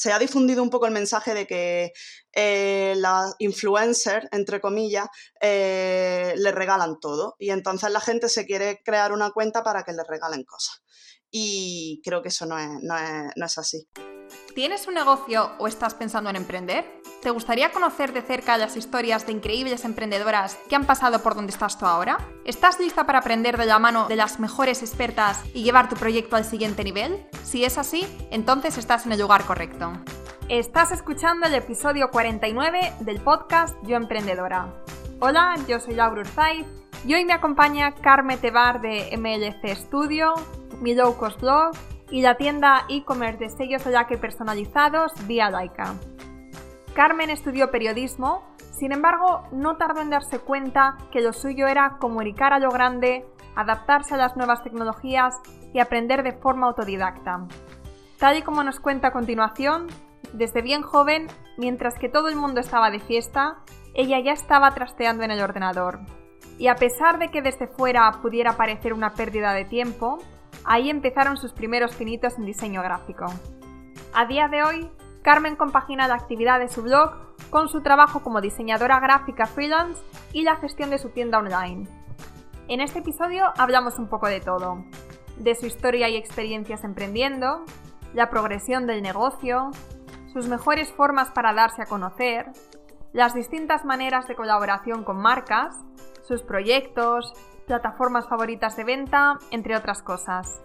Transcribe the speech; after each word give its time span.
se 0.00 0.14
ha 0.14 0.18
difundido 0.18 0.62
un 0.62 0.70
poco 0.70 0.86
el 0.86 0.92
mensaje 0.92 1.34
de 1.34 1.46
que 1.46 1.92
eh, 2.32 2.94
las 2.96 3.34
influencers, 3.38 4.28
entre 4.32 4.58
comillas, 4.58 5.06
eh, 5.42 6.32
le 6.38 6.52
regalan 6.52 6.98
todo. 7.00 7.36
Y 7.38 7.50
entonces 7.50 7.90
la 7.90 8.00
gente 8.00 8.30
se 8.30 8.46
quiere 8.46 8.80
crear 8.82 9.12
una 9.12 9.30
cuenta 9.30 9.62
para 9.62 9.82
que 9.82 9.92
le 9.92 10.02
regalen 10.02 10.44
cosas. 10.44 10.82
Y 11.30 12.00
creo 12.02 12.22
que 12.22 12.28
eso 12.28 12.46
no 12.46 12.56
es 12.58 13.58
así. 13.58 13.86
¿Tienes 14.54 14.86
un 14.88 14.94
negocio 14.94 15.52
o 15.58 15.66
estás 15.66 15.94
pensando 15.94 16.30
en 16.30 16.36
emprender? 16.36 17.00
¿Te 17.22 17.30
gustaría 17.30 17.70
conocer 17.70 18.12
de 18.12 18.22
cerca 18.22 18.56
las 18.56 18.76
historias 18.76 19.26
de 19.26 19.32
increíbles 19.32 19.84
emprendedoras 19.84 20.56
que 20.68 20.76
han 20.76 20.86
pasado 20.86 21.22
por 21.22 21.34
donde 21.34 21.52
estás 21.52 21.78
tú 21.78 21.86
ahora? 21.86 22.18
¿Estás 22.44 22.80
lista 22.80 23.06
para 23.06 23.18
aprender 23.18 23.58
de 23.58 23.66
la 23.66 23.78
mano 23.78 24.08
de 24.08 24.16
las 24.16 24.40
mejores 24.40 24.82
expertas 24.82 25.42
y 25.54 25.62
llevar 25.62 25.88
tu 25.88 25.96
proyecto 25.96 26.36
al 26.36 26.44
siguiente 26.44 26.82
nivel? 26.82 27.26
Si 27.44 27.64
es 27.64 27.78
así, 27.78 28.06
entonces 28.30 28.78
estás 28.78 29.06
en 29.06 29.12
el 29.12 29.20
lugar 29.20 29.44
correcto. 29.44 29.92
Estás 30.48 30.92
escuchando 30.92 31.46
el 31.46 31.54
episodio 31.54 32.10
49 32.10 32.94
del 33.00 33.20
podcast 33.20 33.76
Yo 33.82 33.96
Emprendedora. 33.96 34.72
Hola, 35.20 35.54
yo 35.68 35.78
soy 35.78 35.94
Laura 35.94 36.22
Urzaiz 36.22 36.66
y 37.06 37.14
hoy 37.14 37.24
me 37.24 37.34
acompaña 37.34 37.94
Carmen 37.94 38.40
Tebar 38.40 38.80
de 38.80 39.16
MLC 39.16 39.76
Studio, 39.76 40.34
mi 40.80 40.94
low 40.94 41.16
cost 41.16 41.40
blog 41.40 41.72
y 42.10 42.22
la 42.22 42.36
tienda 42.36 42.84
e-commerce 42.88 43.38
de 43.38 43.48
sellos 43.50 43.86
Oyake 43.86 44.18
personalizados 44.18 45.12
vía 45.26 45.50
Laika. 45.50 45.94
Carmen 46.94 47.30
estudió 47.30 47.70
periodismo, 47.70 48.42
sin 48.72 48.92
embargo, 48.92 49.42
no 49.52 49.76
tardó 49.76 50.00
en 50.00 50.10
darse 50.10 50.38
cuenta 50.38 50.96
que 51.12 51.20
lo 51.20 51.32
suyo 51.32 51.66
era 51.66 51.98
comunicar 51.98 52.52
a 52.52 52.58
lo 52.58 52.70
grande, 52.70 53.26
adaptarse 53.54 54.14
a 54.14 54.18
las 54.18 54.36
nuevas 54.36 54.62
tecnologías 54.62 55.34
y 55.72 55.78
aprender 55.78 56.22
de 56.22 56.32
forma 56.32 56.66
autodidacta. 56.66 57.46
Tal 58.18 58.38
y 58.38 58.42
como 58.42 58.64
nos 58.64 58.80
cuenta 58.80 59.08
a 59.08 59.12
continuación, 59.12 59.86
desde 60.32 60.62
bien 60.62 60.82
joven, 60.82 61.28
mientras 61.58 61.98
que 61.98 62.08
todo 62.08 62.28
el 62.28 62.36
mundo 62.36 62.60
estaba 62.60 62.90
de 62.90 63.00
fiesta, 63.00 63.58
ella 63.94 64.18
ya 64.20 64.32
estaba 64.32 64.70
trasteando 64.72 65.24
en 65.24 65.30
el 65.30 65.42
ordenador. 65.42 66.00
Y 66.58 66.68
a 66.68 66.74
pesar 66.74 67.18
de 67.18 67.30
que 67.30 67.42
desde 67.42 67.68
fuera 67.68 68.10
pudiera 68.22 68.56
parecer 68.56 68.92
una 68.92 69.14
pérdida 69.14 69.52
de 69.52 69.64
tiempo, 69.64 70.18
Ahí 70.64 70.90
empezaron 70.90 71.36
sus 71.36 71.52
primeros 71.52 71.94
finitos 71.94 72.38
en 72.38 72.46
diseño 72.46 72.82
gráfico. 72.82 73.26
A 74.14 74.26
día 74.26 74.48
de 74.48 74.62
hoy, 74.62 74.90
Carmen 75.22 75.56
compagina 75.56 76.08
la 76.08 76.14
actividad 76.14 76.60
de 76.60 76.68
su 76.68 76.82
blog 76.82 77.12
con 77.50 77.68
su 77.68 77.82
trabajo 77.82 78.22
como 78.22 78.40
diseñadora 78.40 79.00
gráfica 79.00 79.46
freelance 79.46 80.00
y 80.32 80.42
la 80.42 80.56
gestión 80.56 80.90
de 80.90 80.98
su 80.98 81.10
tienda 81.10 81.38
online. 81.38 81.88
En 82.68 82.80
este 82.80 83.00
episodio 83.00 83.46
hablamos 83.58 83.98
un 83.98 84.08
poco 84.08 84.28
de 84.28 84.40
todo, 84.40 84.84
de 85.36 85.54
su 85.54 85.66
historia 85.66 86.08
y 86.08 86.16
experiencias 86.16 86.84
emprendiendo, 86.84 87.64
la 88.14 88.30
progresión 88.30 88.86
del 88.86 89.02
negocio, 89.02 89.70
sus 90.32 90.48
mejores 90.48 90.92
formas 90.92 91.30
para 91.30 91.52
darse 91.52 91.82
a 91.82 91.86
conocer, 91.86 92.46
las 93.12 93.34
distintas 93.34 93.84
maneras 93.84 94.28
de 94.28 94.36
colaboración 94.36 95.02
con 95.04 95.20
marcas, 95.20 95.76
sus 96.22 96.42
proyectos, 96.42 97.32
plataformas 97.70 98.26
favoritas 98.26 98.76
de 98.76 98.82
venta, 98.82 99.38
entre 99.52 99.76
otras 99.76 100.02
cosas. 100.02 100.60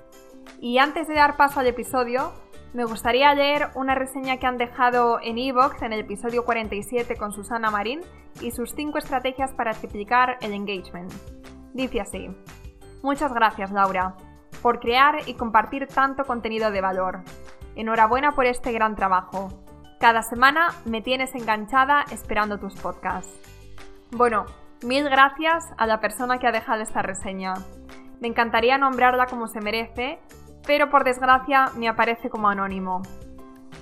Y 0.59 0.79
antes 0.79 1.07
de 1.07 1.13
dar 1.13 1.37
paso 1.37 1.59
al 1.59 1.67
episodio, 1.67 2.33
me 2.73 2.83
gustaría 2.83 3.31
leer 3.35 3.69
una 3.75 3.93
reseña 3.93 4.37
que 4.37 4.47
han 4.47 4.57
dejado 4.57 5.19
en 5.21 5.37
Evox 5.37 5.83
en 5.83 5.93
el 5.93 5.99
episodio 5.99 6.43
47 6.43 7.15
con 7.15 7.31
Susana 7.31 7.69
Marín 7.69 8.01
y 8.41 8.49
sus 8.49 8.73
5 8.73 8.97
estrategias 8.97 9.53
para 9.53 9.73
triplicar 9.73 10.39
el 10.41 10.53
engagement. 10.53 11.13
Dice 11.73 12.01
así: 12.01 12.27
Muchas 13.03 13.31
gracias, 13.31 13.71
Laura, 13.71 14.15
por 14.63 14.79
crear 14.79 15.19
y 15.27 15.35
compartir 15.35 15.85
tanto 15.85 16.25
contenido 16.25 16.71
de 16.71 16.81
valor. 16.81 17.19
Enhorabuena 17.75 18.31
por 18.31 18.47
este 18.47 18.71
gran 18.71 18.95
trabajo. 18.95 19.49
Cada 19.99 20.23
semana 20.23 20.69
me 20.85 21.03
tienes 21.03 21.35
enganchada 21.35 22.03
esperando 22.09 22.57
tus 22.57 22.73
podcasts. 22.73 23.39
Bueno, 24.09 24.45
Mil 24.83 25.09
gracias 25.09 25.65
a 25.77 25.87
la 25.87 25.99
persona 25.99 26.37
que 26.37 26.47
ha 26.47 26.51
dejado 26.51 26.81
esta 26.81 27.01
reseña. 27.01 27.53
Me 28.19 28.27
encantaría 28.27 28.77
nombrarla 28.77 29.25
como 29.25 29.47
se 29.47 29.61
merece, 29.61 30.19
pero 30.67 30.89
por 30.89 31.03
desgracia 31.03 31.71
me 31.77 31.87
aparece 31.87 32.29
como 32.29 32.49
anónimo. 32.49 33.01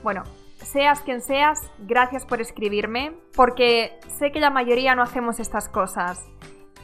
Bueno, 0.04 0.24
seas 0.58 1.02
quien 1.02 1.22
seas, 1.22 1.60
gracias 1.80 2.26
por 2.26 2.42
escribirme, 2.42 3.14
porque 3.36 4.00
sé 4.08 4.32
que 4.32 4.40
la 4.40 4.50
mayoría 4.50 4.96
no 4.96 5.02
hacemos 5.02 5.40
estas 5.40 5.68
cosas. 5.68 6.26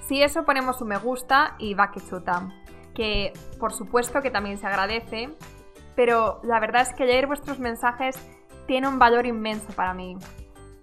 Si 0.07 0.21
eso 0.21 0.43
ponemos 0.43 0.81
un 0.81 0.89
me 0.89 0.97
gusta 0.97 1.55
y 1.59 1.75
va 1.75 1.91
que 1.91 2.01
chuta. 2.01 2.49
Que 2.95 3.31
por 3.59 3.73
supuesto 3.73 4.21
que 4.21 4.31
también 4.31 4.57
se 4.57 4.67
agradece, 4.67 5.29
pero 5.95 6.39
la 6.43 6.59
verdad 6.59 6.81
es 6.81 6.93
que 6.93 7.05
leer 7.05 7.27
vuestros 7.27 7.59
mensajes 7.59 8.15
tiene 8.65 8.87
un 8.87 8.99
valor 8.99 9.25
inmenso 9.25 9.71
para 9.73 9.93
mí. 9.93 10.17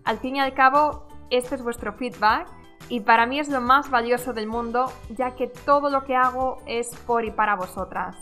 Al 0.05 0.19
fin 0.19 0.37
y 0.37 0.41
al 0.41 0.55
cabo, 0.55 1.09
este 1.31 1.57
es 1.57 1.63
vuestro 1.63 1.93
feedback 1.93 2.49
y 2.89 3.01
para 3.01 3.27
mí 3.27 3.41
es 3.41 3.49
lo 3.49 3.61
más 3.61 3.91
valioso 3.91 4.33
del 4.33 4.47
mundo, 4.47 4.93
ya 5.11 5.35
que 5.35 5.49
todo 5.49 5.91
lo 5.91 6.05
que 6.05 6.15
hago 6.15 6.63
es 6.67 6.89
por 7.07 7.25
y 7.25 7.31
para 7.31 7.57
vosotras. 7.57 8.17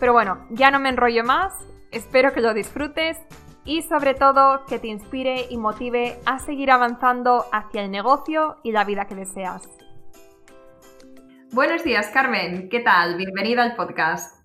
Pero 0.00 0.12
bueno, 0.12 0.46
ya 0.50 0.70
no 0.70 0.80
me 0.80 0.88
enrollo 0.88 1.24
más, 1.24 1.52
espero 1.90 2.32
que 2.32 2.40
lo 2.40 2.54
disfrutes 2.54 3.18
y 3.64 3.82
sobre 3.82 4.14
todo 4.14 4.64
que 4.66 4.78
te 4.78 4.88
inspire 4.88 5.46
y 5.50 5.58
motive 5.58 6.18
a 6.24 6.38
seguir 6.38 6.70
avanzando 6.70 7.46
hacia 7.52 7.82
el 7.82 7.90
negocio 7.90 8.58
y 8.62 8.72
la 8.72 8.84
vida 8.84 9.06
que 9.06 9.14
deseas. 9.14 9.62
Buenos 11.52 11.84
días, 11.84 12.08
Carmen, 12.08 12.68
¿qué 12.68 12.80
tal? 12.80 13.16
Bienvenida 13.16 13.62
al 13.62 13.76
podcast. 13.76 14.36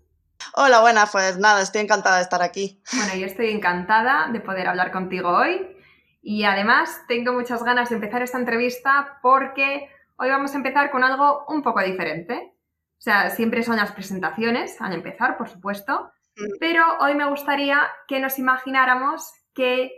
Hola, 0.56 0.82
buenas, 0.82 1.12
pues 1.12 1.38
nada, 1.38 1.62
estoy 1.62 1.82
encantada 1.82 2.18
de 2.18 2.24
estar 2.24 2.42
aquí. 2.42 2.82
Bueno, 2.94 3.16
yo 3.16 3.26
estoy 3.26 3.52
encantada 3.52 4.30
de 4.32 4.40
poder 4.40 4.68
hablar 4.68 4.92
contigo 4.92 5.30
hoy 5.30 5.81
y 6.22 6.44
además 6.44 7.04
tengo 7.08 7.34
muchas 7.34 7.64
ganas 7.64 7.90
de 7.90 7.96
empezar 7.96 8.22
esta 8.22 8.38
entrevista 8.38 9.20
porque 9.22 9.90
hoy 10.18 10.30
vamos 10.30 10.54
a 10.54 10.58
empezar 10.58 10.92
con 10.92 11.04
algo 11.04 11.46
un 11.48 11.64
poco 11.64 11.82
diferente. 11.82 12.54
O 12.98 13.02
sea, 13.02 13.32
siempre 13.32 13.64
son 13.64 13.78
las 13.78 13.92
presentaciones, 13.92 14.80
al 14.80 14.94
empezar, 14.94 15.36
por 15.36 15.50
supuesto, 15.50 16.12
pero 16.60 16.84
hoy 17.00 17.16
me 17.16 17.28
gustaría 17.28 17.82
que 18.08 18.20
nos 18.20 18.38
imagináramos 18.38 19.34
que, 19.54 19.92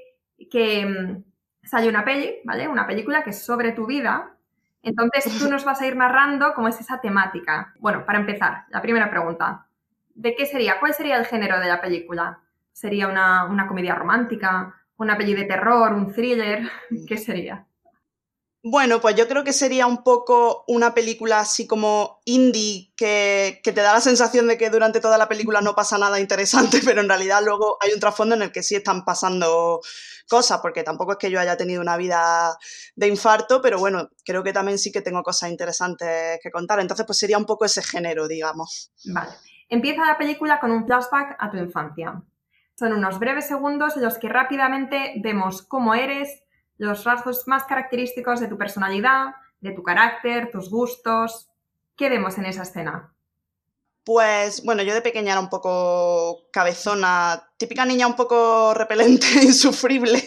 que 0.49 0.85
mm, 0.85 1.23
sale 1.67 1.89
una 1.89 2.05
peli, 2.05 2.37
¿vale? 2.45 2.69
Una 2.69 2.87
película 2.87 3.23
que 3.23 3.31
es 3.31 3.43
sobre 3.43 3.73
tu 3.73 3.85
vida. 3.85 4.37
Entonces 4.81 5.37
tú 5.37 5.49
nos 5.49 5.65
vas 5.65 5.81
a 5.81 5.87
ir 5.87 5.97
narrando 5.97 6.53
cómo 6.53 6.69
es 6.69 6.79
esa 6.79 7.01
temática. 7.01 7.73
Bueno, 7.79 8.05
para 8.05 8.19
empezar, 8.19 8.65
la 8.69 8.81
primera 8.81 9.09
pregunta. 9.09 9.67
¿De 10.15 10.35
qué 10.35 10.45
sería? 10.45 10.79
¿Cuál 10.79 10.93
sería 10.93 11.17
el 11.17 11.25
género 11.25 11.59
de 11.59 11.67
la 11.67 11.81
película? 11.81 12.39
¿Sería 12.71 13.07
una, 13.07 13.45
una 13.45 13.67
comedia 13.67 13.95
romántica? 13.95 14.82
Una 14.97 15.17
peli 15.17 15.33
de 15.33 15.45
terror, 15.45 15.93
un 15.93 16.13
thriller, 16.13 16.69
¿qué 17.07 17.17
sería? 17.17 17.67
Bueno, 18.65 19.01
pues 19.01 19.15
yo 19.17 19.27
creo 19.27 19.43
que 19.43 19.51
sería 19.51 19.87
un 19.87 20.05
poco 20.05 20.63
una 20.69 20.93
película 20.93 21.41
así 21.41 21.67
como 21.67 22.21
indie, 22.23 22.93
que, 22.95 23.59
te 23.61 23.73
da 23.73 23.91
la 23.91 23.99
sensación 23.99 24.47
de 24.47 24.57
que 24.57 24.69
durante 24.69 25.01
toda 25.01 25.17
la 25.17 25.27
película 25.27 25.59
no 25.59 25.75
pasa 25.75 25.97
nada 25.97 26.17
interesante, 26.21 26.79
pero 26.85 27.01
en 27.01 27.09
realidad 27.09 27.41
luego 27.43 27.77
hay 27.81 27.91
un 27.91 27.99
trasfondo 27.99 28.35
en 28.35 28.41
el 28.43 28.53
que 28.53 28.63
sí 28.63 28.75
están 28.75 29.03
pasando 29.03 29.81
cosas, 30.29 30.61
porque 30.61 30.83
tampoco 30.83 31.11
es 31.11 31.17
que 31.17 31.29
yo 31.29 31.41
haya 31.41 31.57
tenido 31.57 31.81
una 31.81 31.97
vida 31.97 32.57
de 32.95 33.09
infarto, 33.09 33.61
pero 33.61 33.79
bueno, 33.79 34.07
creo 34.23 34.43
que 34.43 34.53
también 34.53 34.79
sí 34.79 34.93
que 34.93 35.01
tengo 35.01 35.23
cosas 35.23 35.51
interesantes 35.51 36.39
que 36.41 36.49
contar. 36.49 36.79
Entonces, 36.79 37.05
pues 37.05 37.19
sería 37.19 37.37
un 37.37 37.45
poco 37.45 37.65
ese 37.65 37.83
género, 37.83 38.29
digamos. 38.29 38.93
Vale. 39.13 39.31
Empieza 39.67 40.05
la 40.05 40.17
película 40.17 40.61
con 40.61 40.71
un 40.71 40.85
flashback 40.85 41.35
a 41.37 41.51
tu 41.51 41.57
infancia. 41.57 42.23
Son 42.75 42.91
unos 42.93 43.19
breves 43.19 43.47
segundos 43.47 43.95
en 43.97 44.03
los 44.03 44.17
que 44.17 44.29
rápidamente 44.29 45.13
vemos 45.21 45.61
cómo 45.61 45.93
eres, 45.93 46.43
los 46.77 47.03
rasgos 47.03 47.47
más 47.47 47.65
característicos 47.65 48.39
de 48.39 48.47
tu 48.47 48.57
personalidad, 48.57 49.35
de 49.61 49.71
tu 49.71 49.83
carácter, 49.83 50.49
tus 50.51 50.69
gustos. 50.69 51.49
¿Qué 51.95 52.09
vemos 52.09 52.37
en 52.37 52.45
esa 52.45 52.63
escena? 52.63 53.12
Pues 54.05 54.63
bueno, 54.63 54.83
yo 54.83 54.93
de 54.93 55.01
pequeña 55.01 55.31
era 55.31 55.39
un 55.39 55.49
poco 55.49 56.49
cabezona, 56.51 57.49
típica 57.55 57.85
niña 57.85 58.05
un 58.05 58.17
poco 58.17 58.73
repelente, 58.73 59.25
insufrible, 59.43 60.21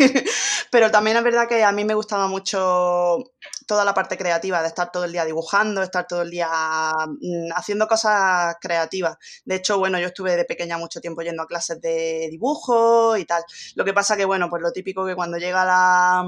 pero 0.71 0.91
también 0.91 1.19
es 1.19 1.23
verdad 1.23 1.47
que 1.47 1.63
a 1.63 1.73
mí 1.73 1.85
me 1.85 1.93
gustaba 1.93 2.27
mucho 2.27 3.19
toda 3.67 3.85
la 3.85 3.93
parte 3.93 4.17
creativa, 4.17 4.63
de 4.63 4.69
estar 4.69 4.91
todo 4.91 5.05
el 5.05 5.13
día 5.13 5.27
dibujando, 5.27 5.83
estar 5.83 6.07
todo 6.07 6.23
el 6.23 6.31
día 6.31 6.49
mm, 6.49 7.53
haciendo 7.55 7.87
cosas 7.87 8.57
creativas. 8.63 9.19
De 9.45 9.57
hecho, 9.57 9.79
bueno, 9.79 9.99
yo 9.99 10.07
estuve 10.07 10.37
de 10.37 10.47
pequeña 10.47 10.79
mucho 10.79 11.03
tiempo 11.03 11.21
yendo 11.21 11.43
a 11.43 11.47
clases 11.47 11.79
de 11.83 12.29
dibujo 12.31 13.19
y 13.19 13.27
tal. 13.27 13.43
Lo 13.75 13.85
que 13.85 13.93
pasa 13.93 14.17
que, 14.17 14.25
bueno, 14.25 14.49
pues 14.49 14.63
lo 14.63 14.73
típico 14.73 15.05
que 15.05 15.15
cuando 15.15 15.37
llega 15.37 15.67
la 15.67 16.25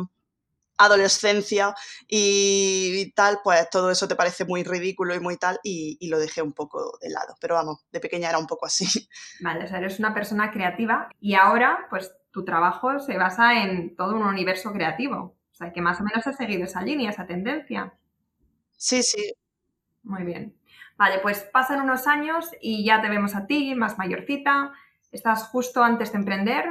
adolescencia 0.78 1.74
y, 2.06 3.07
tal, 3.18 3.40
pues 3.42 3.68
todo 3.68 3.90
eso 3.90 4.06
te 4.06 4.14
parece 4.14 4.44
muy 4.44 4.62
ridículo 4.62 5.12
y 5.12 5.18
muy 5.18 5.36
tal, 5.36 5.58
y, 5.64 6.08
lo 6.08 6.20
dejé 6.20 6.40
un 6.40 6.52
poco 6.52 6.96
de 7.02 7.10
lado. 7.10 7.34
Pero 7.40 7.56
vamos, 7.56 7.84
de 7.90 7.98
pequeña 7.98 8.28
era 8.28 8.38
un 8.38 8.46
poco 8.46 8.66
así. 8.66 8.86
Vale, 9.40 9.64
o 9.64 9.66
sea, 9.66 9.78
eres 9.78 9.98
una 9.98 10.14
persona 10.14 10.52
creativa 10.52 11.08
y 11.18 11.34
ahora, 11.34 11.88
pues 11.90 12.12
tu 12.30 12.44
trabajo 12.44 13.00
se 13.00 13.18
basa 13.18 13.64
en 13.64 13.96
todo 13.96 14.14
un 14.14 14.22
universo 14.22 14.72
creativo. 14.72 15.36
O 15.50 15.54
sea, 15.54 15.72
que 15.72 15.82
más 15.82 16.00
o 16.00 16.04
menos 16.04 16.24
has 16.28 16.36
seguido 16.36 16.62
esa 16.62 16.80
línea, 16.80 17.10
esa 17.10 17.26
tendencia. 17.26 17.92
Sí, 18.76 19.02
sí. 19.02 19.34
Muy 20.04 20.22
bien. 20.22 20.54
Vale, 20.96 21.18
pues 21.18 21.40
pasan 21.52 21.80
unos 21.80 22.06
años 22.06 22.48
y 22.60 22.84
ya 22.84 23.02
te 23.02 23.08
vemos 23.08 23.34
a 23.34 23.46
ti, 23.46 23.74
más 23.74 23.98
mayorcita. 23.98 24.72
Estás 25.10 25.48
justo 25.48 25.82
antes 25.82 26.12
de 26.12 26.18
emprender. 26.18 26.64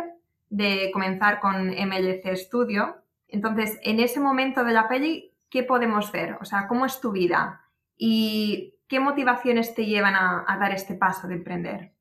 de 0.49 0.91
comenzar 0.93 1.41
con 1.41 1.67
MLC 1.67 2.37
Studio. 2.37 3.03
Entonces, 3.27 3.77
en 3.83 3.99
ese 3.99 4.21
momento 4.21 4.63
de 4.63 4.71
la 4.71 4.87
peli, 4.87 5.26
¿qué 5.49 5.63
podemos 5.63 6.11
ver? 6.11 6.37
O 6.41 6.45
sea, 6.45 6.67
¿cómo 6.67 6.85
es 6.85 6.99
tu 6.99 7.11
vida? 7.11 7.61
¿Y 7.95 8.75
qué 8.87 8.99
motivaciones 8.99 9.73
te 9.73 9.85
llevan 9.85 10.15
a, 10.15 10.45
a 10.47 10.57
dar 10.57 10.71
este 10.71 10.95
paso 10.95 11.27
de 11.27 11.35
emprender? 11.35 11.96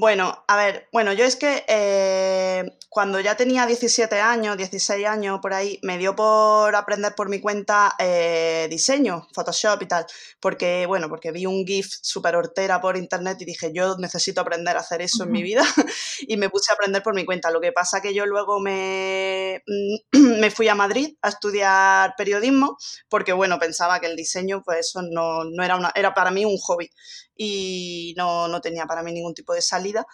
Bueno, 0.00 0.44
a 0.46 0.56
ver, 0.56 0.88
bueno, 0.92 1.12
yo 1.12 1.24
es 1.24 1.34
que 1.34 1.64
eh, 1.66 2.62
cuando 2.88 3.18
ya 3.18 3.36
tenía 3.36 3.66
17 3.66 4.20
años, 4.20 4.56
16 4.56 5.04
años 5.04 5.40
por 5.42 5.52
ahí, 5.52 5.80
me 5.82 5.98
dio 5.98 6.14
por 6.14 6.72
aprender 6.76 7.16
por 7.16 7.28
mi 7.28 7.40
cuenta 7.40 7.96
eh, 7.98 8.68
diseño, 8.70 9.26
Photoshop 9.34 9.82
y 9.82 9.86
tal, 9.88 10.06
porque, 10.38 10.86
bueno, 10.86 11.08
porque 11.08 11.32
vi 11.32 11.46
un 11.46 11.66
GIF 11.66 11.88
súper 12.00 12.36
hortera 12.36 12.80
por 12.80 12.96
internet 12.96 13.38
y 13.40 13.44
dije, 13.44 13.72
yo 13.74 13.96
necesito 13.98 14.40
aprender 14.40 14.76
a 14.76 14.80
hacer 14.80 15.02
eso 15.02 15.24
en 15.24 15.32
mi 15.32 15.42
vida 15.42 15.64
y 16.20 16.36
me 16.36 16.48
puse 16.48 16.70
a 16.70 16.74
aprender 16.74 17.02
por 17.02 17.16
mi 17.16 17.24
cuenta. 17.24 17.50
Lo 17.50 17.60
que 17.60 17.72
pasa 17.72 18.00
que 18.00 18.14
yo 18.14 18.24
luego 18.24 18.60
me, 18.60 19.64
me 20.12 20.52
fui 20.52 20.68
a 20.68 20.76
Madrid 20.76 21.16
a 21.22 21.30
estudiar 21.30 22.14
periodismo 22.16 22.78
porque, 23.08 23.32
bueno, 23.32 23.58
pensaba 23.58 23.98
que 23.98 24.06
el 24.06 24.14
diseño, 24.14 24.62
pues 24.64 24.78
eso 24.78 25.02
no, 25.02 25.42
no 25.42 25.64
era, 25.64 25.74
una, 25.74 25.90
era 25.96 26.14
para 26.14 26.30
mí 26.30 26.44
un 26.44 26.56
hobby 26.58 26.88
y 27.38 28.14
no, 28.18 28.48
no 28.48 28.60
tenía 28.60 28.86
para 28.86 29.02
mí 29.02 29.12
ningún 29.12 29.32
tipo 29.32 29.54
de 29.54 29.62
salida. 29.62 30.04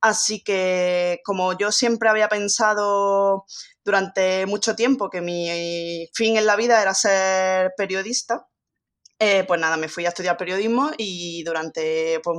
Así 0.00 0.44
que 0.44 1.20
como 1.24 1.56
yo 1.58 1.72
siempre 1.72 2.08
había 2.10 2.28
pensado 2.28 3.46
durante 3.84 4.46
mucho 4.46 4.76
tiempo 4.76 5.10
que 5.10 5.20
mi 5.22 6.08
fin 6.14 6.36
en 6.36 6.46
la 6.46 6.56
vida 6.56 6.80
era 6.82 6.94
ser 6.94 7.72
periodista, 7.76 8.46
eh, 9.18 9.44
pues 9.46 9.60
nada, 9.60 9.76
me 9.76 9.88
fui 9.88 10.04
a 10.06 10.08
estudiar 10.10 10.36
periodismo 10.36 10.90
y 10.98 11.42
durante 11.44 12.20
pues, 12.22 12.36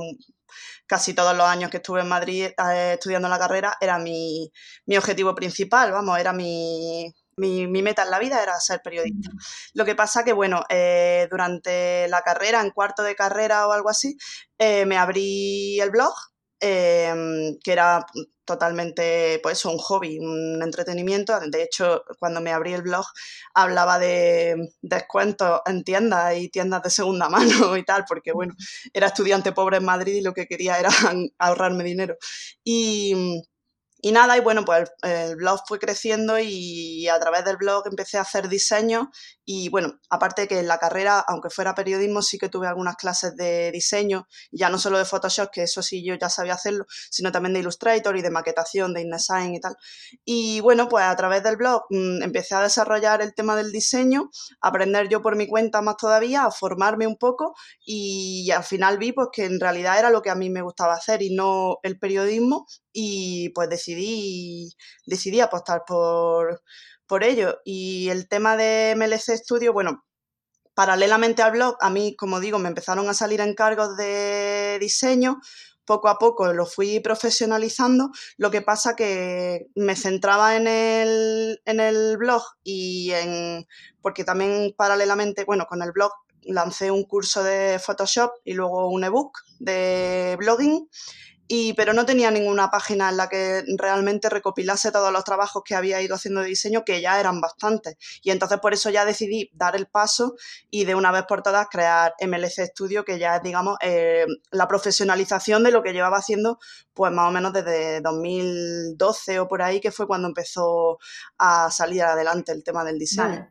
casi 0.86 1.14
todos 1.14 1.36
los 1.36 1.46
años 1.46 1.70
que 1.70 1.78
estuve 1.78 2.00
en 2.02 2.08
Madrid 2.08 2.46
eh, 2.46 2.92
estudiando 2.94 3.28
la 3.28 3.38
carrera 3.38 3.76
era 3.80 3.98
mi, 3.98 4.50
mi 4.86 4.96
objetivo 4.96 5.34
principal, 5.34 5.92
vamos, 5.92 6.18
era 6.18 6.32
mi, 6.32 7.12
mi, 7.36 7.66
meta 7.82 8.02
en 8.02 8.10
la 8.10 8.18
vida 8.18 8.42
era 8.42 8.58
ser 8.60 8.80
periodista. 8.82 9.30
Lo 9.74 9.84
que 9.84 9.94
pasa 9.94 10.24
que, 10.24 10.32
bueno, 10.32 10.64
eh, 10.68 11.28
durante 11.30 12.08
la 12.08 12.22
carrera, 12.22 12.60
en 12.60 12.70
cuarto 12.70 13.02
de 13.02 13.14
carrera 13.14 13.68
o 13.68 13.72
algo 13.72 13.90
así, 13.90 14.16
eh, 14.58 14.86
me 14.86 14.96
abrí 14.96 15.78
el 15.80 15.90
blog, 15.90 16.14
em, 16.60 17.58
que 17.62 17.72
era 17.72 18.06
totalmente, 18.44 19.40
pues 19.42 19.64
un 19.64 19.76
hobby, 19.78 20.18
un 20.18 20.62
entretenimiento. 20.62 21.38
De 21.50 21.62
hecho, 21.62 22.04
cuando 22.18 22.40
me 22.40 22.52
abrí 22.52 22.72
el 22.72 22.82
blog, 22.82 23.04
hablaba 23.54 23.98
de 23.98 24.56
descuentos 24.82 25.60
en 25.66 25.84
tiendas 25.84 26.36
y 26.36 26.48
tiendas 26.48 26.82
de 26.82 26.90
segunda 26.90 27.28
mano 27.72 27.76
y 27.76 27.84
tal, 27.84 28.04
porque, 28.08 28.32
bueno, 28.32 28.54
era 28.94 29.08
estudiante 29.08 29.52
pobre 29.52 29.78
en 29.78 29.84
Madrid 29.84 30.14
y 30.16 30.22
lo 30.22 30.32
que 30.32 30.46
quería 30.46 30.78
era 30.78 30.88
ahorrarme 31.38 31.84
dinero. 31.84 32.16
Y 32.64 33.42
y 33.98 34.12
nada, 34.12 34.36
y 34.36 34.40
bueno, 34.40 34.64
pues 34.64 34.90
el, 35.02 35.36
blog 35.36 35.60
fue 35.66 35.78
creciendo 35.78 36.38
y 36.38 37.08
a 37.08 37.18
través 37.18 37.44
del 37.44 37.56
blog 37.56 37.86
empecé 37.86 38.18
a 38.18 38.22
hacer 38.22 38.48
diseño 38.48 39.10
y 39.44 39.68
bueno, 39.70 40.00
aparte 40.10 40.46
que 40.48 40.58
en 40.58 40.68
la 40.68 40.78
carrera, 40.78 41.24
aunque 41.26 41.50
fuera 41.50 41.74
periodismo, 41.74 42.20
sí 42.20 42.36
que 42.36 42.48
tuve 42.48 42.66
algunas 42.66 42.96
clases 42.96 43.36
de 43.36 43.70
diseño, 43.72 44.28
ya 44.50 44.68
no 44.68 44.78
solo 44.78 44.98
de 44.98 45.04
Photoshop, 45.04 45.50
que 45.50 45.62
eso 45.62 45.82
sí 45.82 46.04
yo 46.04 46.14
ya 46.14 46.28
sabía 46.28 46.54
hacerlo, 46.54 46.84
sino 47.10 47.32
también 47.32 47.54
de 47.54 47.60
Illustrator 47.60 48.16
y 48.16 48.22
de 48.22 48.30
maquetación, 48.30 48.92
de 48.92 49.02
InDesign 49.02 49.54
y 49.54 49.60
tal. 49.60 49.76
Y 50.24 50.60
bueno, 50.60 50.88
pues 50.88 51.04
a 51.04 51.16
través 51.16 51.42
del 51.42 51.56
blog 51.56 51.84
mmm, 51.90 52.22
empecé 52.22 52.54
a 52.54 52.62
desarrollar 52.62 53.22
el 53.22 53.34
tema 53.34 53.56
del 53.56 53.72
diseño, 53.72 54.30
a 54.60 54.68
aprender 54.68 55.08
yo 55.08 55.22
por 55.22 55.36
mi 55.36 55.46
cuenta 55.46 55.80
más 55.80 55.96
todavía, 55.96 56.44
a 56.44 56.50
formarme 56.50 57.06
un 57.06 57.16
poco 57.16 57.54
y 57.84 58.50
al 58.50 58.64
final 58.64 58.98
vi 58.98 59.12
pues 59.12 59.28
que 59.32 59.44
en 59.44 59.60
realidad 59.60 59.98
era 59.98 60.10
lo 60.10 60.22
que 60.22 60.30
a 60.30 60.34
mí 60.34 60.50
me 60.50 60.62
gustaba 60.62 60.94
hacer 60.94 61.22
y 61.22 61.34
no 61.34 61.78
el 61.82 61.98
periodismo 61.98 62.66
y 62.98 63.50
pues 63.50 63.68
decidí, 63.68 64.74
decidí 65.04 65.40
apostar 65.40 65.82
por, 65.86 66.62
por 67.06 67.24
ello. 67.24 67.60
Y 67.62 68.08
el 68.08 68.26
tema 68.26 68.56
de 68.56 68.94
MLC 68.96 69.36
Studio, 69.36 69.74
bueno, 69.74 70.06
paralelamente 70.72 71.42
al 71.42 71.52
blog, 71.52 71.76
a 71.82 71.90
mí, 71.90 72.16
como 72.16 72.40
digo, 72.40 72.58
me 72.58 72.68
empezaron 72.68 73.06
a 73.10 73.14
salir 73.14 73.42
encargos 73.42 73.98
de 73.98 74.78
diseño, 74.80 75.40
poco 75.84 76.08
a 76.08 76.18
poco 76.18 76.54
lo 76.54 76.64
fui 76.64 77.00
profesionalizando, 77.00 78.12
lo 78.38 78.50
que 78.50 78.62
pasa 78.62 78.96
que 78.96 79.66
me 79.74 79.94
centraba 79.94 80.56
en 80.56 80.66
el, 80.66 81.60
en 81.66 81.80
el 81.80 82.16
blog 82.16 82.42
y 82.64 83.10
en, 83.10 83.66
porque 84.00 84.24
también 84.24 84.74
paralelamente, 84.74 85.44
bueno, 85.44 85.66
con 85.66 85.82
el 85.82 85.92
blog 85.92 86.12
lancé 86.44 86.90
un 86.90 87.04
curso 87.04 87.44
de 87.44 87.78
Photoshop 87.78 88.30
y 88.42 88.54
luego 88.54 88.88
un 88.88 89.04
ebook 89.04 89.38
de 89.58 90.36
blogging 90.38 90.88
y, 91.48 91.74
pero 91.74 91.92
no 91.92 92.04
tenía 92.04 92.30
ninguna 92.30 92.70
página 92.70 93.08
en 93.08 93.16
la 93.16 93.28
que 93.28 93.62
realmente 93.78 94.28
recopilase 94.28 94.90
todos 94.90 95.12
los 95.12 95.24
trabajos 95.24 95.62
que 95.64 95.74
había 95.74 96.02
ido 96.02 96.14
haciendo 96.14 96.40
de 96.40 96.48
diseño, 96.48 96.84
que 96.84 97.00
ya 97.00 97.20
eran 97.20 97.40
bastantes. 97.40 97.96
Y 98.22 98.30
entonces 98.30 98.58
por 98.58 98.72
eso 98.72 98.90
ya 98.90 99.04
decidí 99.04 99.50
dar 99.52 99.76
el 99.76 99.86
paso 99.86 100.34
y 100.70 100.84
de 100.84 100.94
una 100.94 101.12
vez 101.12 101.24
por 101.28 101.42
todas 101.42 101.68
crear 101.68 102.14
MLC 102.20 102.66
Studio, 102.66 103.04
que 103.04 103.18
ya 103.18 103.36
es, 103.36 103.42
digamos, 103.42 103.76
eh, 103.80 104.26
la 104.50 104.66
profesionalización 104.66 105.62
de 105.62 105.70
lo 105.70 105.82
que 105.82 105.92
llevaba 105.92 106.18
haciendo, 106.18 106.58
pues 106.94 107.12
más 107.12 107.28
o 107.28 107.32
menos 107.32 107.52
desde 107.52 108.00
2012 108.00 109.40
o 109.40 109.48
por 109.48 109.62
ahí, 109.62 109.80
que 109.80 109.92
fue 109.92 110.06
cuando 110.06 110.28
empezó 110.28 110.98
a 111.38 111.70
salir 111.70 112.02
adelante 112.02 112.52
el 112.52 112.64
tema 112.64 112.84
del 112.84 112.98
diseño. 112.98 113.48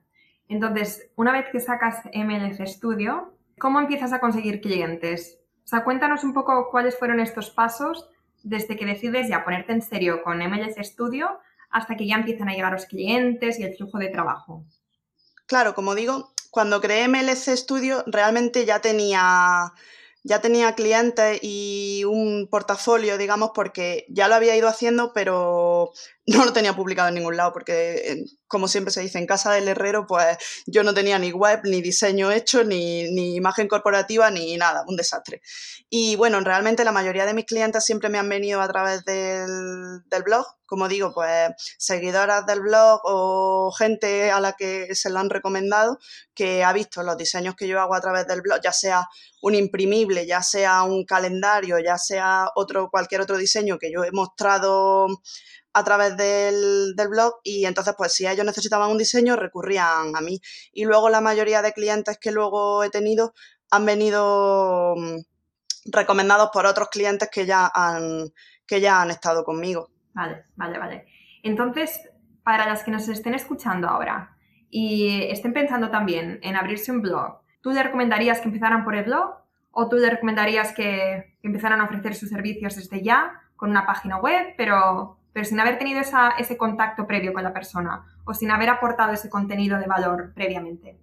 Entonces, 0.48 1.10
una 1.16 1.32
vez 1.32 1.46
que 1.52 1.60
sacas 1.60 2.04
MLC 2.14 2.68
Studio, 2.68 3.34
¿cómo 3.58 3.80
empiezas 3.80 4.14
a 4.14 4.20
conseguir 4.20 4.62
clientes? 4.62 5.40
O 5.66 5.68
sea, 5.68 5.84
cuéntanos 5.84 6.24
un 6.24 6.34
poco 6.34 6.70
cuáles 6.70 6.98
fueron 6.98 7.20
estos 7.20 7.50
pasos 7.50 8.08
desde 8.44 8.78
que 8.78 8.86
decides 8.86 9.28
ya 9.28 9.44
ponerte 9.44 9.74
en 9.74 9.82
serio 9.82 10.22
con 10.24 10.38
MLS 10.38 10.76
Studio 10.82 11.40
hasta 11.72 11.98
que 11.98 12.08
ya 12.08 12.16
empiezan 12.16 12.50
a 12.50 12.54
llegar 12.54 12.72
los 12.72 12.86
clientes 12.86 13.60
y 13.60 13.64
el 13.64 13.76
flujo 13.76 13.98
de 13.98 14.10
trabajo. 14.10 14.64
Claro, 15.48 15.74
como 15.74 15.96
digo, 15.96 16.32
cuando 16.52 16.80
creé 16.82 17.08
MLC 17.08 17.58
Studio 17.58 18.04
realmente 18.06 18.66
ya 18.66 18.80
tenía 18.80 19.74
ya 20.24 20.42
tenía 20.42 20.74
clientes 20.74 21.40
y 21.44 22.04
un 22.06 22.48
portafolio, 22.50 23.18
digamos, 23.18 23.52
porque 23.54 24.06
ya 24.10 24.28
lo 24.28 24.34
había 24.34 24.56
ido 24.56 24.68
haciendo, 24.68 25.14
pero 25.14 25.92
no 26.38 26.44
lo 26.44 26.54
tenía 26.54 26.76
publicado 26.76 27.10
en 27.10 27.16
ningún 27.16 27.38
lado, 27.38 27.54
porque, 27.54 28.26
como 28.48 28.68
siempre 28.68 28.92
se 28.92 29.02
dice, 29.02 29.20
en 29.20 29.28
casa 29.28 29.52
del 29.54 29.68
herrero, 29.68 30.08
pues 30.08 30.38
yo 30.66 30.84
no 30.84 30.94
tenía 30.94 31.20
ni 31.20 31.32
web, 31.32 31.62
ni 31.64 31.82
diseño 31.82 32.32
hecho, 32.32 32.64
ni, 32.64 33.12
ni 33.12 33.36
imagen 33.36 33.68
corporativa, 33.68 34.32
ni 34.32 34.58
nada, 34.58 34.84
un 34.88 34.96
desastre. 34.96 35.42
Y 35.90 36.16
bueno, 36.16 36.40
realmente 36.40 36.84
la 36.84 36.92
mayoría 36.92 37.26
de 37.26 37.36
mis 37.36 37.46
clientes 37.46 37.86
siempre 37.86 38.10
me 38.10 38.18
han 38.18 38.30
venido 38.30 38.62
a 38.62 38.68
través 38.68 39.06
del, 39.06 40.02
del 40.10 40.24
blog, 40.24 40.46
como 40.66 40.88
digo, 40.88 41.14
pues 41.14 41.52
seguidoras 41.78 42.46
del 42.48 42.62
blog 42.62 43.02
o 43.04 43.72
gente 43.72 44.32
a 44.32 44.40
la 44.40 44.54
que 44.54 44.96
se 44.96 45.10
lo 45.12 45.20
han 45.20 45.30
recomendado 45.30 46.00
que 46.34 46.64
ha 46.64 46.74
visto 46.74 47.04
los 47.04 47.18
diseños 47.18 47.56
que 47.56 47.68
yo 47.68 47.80
hago 47.80 47.94
a 47.94 48.02
través 48.02 48.26
del 48.28 48.42
blog, 48.42 48.60
ya 48.64 48.72
sea 48.72 49.08
un 49.42 49.54
imprimible, 49.54 50.26
ya 50.26 50.42
sea 50.42 50.84
un 50.84 51.06
calendario, 51.06 51.78
ya 51.80 51.98
sea 51.98 52.50
otro, 52.56 52.90
cualquier 52.90 53.22
otro 53.22 53.38
diseño 53.38 53.78
que 53.78 53.92
yo 53.92 54.04
he 54.04 54.12
mostrado 54.12 55.08
a 55.76 55.84
través 55.84 56.16
del, 56.16 56.96
blog 57.10 57.34
y 57.44 57.66
entonces 57.66 57.94
pues 57.98 58.14
si 58.14 58.26
ellos 58.26 58.46
necesitaban 58.46 58.90
un 58.90 58.98
diseño 58.98 59.36
recurrían 59.36 60.16
a 60.16 60.22
mí. 60.22 60.40
Y 60.72 60.86
luego 60.86 61.10
la 61.10 61.20
mayoría 61.20 61.62
de 61.62 61.74
clientes 61.74 62.18
que 62.18 62.32
luego 62.32 62.82
he 62.84 62.90
tenido 62.90 63.34
han 63.70 63.86
venido 63.86 64.96
mm, 64.96 65.18
recomendados 65.92 66.50
por 66.54 66.66
otros 66.66 66.88
clientes 66.88 67.30
que 67.30 67.46
ya 67.46 67.70
han, 67.74 68.30
que 68.66 68.80
ya 68.80 69.02
han 69.02 69.12
estado 69.12 69.44
conmigo. 69.44 69.90
Vale, 70.14 70.46
vale, 70.56 70.80
vale. 70.80 71.06
Entonces, 71.44 72.00
para 72.42 72.66
las 72.66 72.84
que 72.84 72.92
nos 72.92 73.10
estén 73.10 73.34
escuchando 73.34 73.90
ahora 73.90 74.38
y 74.70 75.24
estén 75.30 75.52
pensando 75.52 75.90
también 75.90 76.40
en 76.42 76.56
abrirse 76.56 76.94
un 76.94 77.02
blog, 77.02 77.42
¿tú 77.60 77.72
le 77.72 77.84
recomendarías 77.84 78.40
que 78.40 78.48
empezaran 78.48 78.86
por 78.86 78.96
el 78.96 79.04
blog 79.04 79.36
o 79.72 79.90
tú 79.90 79.98
le 79.98 80.10
recomendarías 80.10 80.74
que, 80.74 81.36
empezaran 81.44 81.82
a 81.82 81.84
ofrecer 81.84 82.16
sus 82.16 82.30
servicios 82.30 82.78
desde 82.78 83.04
ya 83.04 83.42
con 83.58 83.70
una 83.70 83.86
página 83.86 84.18
web, 84.18 84.54
pero, 84.58 85.20
pero 85.36 85.46
sin 85.46 85.60
haber 85.60 85.78
tenido 85.78 86.00
ese 86.00 86.56
contacto 86.56 87.06
previo 87.06 87.34
con 87.34 87.44
la 87.44 87.52
persona 87.52 88.06
o 88.24 88.34
sin 88.34 88.52
haber 88.52 88.70
aportado 88.70 89.12
ese 89.12 89.30
contenido 89.30 89.78
de 89.78 89.86
valor 89.86 90.32
previamente? 90.34 90.98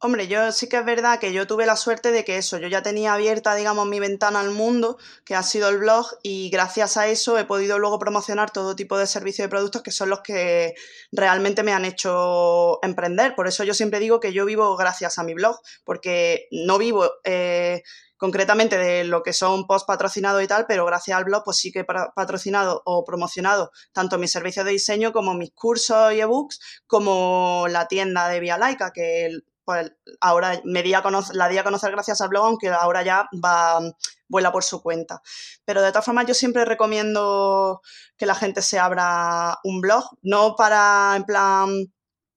Hombre, 0.00 0.28
yo 0.28 0.52
sí 0.52 0.68
que 0.68 0.76
es 0.76 0.84
verdad 0.84 1.18
que 1.18 1.32
yo 1.32 1.46
tuve 1.46 1.64
la 1.64 1.76
suerte 1.76 2.10
de 2.10 2.24
que 2.24 2.36
eso, 2.36 2.58
yo 2.58 2.68
ya 2.68 2.82
tenía 2.82 3.14
abierta, 3.14 3.54
digamos, 3.54 3.86
mi 3.86 4.00
ventana 4.00 4.40
al 4.40 4.50
mundo, 4.50 4.98
que 5.24 5.34
ha 5.34 5.42
sido 5.42 5.70
el 5.70 5.78
blog, 5.78 6.08
y 6.22 6.50
gracias 6.50 6.98
a 6.98 7.06
eso 7.06 7.38
he 7.38 7.46
podido 7.46 7.78
luego 7.78 7.98
promocionar 7.98 8.50
todo 8.50 8.76
tipo 8.76 8.98
de 8.98 9.06
servicios 9.06 9.46
y 9.46 9.48
productos 9.48 9.80
que 9.80 9.92
son 9.92 10.10
los 10.10 10.20
que 10.20 10.74
realmente 11.10 11.62
me 11.62 11.72
han 11.72 11.86
hecho 11.86 12.80
emprender. 12.82 13.34
Por 13.34 13.48
eso 13.48 13.64
yo 13.64 13.72
siempre 13.72 13.98
digo 13.98 14.20
que 14.20 14.34
yo 14.34 14.44
vivo 14.44 14.76
gracias 14.76 15.18
a 15.18 15.24
mi 15.24 15.32
blog, 15.32 15.58
porque 15.84 16.48
no 16.50 16.76
vivo... 16.76 17.10
Eh, 17.24 17.82
concretamente 18.22 18.78
de 18.78 19.02
lo 19.02 19.24
que 19.24 19.32
son 19.32 19.66
post 19.66 19.84
patrocinados 19.84 20.40
y 20.44 20.46
tal, 20.46 20.64
pero 20.68 20.86
gracias 20.86 21.18
al 21.18 21.24
blog 21.24 21.42
pues 21.42 21.56
sí 21.56 21.72
que 21.72 21.80
he 21.80 21.84
patrocinado 21.84 22.80
o 22.84 23.02
promocionado 23.02 23.72
tanto 23.90 24.16
mis 24.16 24.30
servicios 24.30 24.64
de 24.64 24.70
diseño 24.70 25.12
como 25.12 25.34
mis 25.34 25.50
cursos 25.50 26.12
y 26.12 26.20
ebooks, 26.20 26.60
como 26.86 27.66
la 27.68 27.88
tienda 27.88 28.28
de 28.28 28.38
Vía 28.38 28.58
Laica, 28.58 28.92
que 28.92 29.40
pues 29.64 29.90
ahora 30.20 30.60
me 30.62 30.84
di 30.84 30.94
a 30.94 31.02
conocer, 31.02 31.34
la 31.34 31.48
di 31.48 31.58
a 31.58 31.64
conocer 31.64 31.90
gracias 31.90 32.20
al 32.20 32.28
blog, 32.28 32.46
aunque 32.46 32.68
ahora 32.68 33.02
ya 33.02 33.28
va, 33.44 33.80
vuela 34.28 34.52
por 34.52 34.62
su 34.62 34.80
cuenta. 34.80 35.20
Pero 35.64 35.82
de 35.82 35.90
todas 35.90 36.04
formas 36.04 36.26
yo 36.26 36.34
siempre 36.34 36.64
recomiendo 36.64 37.80
que 38.16 38.26
la 38.26 38.36
gente 38.36 38.62
se 38.62 38.78
abra 38.78 39.58
un 39.64 39.80
blog, 39.80 40.04
no 40.22 40.54
para 40.54 41.14
en 41.16 41.24
plan 41.24 41.92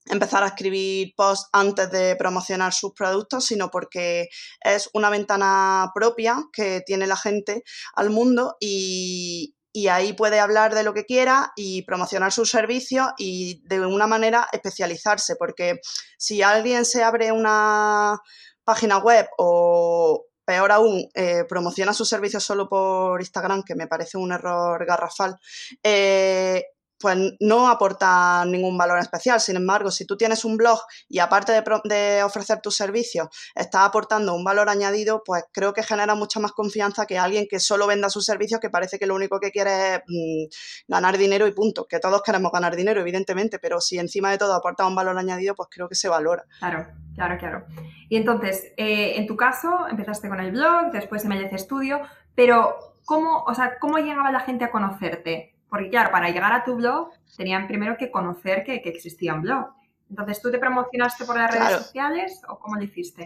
empezar 0.08 0.44
a 0.44 0.48
escribir 0.48 1.14
posts 1.16 1.50
antes 1.52 1.90
de 1.92 2.16
promocionar 2.16 2.74
sus 2.74 2.94
productos, 2.94 3.46
sino 3.46 3.70
porque 3.70 4.28
es 4.62 4.90
una 4.94 5.10
ventana 5.10 5.92
propia 5.94 6.44
que 6.54 6.82
tiene 6.86 7.08
la 7.08 7.18
gente 7.18 7.64
al 7.96 8.10
mundo 8.10 8.56
y, 8.60 9.54
ahí 9.90 10.14
puede 10.14 10.40
hablar 10.40 10.74
de 10.74 10.84
lo 10.84 10.94
que 10.94 11.04
quiera 11.04 11.52
y 11.58 11.82
promocionar 11.82 12.32
sus 12.32 12.50
servicios 12.50 13.08
y 13.18 13.62
de 13.68 13.86
una 13.86 14.08
manera 14.08 14.48
especializarse, 14.54 15.36
porque 15.36 15.80
si 16.18 16.42
alguien 16.42 16.86
se 16.86 17.04
abre 17.04 17.34
una 17.34 18.18
página 18.64 19.00
web 19.00 19.28
o 19.38 20.28
peor 20.46 20.72
aún, 20.72 21.10
eh, 21.14 21.44
promociona 21.50 21.94
sus 21.94 22.08
servicios 22.08 22.44
solo 22.44 22.70
por 22.70 23.20
Instagram, 23.20 23.64
que 23.64 23.76
me 23.76 23.88
parece 23.88 24.18
un 24.18 24.32
error 24.32 24.86
garrafal, 24.86 25.36
eh, 25.84 26.64
pues 27.00 27.18
no 27.40 27.70
aporta 27.70 28.46
ningún 28.46 28.78
valor 28.78 29.00
especial. 29.00 29.40
Sin 29.40 29.56
embargo, 29.56 29.92
si 29.92 30.06
tú 30.06 30.18
tienes 30.18 30.46
un 30.46 30.58
blog 30.58 30.80
y 31.10 31.20
aparte 31.20 31.52
de, 31.52 32.24
ofrecer 32.24 32.62
tus 32.62 32.76
servicios, 32.76 33.28
estás 33.54 33.82
aportando 33.82 34.34
un 34.34 34.44
valor 34.44 34.70
añadido, 34.70 35.22
pues 35.26 35.44
creo 35.52 35.74
que 35.74 35.84
genera 35.84 36.16
mucha 36.16 36.40
más 36.40 36.52
confianza 36.52 37.06
que 37.06 37.18
alguien 37.18 37.48
que 37.50 37.60
solo 37.60 37.88
venda 37.88 38.10
sus 38.10 38.26
servicios, 38.26 38.60
que 38.60 38.70
parece 38.70 38.98
que 38.98 39.06
lo 39.06 39.16
único 39.16 39.40
que 39.40 39.52
quiere 39.52 39.96
es 39.96 40.00
mm, 40.08 40.46
ganar 40.88 41.18
dinero 41.18 41.48
y 41.48 41.52
punto. 41.52 41.86
Que 41.86 42.00
todos 42.00 42.22
queremos 42.22 42.52
ganar 42.52 42.76
dinero, 42.76 43.02
evidentemente, 43.02 43.60
pero 43.60 43.82
si 43.82 44.00
encima 44.00 44.32
de 44.32 44.38
todo 44.38 44.54
aporta 44.54 44.88
un 44.88 44.96
valor 44.96 45.18
añadido, 45.18 45.56
pues 45.56 45.70
creo 45.72 45.90
que 45.90 45.96
se 45.96 46.10
valora. 46.10 46.46
Claro, 46.60 46.88
claro, 47.16 47.38
claro. 47.38 47.66
Y 48.10 48.18
entonces, 48.18 48.74
eh, 48.78 49.18
en 49.18 49.28
tu 49.28 49.36
caso, 49.36 49.88
empezaste 49.90 50.30
con 50.30 50.40
el 50.40 50.52
blog, 50.52 50.92
después 50.92 51.26
MLC 51.26 51.58
Studio, 51.58 52.02
pero 52.36 52.96
¿cómo, 53.06 53.44
o 53.44 53.54
sea, 53.54 53.78
¿cómo 53.80 53.98
llegaba 53.98 54.32
la 54.32 54.42
gente 54.42 54.66
a 54.66 54.72
conocerte? 54.72 55.55
Porque 55.76 55.90
claro, 55.90 56.10
para 56.10 56.30
llegar 56.30 56.54
a 56.54 56.64
tu 56.64 56.76
blog 56.76 57.10
tenían 57.36 57.68
primero 57.68 57.98
que 57.98 58.10
conocer 58.10 58.64
que, 58.64 58.76
existía 58.86 59.34
un 59.34 59.42
blog. 59.42 59.66
Entonces, 60.10 60.42
¿tú 60.42 60.50
te 60.50 60.58
promocionaste 60.58 61.26
por 61.26 61.38
las 61.38 61.52
redes 61.52 61.84
sociales 61.84 62.42
o 62.48 62.58
cómo 62.60 62.78
lo 62.78 62.84
hiciste? 62.84 63.26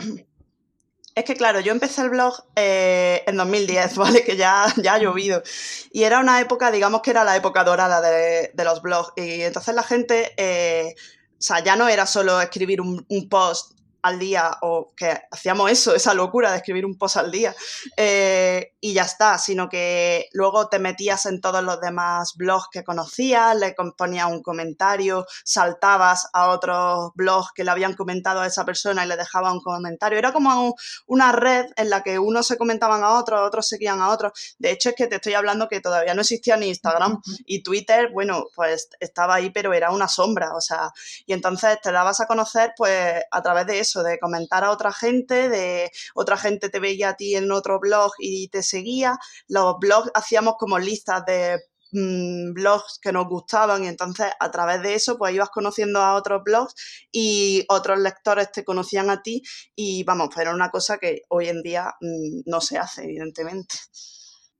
Es 1.13 1.25
que 1.25 1.35
claro, 1.35 1.59
yo 1.59 1.71
empecé 1.71 2.01
el 2.01 2.09
blog 2.09 2.33
eh, 2.55 3.21
en 3.27 3.37
2010, 3.37 3.95
¿vale? 3.97 4.23
Que 4.23 4.35
ya, 4.35 4.65
ya 4.77 4.95
ha 4.95 4.97
llovido. 4.97 5.43
Y 5.91 6.05
era 6.05 6.19
una 6.19 6.41
época, 6.41 6.71
digamos 6.71 7.03
que 7.03 7.11
era 7.11 7.23
la 7.23 7.35
época 7.35 7.63
dorada 7.63 8.01
de, 8.01 8.51
los 8.55 8.81
blogs. 8.81 9.13
Y 9.15 9.43
entonces 9.43 9.75
la 9.75 9.83
gente, 9.83 10.31
eh, 10.35 10.95
o 10.97 11.35
sea, 11.37 11.63
ya 11.63 11.75
no 11.75 11.87
era 11.87 12.07
solo 12.07 12.41
escribir 12.41 12.81
un, 12.81 13.05
un 13.07 13.29
post 13.29 13.78
al 14.01 14.19
día 14.19 14.57
o 14.61 14.93
que 14.95 15.17
hacíamos 15.31 15.71
eso, 15.71 15.95
esa 15.95 16.13
locura 16.13 16.51
de 16.51 16.57
escribir 16.57 16.85
un 16.85 16.97
post 16.97 17.17
al 17.17 17.31
día 17.31 17.55
eh, 17.97 18.73
y 18.79 18.93
ya 18.93 19.03
está, 19.03 19.37
sino 19.37 19.67
que 19.67 20.27
luego 20.33 20.69
te 20.69 20.79
metías 20.79 21.25
en 21.25 21.41
todos 21.41 21.63
los 21.63 21.81
demás 21.81 22.35
blogs 22.35 22.67
que 22.71 22.83
conocías, 22.83 23.55
le 23.57 23.75
ponías 23.97 24.27
un 24.27 24.41
comentario, 24.41 25.25
saltabas 25.43 26.29
a 26.33 26.49
otros 26.49 27.11
blogs 27.15 27.51
que 27.53 27.63
le 27.63 27.71
habían 27.71 27.93
comentado 27.93 28.41
a 28.41 28.47
esa 28.47 28.65
persona 28.65 29.05
y 29.05 29.07
le 29.07 29.17
dejabas 29.17 29.53
un 29.53 29.61
comentario. 29.61 30.17
Era 30.17 30.31
como 30.31 30.75
una 31.07 31.31
red 31.31 31.65
en 31.75 31.89
la 31.89 32.03
que 32.03 32.19
unos 32.19 32.47
se 32.47 32.57
comentaban 32.57 33.03
a 33.03 33.19
otros, 33.19 33.41
otros 33.41 33.67
seguían 33.67 34.01
a 34.01 34.09
otros. 34.09 34.55
De 34.57 34.71
hecho, 34.71 34.89
es 34.89 34.95
que 34.95 35.07
te 35.07 35.15
estoy 35.15 35.33
hablando 35.33 35.67
que 35.67 35.81
todavía 35.81 36.13
no 36.13 36.21
existía 36.21 36.55
ni 36.57 36.67
Instagram 36.67 37.21
y 37.45 37.63
Twitter, 37.63 38.09
bueno, 38.13 38.45
pues 38.55 38.89
estaba 38.99 39.35
ahí, 39.35 39.49
pero 39.49 39.73
era 39.73 39.91
una 39.91 40.07
sombra, 40.07 40.55
o 40.55 40.61
sea, 40.61 40.91
y 41.25 41.33
entonces 41.33 41.79
te 41.81 41.91
dabas 41.91 42.19
a 42.19 42.27
conocer 42.27 42.73
pues 42.77 43.23
a 43.29 43.41
través 43.41 43.67
de 43.67 43.79
eso 43.79 43.88
de 43.95 44.19
comentar 44.19 44.63
a 44.63 44.71
otra 44.71 44.91
gente, 44.91 45.49
de 45.49 45.91
otra 46.13 46.37
gente 46.37 46.69
te 46.69 46.79
veía 46.79 47.09
a 47.09 47.15
ti 47.15 47.35
en 47.35 47.51
otro 47.51 47.79
blog 47.79 48.11
y 48.19 48.49
te 48.49 48.63
seguía. 48.63 49.17
Los 49.47 49.77
blogs 49.79 50.11
hacíamos 50.13 50.55
como 50.57 50.77
listas 50.79 51.25
de 51.25 51.59
mm, 51.91 52.53
blogs 52.53 52.99
que 53.01 53.11
nos 53.11 53.27
gustaban 53.27 53.83
y 53.83 53.87
entonces 53.87 54.27
a 54.39 54.51
través 54.51 54.81
de 54.81 54.95
eso 54.95 55.17
pues 55.17 55.33
ibas 55.33 55.49
conociendo 55.49 56.01
a 56.01 56.15
otros 56.15 56.43
blogs 56.43 56.75
y 57.11 57.65
otros 57.69 57.99
lectores 57.99 58.51
te 58.51 58.63
conocían 58.63 59.09
a 59.09 59.21
ti 59.21 59.41
y 59.75 60.03
vamos, 60.03 60.29
era 60.37 60.53
una 60.53 60.69
cosa 60.69 60.97
que 60.97 61.23
hoy 61.29 61.49
en 61.49 61.61
día 61.63 61.95
mm, 61.99 62.41
no 62.45 62.61
se 62.61 62.77
hace 62.77 63.03
evidentemente. 63.03 63.75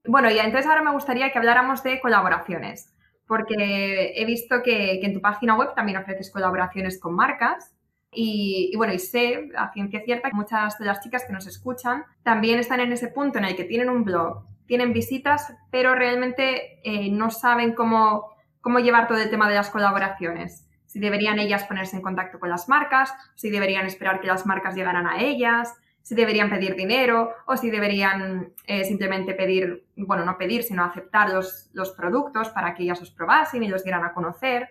Bueno, 0.06 0.32
y 0.32 0.40
entonces 0.40 0.68
ahora 0.68 0.82
me 0.82 0.92
gustaría 0.92 1.32
que 1.32 1.38
habláramos 1.38 1.84
de 1.84 2.00
colaboraciones, 2.00 2.94
porque 3.28 4.14
he 4.16 4.26
visto 4.26 4.64
que 4.64 5.02
en 5.04 5.14
tu 5.14 5.22
página 5.22 5.56
web 5.56 5.76
también 5.76 5.98
ofreces 5.98 6.32
colaboraciones 6.32 7.00
con 7.00 7.16
marcas 7.16 7.76
y, 8.12 8.74
bueno, 8.76 8.94
y 8.94 9.00
sé 9.00 9.50
a 9.56 9.72
ciencia 9.72 10.02
cierta 10.04 10.30
que 10.30 10.36
muchas 10.36 10.80
de 10.80 10.86
las 10.86 11.02
chicas 11.02 11.26
que 11.26 11.34
nos 11.34 11.46
escuchan 11.46 12.06
también 12.24 12.60
están 12.60 12.80
en 12.80 12.92
ese 12.92 13.10
punto 13.10 13.38
en 13.38 13.46
el 13.46 13.56
que 13.56 13.66
tienen 13.66 13.90
un 13.90 14.04
blog, 14.04 14.46
tienen 14.66 14.94
visitas, 14.94 15.54
pero 15.72 15.96
realmente 15.96 16.80
eh, 16.84 17.12
no 17.12 17.30
saben 17.30 17.74
cómo, 17.74 18.32
cómo 18.62 18.80
llevar 18.80 19.08
todo 19.08 19.20
el 19.20 19.30
tema 19.30 19.48
de 19.48 19.56
las 19.56 19.70
colaboraciones. 19.70 20.68
Si 20.86 21.00
deberían 21.00 21.38
ellas 21.38 21.66
ponerse 21.66 21.96
en 21.96 22.02
contacto 22.02 22.40
con 22.40 22.50
las 22.50 22.68
marcas, 22.68 23.14
si 23.36 23.52
deberían 23.52 23.86
esperar 23.86 24.22
que 24.22 24.28
las 24.28 24.46
marcas 24.48 24.76
llegaran 24.76 25.06
a 25.06 25.22
ellas, 25.22 25.76
si 26.02 26.16
deberían 26.16 26.50
pedir 26.50 26.76
dinero 26.76 27.32
o 27.46 27.58
si 27.58 27.70
deberían 27.70 28.54
eh, 28.66 28.86
simplemente 28.86 29.36
pedir, 29.36 29.86
bueno, 29.96 30.26
no 30.26 30.38
pedir, 30.40 30.64
sino 30.64 30.84
aceptar 30.84 31.30
los, 31.30 31.70
los 31.74 31.92
productos 31.92 32.50
para 32.50 32.74
que 32.74 32.84
ellas 32.84 33.00
los 33.00 33.12
probasen 33.12 33.62
y 33.62 33.68
los 33.68 33.84
dieran 33.84 34.04
a 34.04 34.14
conocer. 34.14 34.70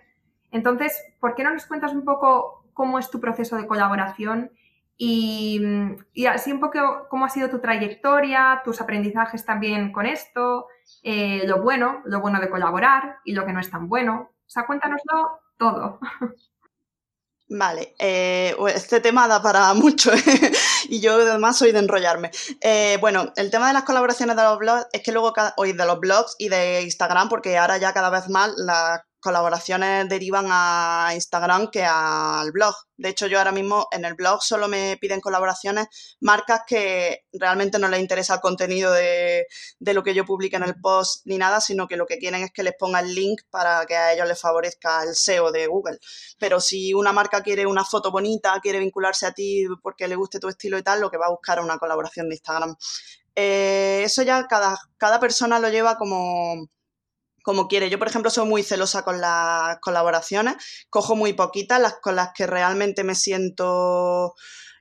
Entonces, 0.50 1.00
¿por 1.20 1.36
qué 1.36 1.44
no 1.44 1.52
nos 1.52 1.66
cuentas 1.66 1.92
un 1.92 2.04
poco 2.04 2.64
cómo 2.78 3.00
es 3.00 3.10
tu 3.10 3.18
proceso 3.18 3.56
de 3.56 3.66
colaboración 3.66 4.52
y, 4.96 5.60
así 6.28 6.52
un 6.52 6.60
poco 6.60 7.06
cómo 7.10 7.24
ha 7.24 7.28
sido 7.28 7.50
tu 7.50 7.58
trayectoria, 7.58 8.62
tus 8.64 8.80
aprendizajes 8.80 9.44
también 9.44 9.90
con 9.92 10.06
esto, 10.06 10.66
eh, 11.02 11.42
lo 11.44 11.60
bueno, 11.60 12.02
lo 12.04 12.20
bueno 12.20 12.40
de 12.40 12.48
colaborar 12.48 13.16
y 13.24 13.32
lo 13.32 13.44
que 13.44 13.52
no 13.52 13.58
es 13.58 13.68
tan 13.68 13.88
bueno. 13.88 14.30
O 14.30 14.50
sea, 14.50 14.64
cuéntanoslo 14.64 15.40
todo. 15.56 15.98
Vale, 17.50 17.96
eh, 17.98 18.54
este 18.74 19.00
tema 19.00 19.26
da 19.26 19.42
para 19.42 19.74
mucho 19.74 20.12
¿eh? 20.12 20.52
y 20.88 21.00
yo 21.00 21.14
además 21.14 21.58
soy 21.58 21.72
de 21.72 21.80
enrollarme. 21.80 22.30
bueno, 23.00 23.32
el 23.34 23.50
tema 23.50 23.66
de 23.66 23.74
las 23.74 23.82
colaboraciones 23.82 24.36
de 24.36 24.42
los 24.44 24.58
blogs 24.58 24.86
es 24.92 25.02
que 25.02 25.10
luego, 25.10 25.32
hoy 25.56 25.72
de 25.72 25.86
los 25.86 25.98
blogs 25.98 26.36
y 26.38 26.48
de 26.48 26.82
Instagram, 26.82 27.28
porque 27.28 27.58
ahora 27.58 27.78
ya 27.78 27.92
cada 27.92 28.10
vez 28.10 28.28
más 28.28 28.52
las 28.56 29.00
colaboraciones 29.20 30.08
derivan 30.08 30.46
a 30.48 31.10
Instagram 31.14 31.70
que 31.70 31.84
al 31.84 32.52
blog. 32.52 32.74
De 32.96 33.08
hecho, 33.08 33.26
yo 33.26 33.38
ahora 33.38 33.52
mismo 33.52 33.86
en 33.92 34.04
el 34.04 34.14
blog 34.14 34.42
solo 34.42 34.68
me 34.68 34.96
piden 35.00 35.20
colaboraciones 35.20 35.86
marcas 36.20 36.62
que 36.66 37.24
realmente 37.32 37.78
no 37.78 37.88
les 37.88 38.00
interesa 38.00 38.34
el 38.34 38.40
contenido 38.40 38.92
de, 38.92 39.46
lo 39.80 40.02
que 40.02 40.14
yo 40.14 40.24
publique 40.24 40.56
en 40.56 40.64
el 40.64 40.80
post 40.80 41.22
ni 41.26 41.38
nada, 41.38 41.60
sino 41.60 41.86
que 41.86 41.96
lo 41.96 42.06
que 42.06 42.18
quieren 42.18 42.42
es 42.42 42.52
que 42.52 42.62
les 42.62 42.74
ponga 42.78 43.00
el 43.00 43.14
link 43.14 43.42
para 43.50 43.86
que 43.86 43.96
a 43.96 44.12
ellos 44.12 44.26
les 44.26 44.40
favorezca 44.40 45.02
el 45.04 45.14
SEO 45.14 45.52
de 45.52 45.66
Google. 45.66 45.98
Pero 46.38 46.60
si 46.60 46.94
una 46.94 47.12
marca 47.12 47.42
quiere 47.42 47.66
una 47.66 47.84
foto 47.84 48.10
bonita, 48.10 48.58
quiere 48.60 48.80
vincularse 48.80 49.26
a 49.26 49.32
ti 49.32 49.66
porque 49.82 50.08
le 50.08 50.16
guste 50.16 50.40
tu 50.40 50.48
estilo 50.48 50.78
y 50.78 50.82
tal, 50.82 51.00
lo 51.00 51.10
que 51.10 51.18
va 51.18 51.26
a 51.26 51.30
buscar 51.30 51.58
es 51.58 51.64
una 51.64 51.78
colaboración 51.78 52.28
de 52.28 52.34
Instagram. 52.36 52.76
Eh, 53.34 54.02
eso 54.04 54.22
ya 54.22 54.48
cada, 54.48 54.76
cada 54.96 55.20
persona 55.20 55.60
lo 55.60 55.68
lleva 55.68 55.96
como 55.96 56.68
como 57.48 57.66
quiere. 57.66 57.88
Yo, 57.88 57.98
por 57.98 58.08
ejemplo, 58.08 58.30
soy 58.30 58.46
muy 58.46 58.62
celosa 58.62 59.04
con 59.04 59.22
las 59.22 59.78
colaboraciones, 59.80 60.56
cojo 60.90 61.16
muy 61.16 61.32
poquitas, 61.32 61.80
las 61.80 61.94
con 61.94 62.14
las 62.14 62.32
que 62.34 62.46
realmente 62.46 63.04
me 63.04 63.14
siento 63.14 64.34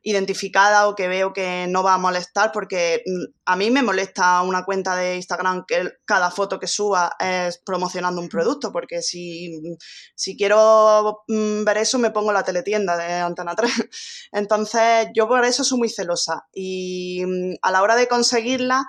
identificada 0.04 0.90
o 0.90 0.94
que 0.94 1.08
veo 1.08 1.32
que 1.32 1.68
no 1.70 1.82
va 1.82 1.94
a 1.94 1.98
molestar, 1.98 2.52
porque 2.52 3.04
mm, 3.06 3.24
a 3.46 3.56
mí 3.56 3.72
me 3.72 3.84
molesta 3.84 4.42
una 4.42 4.66
cuenta 4.66 4.98
de 4.98 5.16
Instagram 5.16 5.64
que 5.66 5.94
cada 6.04 6.30
foto 6.30 6.60
que 6.60 6.68
suba 6.68 7.16
es 7.18 7.58
promocionando 7.66 8.20
un 8.20 8.28
producto, 8.28 8.74
porque 8.74 9.02
si, 9.02 9.62
si 10.14 10.36
quiero 10.36 11.24
mm, 11.30 11.64
ver 11.64 11.78
eso 11.78 11.98
me 12.00 12.12
pongo 12.12 12.34
la 12.34 12.44
teletienda 12.44 12.98
de 12.98 13.14
Antena 13.14 13.56
3. 13.56 13.72
Entonces 14.34 15.08
yo 15.16 15.26
por 15.30 15.46
eso 15.46 15.64
soy 15.64 15.78
muy 15.78 15.90
celosa 15.90 16.46
y 16.54 17.24
mm, 17.26 17.56
a 17.62 17.72
la 17.72 17.82
hora 17.82 17.96
de 17.96 18.10
conseguirla 18.10 18.86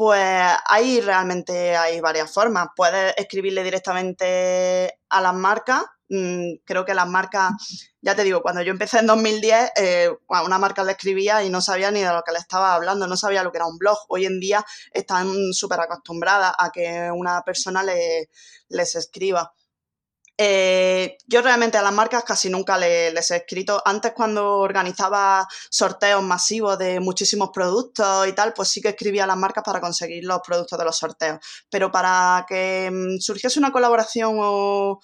pues 0.00 0.56
ahí 0.66 1.02
realmente 1.02 1.76
hay 1.76 2.00
varias 2.00 2.32
formas. 2.32 2.68
Puedes 2.74 3.12
escribirle 3.18 3.62
directamente 3.62 4.98
a 5.10 5.20
las 5.20 5.34
marcas. 5.34 5.84
Mm, 6.08 6.54
creo 6.64 6.86
que 6.86 6.94
las 6.94 7.06
marcas, 7.06 7.52
ya 8.00 8.16
te 8.16 8.24
digo, 8.24 8.40
cuando 8.40 8.62
yo 8.62 8.70
empecé 8.70 9.00
en 9.00 9.06
2010, 9.06 9.72
eh, 9.76 10.08
a 10.30 10.42
una 10.42 10.58
marca 10.58 10.84
le 10.84 10.92
escribía 10.92 11.44
y 11.44 11.50
no 11.50 11.60
sabía 11.60 11.90
ni 11.90 12.00
de 12.00 12.14
lo 12.14 12.22
que 12.22 12.32
le 12.32 12.38
estaba 12.38 12.72
hablando, 12.74 13.06
no 13.06 13.18
sabía 13.18 13.42
lo 13.42 13.52
que 13.52 13.58
era 13.58 13.66
un 13.66 13.76
blog. 13.76 13.98
Hoy 14.08 14.24
en 14.24 14.40
día 14.40 14.64
están 14.90 15.52
súper 15.52 15.80
acostumbradas 15.80 16.54
a 16.58 16.70
que 16.70 17.10
una 17.12 17.42
persona 17.42 17.82
les 17.82 18.94
escriba. 18.94 19.52
Eh, 20.42 21.18
yo 21.26 21.42
realmente 21.42 21.76
a 21.76 21.82
las 21.82 21.92
marcas 21.92 22.24
casi 22.24 22.48
nunca 22.48 22.78
les, 22.78 23.30
he 23.30 23.36
escrito. 23.36 23.82
Antes 23.84 24.12
cuando 24.12 24.56
organizaba 24.60 25.46
sorteos 25.68 26.22
masivos 26.22 26.78
de 26.78 26.98
muchísimos 26.98 27.50
productos 27.52 28.26
y 28.26 28.32
tal, 28.32 28.54
pues 28.54 28.70
sí 28.70 28.80
que 28.80 28.88
escribía 28.88 29.24
a 29.24 29.26
las 29.26 29.36
marcas 29.36 29.62
para 29.62 29.82
conseguir 29.82 30.24
los 30.24 30.40
productos 30.40 30.78
de 30.78 30.84
los 30.86 30.96
sorteos. 30.96 31.40
Pero 31.68 31.92
para 31.92 32.46
que 32.48 32.90
mm, 32.90 33.18
surgiese 33.20 33.58
una 33.58 33.70
colaboración 33.70 34.36
o, 34.40 34.98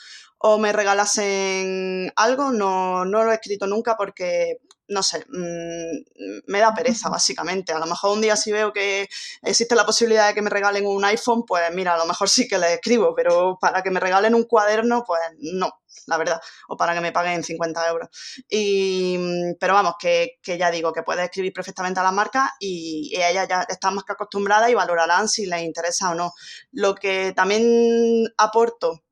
me 0.59 0.73
regalasen 0.73 2.11
algo, 2.17 2.51
no, 2.51 3.05
no 3.05 3.25
lo 3.25 3.31
he 3.31 3.35
escrito 3.35 3.67
nunca 3.67 3.95
porque 3.95 4.61
no 4.89 5.03
sé, 5.03 5.25
mm, 5.29 6.43
me 6.47 6.61
da 6.61 6.75
pereza, 6.75 7.09
básicamente. 7.09 7.73
A 7.73 7.79
lo 7.79 7.87
mejor 7.87 8.13
un 8.13 8.21
día 8.21 8.37
si 8.37 8.53
veo 8.53 8.73
que 8.73 9.09
existe 9.43 9.75
la 9.75 9.87
posibilidad 9.87 10.29
de 10.29 10.35
que 10.35 10.43
me 10.43 10.51
regalen 10.51 10.87
un 10.87 11.05
iPhone, 11.05 11.45
pues 11.47 11.63
mira, 11.73 11.95
a 11.95 11.99
lo 11.99 12.07
mejor 12.07 12.29
sí 12.29 12.47
que 12.49 12.59
le 12.59 12.75
escribo, 12.75 13.15
pero 13.15 13.59
para 13.61 13.83
que 13.83 13.91
me 13.91 14.01
regalen 14.01 14.35
un 14.35 14.45
cuaderno, 14.45 15.05
pues 15.07 15.21
no, 15.39 15.71
la 16.07 16.17
verdad, 16.19 16.41
o 16.69 16.77
para 16.77 16.95
que 16.95 17.01
me 17.01 17.13
paguen 17.13 17.43
50 17.43 17.89
euros. 17.89 18.09
Y, 18.49 19.17
mm, 19.19 19.57
pero 19.59 19.75
vamos, 19.75 19.95
que, 19.99 20.39
ya 20.45 20.71
digo, 20.71 20.93
que 20.93 21.03
puedes 21.03 21.25
escribir 21.25 21.53
perfectamente 21.53 22.01
a 22.01 22.05
la 22.05 22.13
marca 22.13 22.55
y, 22.61 23.11
y 23.13 23.17
ellas 23.23 23.49
ya 23.49 23.63
están 23.69 23.95
más 23.95 24.05
que 24.05 24.13
acostumbradas 24.13 24.71
y 24.71 24.75
valorarán 24.75 25.29
si 25.29 25.47
les 25.47 25.63
interesa 25.63 26.11
o 26.11 26.15
no. 26.15 26.33
Lo 26.73 26.95
que 26.95 27.33
también 27.35 28.25
aporto 28.39 29.06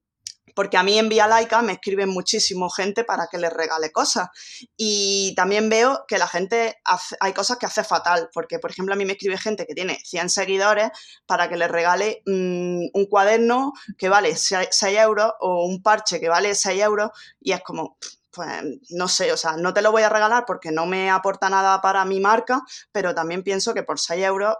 porque 0.54 0.76
a 0.76 0.82
mí 0.82 0.98
en 0.98 1.08
Vía 1.08 1.26
Laica 1.26 1.62
me 1.62 1.74
escriben 1.74 2.08
muchísimo 2.08 2.70
gente 2.70 3.04
para 3.04 3.26
que 3.26 3.38
les 3.38 3.52
regale 3.52 3.92
cosas. 3.92 4.28
Y 4.76 5.34
también 5.34 5.68
veo 5.68 6.04
que 6.06 6.18
la 6.18 6.28
gente 6.28 6.80
hay 7.20 7.32
cosas 7.32 7.58
que 7.58 7.66
hace 7.66 7.84
fatal, 7.84 8.30
porque 8.32 8.58
por 8.58 8.70
ejemplo 8.70 8.94
a 8.94 8.96
mí 8.96 9.04
me 9.04 9.12
escribe 9.12 9.36
gente 9.38 9.66
que 9.66 9.74
tiene 9.74 9.98
100 10.04 10.30
seguidores 10.30 10.90
para 11.26 11.48
que 11.48 11.56
les 11.56 11.70
regale 11.70 12.22
mm, 12.26 12.86
un 12.92 13.06
cuaderno 13.08 13.72
que 13.98 14.08
vale 14.08 14.36
6, 14.36 14.68
euros 14.82 15.32
o 15.40 15.66
un 15.66 15.82
parche 15.82 16.20
que 16.20 16.28
vale 16.28 16.54
6 16.54 16.80
euros 16.82 17.10
y 17.40 17.52
es 17.52 17.62
como, 17.62 17.96
pues 18.30 18.48
no 18.90 19.08
sé, 19.08 19.32
o 19.32 19.36
sea, 19.36 19.56
no 19.56 19.74
te 19.74 19.82
lo 19.82 19.92
voy 19.92 20.02
a 20.02 20.08
regalar 20.08 20.44
porque 20.46 20.70
no 20.70 20.86
me 20.86 21.10
aporta 21.10 21.48
nada 21.48 21.80
para 21.80 22.04
mi 22.04 22.20
marca, 22.20 22.62
pero 22.92 23.14
también 23.14 23.42
pienso 23.42 23.74
que 23.74 23.82
por 23.82 23.98
6 23.98 24.24
euros 24.24 24.54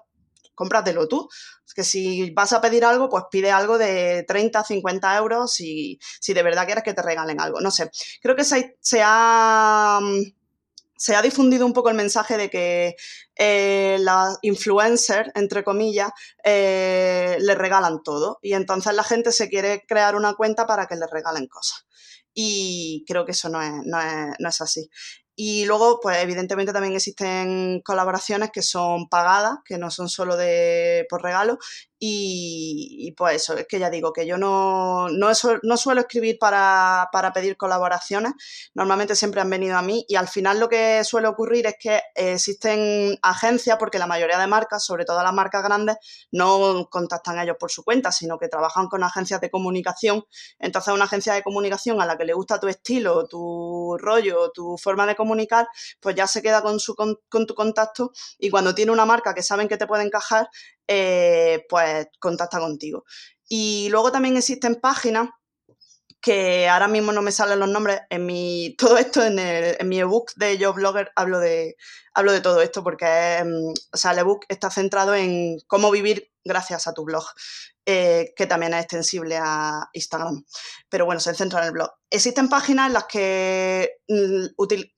cómpratelo 0.55 1.09
tú. 1.09 1.29
Es 1.67 1.75
que 1.75 1.85
si 1.85 2.31
vas 2.31 2.53
a 2.53 2.61
pedir 2.61 2.85
algo, 2.85 3.09
pues 3.09 3.25
pide 3.31 3.51
algo 3.51 3.79
de 3.79 4.25
30, 4.27 4.65
50 4.65 5.17
euros 5.17 5.53
si, 5.53 5.99
si 6.21 6.35
de 6.35 6.43
verdad 6.43 6.67
quieres 6.67 6.85
que 6.85 6.95
te 6.95 7.03
regalen 7.03 7.41
algo. 7.41 7.61
No 7.61 7.71
sé, 7.71 7.91
creo 8.21 8.37
que 8.37 8.45
se, 8.45 8.77
se 8.81 9.01
ha 9.05 10.01
se 10.97 11.15
ha 11.15 11.23
difundido 11.23 11.67
un 11.67 11.73
poco 11.73 11.91
el 11.91 11.97
mensaje 11.97 12.37
de 12.37 12.49
que 12.49 12.97
eh, 13.37 13.99
las 14.01 14.39
influencers, 14.43 15.31
entre 15.35 15.65
comillas, 15.65 16.11
eh, 16.43 17.37
le 17.41 17.55
regalan 17.55 18.03
todo. 18.03 18.39
Y 18.43 18.55
entonces 18.55 18.95
la 18.95 19.05
gente 19.05 19.33
se 19.33 19.49
quiere 19.49 19.85
crear 19.87 20.17
una 20.17 20.35
cuenta 20.35 20.67
para 20.67 20.87
que 20.87 20.97
le 20.97 21.07
regalen 21.07 21.47
cosas. 21.47 21.87
Y 22.33 23.05
creo 23.07 23.25
que 23.25 23.33
eso 23.33 23.49
no 23.49 23.61
es, 23.61 23.73
no 23.85 24.01
es, 24.01 24.35
no 24.39 24.49
es 24.49 24.61
así. 24.61 24.89
Y 25.37 25.65
luego, 25.67 25.99
pues 26.01 26.19
evidentemente 26.19 26.73
también 26.73 26.95
existen 26.95 27.81
colaboraciones 27.83 28.51
que 28.53 28.63
son 28.63 29.09
pagadas, 29.09 29.59
que 29.65 29.79
no 29.79 29.91
son 29.91 30.09
solo 30.09 30.37
de 30.37 31.07
por 31.11 31.23
regalo, 31.23 31.59
y, 32.07 33.13
pues 33.13 33.37
eso, 33.37 33.57
es 33.57 33.67
que 33.67 33.79
ya 33.79 33.89
digo 33.89 34.13
que 34.13 34.27
yo 34.27 34.37
no, 34.37 35.09
no, 35.09 35.31
no 35.63 35.77
suelo 35.77 36.01
escribir 36.03 36.39
para, 36.39 37.09
pedir 37.33 37.57
colaboraciones, 37.57 38.33
normalmente 38.75 39.15
siempre 39.15 39.41
han 39.41 39.49
venido 39.49 39.77
a 39.77 39.83
mí 39.83 40.05
y 40.09 40.17
al 40.17 40.29
final 40.29 40.61
lo 40.61 40.69
que 40.69 41.03
suele 41.05 41.29
ocurrir 41.29 41.67
es 41.67 41.77
que 41.81 42.03
existen 42.15 43.19
agencias, 43.23 43.79
porque 43.79 43.99
la 43.99 44.07
mayoría 44.07 44.39
de 44.39 44.47
marcas, 44.47 44.85
sobre 44.85 45.05
todo 45.05 45.23
las 45.23 45.33
marcas 45.33 45.63
grandes, 45.63 45.97
no 46.31 46.89
contactan 46.91 47.39
a 47.39 47.45
ellos 47.45 47.57
por 47.59 47.71
su 47.71 47.83
cuenta, 47.85 48.13
sino 48.13 48.39
que 48.39 48.49
trabajan 48.49 48.89
con 48.89 49.03
agencias 49.03 49.41
de 49.41 49.51
comunicación. 49.51 50.25
Entonces 50.59 50.93
una 50.93 51.05
agencia 51.05 51.33
de 51.35 51.43
comunicación 51.43 52.01
a 52.03 52.07
la 52.07 52.19
que 52.19 52.25
le 52.25 52.35
gusta 52.35 52.61
tu 52.61 52.69
estilo, 52.69 53.27
tu 53.27 53.97
rollo, 53.99 54.51
tu 54.53 54.77
forma 54.77 55.07
de 55.07 55.17
comunicar, 55.17 55.67
pues 56.01 56.15
ya 56.15 56.27
se 56.27 56.43
queda 56.43 56.63
con, 56.63 56.81
su, 56.81 56.95
con 56.95 57.47
tu 57.47 57.55
contacto 57.55 58.13
y 58.39 58.51
cuando 58.51 58.75
tiene 58.75 58.93
una 58.93 59.07
marca 59.07 59.35
que 59.35 59.43
saben 59.43 59.69
que 59.69 59.77
te 59.77 59.87
puede 59.87 60.05
encajar, 60.05 60.49
eh, 60.89 61.65
pues 61.69 62.09
contacta 62.19 62.59
contigo. 62.59 63.05
Y 63.49 63.89
luego 63.91 64.13
también 64.13 64.37
existen 64.37 64.77
páginas 64.77 65.29
que 66.21 66.69
ahora 66.69 66.89
mismo 66.89 67.13
no 67.13 67.21
me 67.21 67.33
salen 67.33 67.61
los 67.61 67.69
nombres, 67.69 68.01
en 68.09 68.25
mi, 68.25 68.75
todo 68.79 68.97
esto 68.97 69.23
en, 69.23 69.39
en 69.39 69.89
mi 69.89 70.01
ebook 70.01 70.33
de 70.37 70.57
Yo 70.57 70.73
Blogger 70.73 71.13
hablo 71.17 71.39
de, 71.39 71.77
hablo 72.15 72.33
de 72.33 72.41
todo 72.41 72.63
esto 72.63 72.83
porque 72.83 73.43
mm, 73.45 73.75
o 73.93 73.97
sea, 73.97 74.13
el 74.13 74.19
ebook 74.21 74.47
está 74.49 74.71
centrado 74.71 75.15
en 75.15 75.59
cómo 75.67 75.91
vivir 75.91 76.33
gracias 76.43 76.87
a 76.87 76.95
tu 76.95 77.05
blog. 77.05 77.25
Eh, 77.87 78.33
que 78.35 78.47
también 78.47 78.73
es 78.73 78.81
extensible 78.81 79.37
a 79.37 79.91
Instagram. 79.93 80.43
Pero 80.89 81.05
bueno, 81.05 81.21
se 81.21 81.35
centra 81.35 81.61
en 81.61 81.67
el 81.67 81.73
blog. 81.73 81.91
Existen 82.09 82.49
páginas 82.49 82.87
en 82.87 82.95
las 82.95 83.05
que 83.05 83.99
mm, 84.09 84.47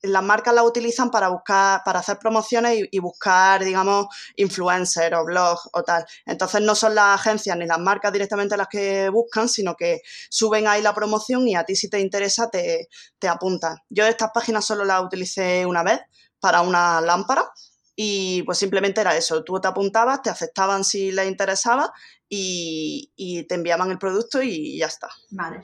las 0.03 0.23
marcas 0.23 0.53
las 0.53 0.63
utilizan 0.63 1.11
para 1.11 1.27
buscar, 1.27 1.81
para 1.83 1.99
hacer 1.99 2.17
promociones 2.17 2.79
y, 2.89 2.99
buscar, 2.99 3.65
digamos, 3.65 4.07
influencers 4.37 5.17
o 5.17 5.25
blogs 5.25 5.67
o 5.73 5.83
tal. 5.83 6.05
Entonces 6.25 6.61
no 6.61 6.75
son 6.75 6.95
las 6.95 7.19
agencias 7.19 7.57
ni 7.57 7.65
las 7.65 7.79
marcas 7.79 8.13
directamente 8.13 8.55
las 8.55 8.69
que 8.69 9.09
buscan, 9.09 9.49
sino 9.49 9.75
que 9.75 9.99
suben 10.29 10.65
ahí 10.67 10.81
la 10.81 10.93
promoción 10.93 11.45
y 11.45 11.57
a 11.57 11.65
ti 11.65 11.75
si 11.75 11.89
te 11.89 11.99
interesa 11.99 12.49
te, 12.49 12.87
te 13.19 13.27
apuntan. 13.27 13.75
Yo 13.89 14.05
estas 14.05 14.31
páginas 14.33 14.65
solo 14.65 14.85
las 14.85 15.03
utilicé 15.03 15.65
una 15.65 15.83
vez 15.83 15.99
para 16.39 16.61
una 16.61 17.01
lámpara 17.01 17.51
y 17.99 18.43
pues 18.43 18.59
simplemente 18.59 19.01
era 19.01 19.17
eso, 19.17 19.43
tú 19.43 19.59
te 19.59 19.67
apuntabas, 19.67 20.21
te 20.21 20.29
aceptaban 20.29 20.83
si 20.83 21.11
les 21.11 21.27
interesaba 21.27 21.91
y, 22.29 23.45
te 23.47 23.55
enviaban 23.55 23.91
el 23.91 23.97
producto 23.97 24.41
y 24.41 24.77
ya 24.77 24.87
está. 24.87 25.09
Vale. 25.31 25.61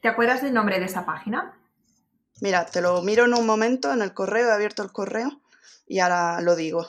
¿Te 0.00 0.08
acuerdas 0.08 0.42
del 0.42 0.54
nombre 0.54 0.78
de 0.78 0.86
esa 0.86 1.04
página? 1.04 1.58
Mira, 2.40 2.66
te 2.66 2.80
lo 2.80 3.02
miro 3.02 3.24
en 3.24 3.34
un 3.34 3.46
momento 3.46 3.92
en 3.92 4.02
el 4.02 4.12
correo, 4.12 4.48
he 4.48 4.52
abierto 4.52 4.82
el 4.82 4.92
correo 4.92 5.40
y 5.86 6.00
ahora 6.00 6.40
lo 6.40 6.54
digo. 6.54 6.86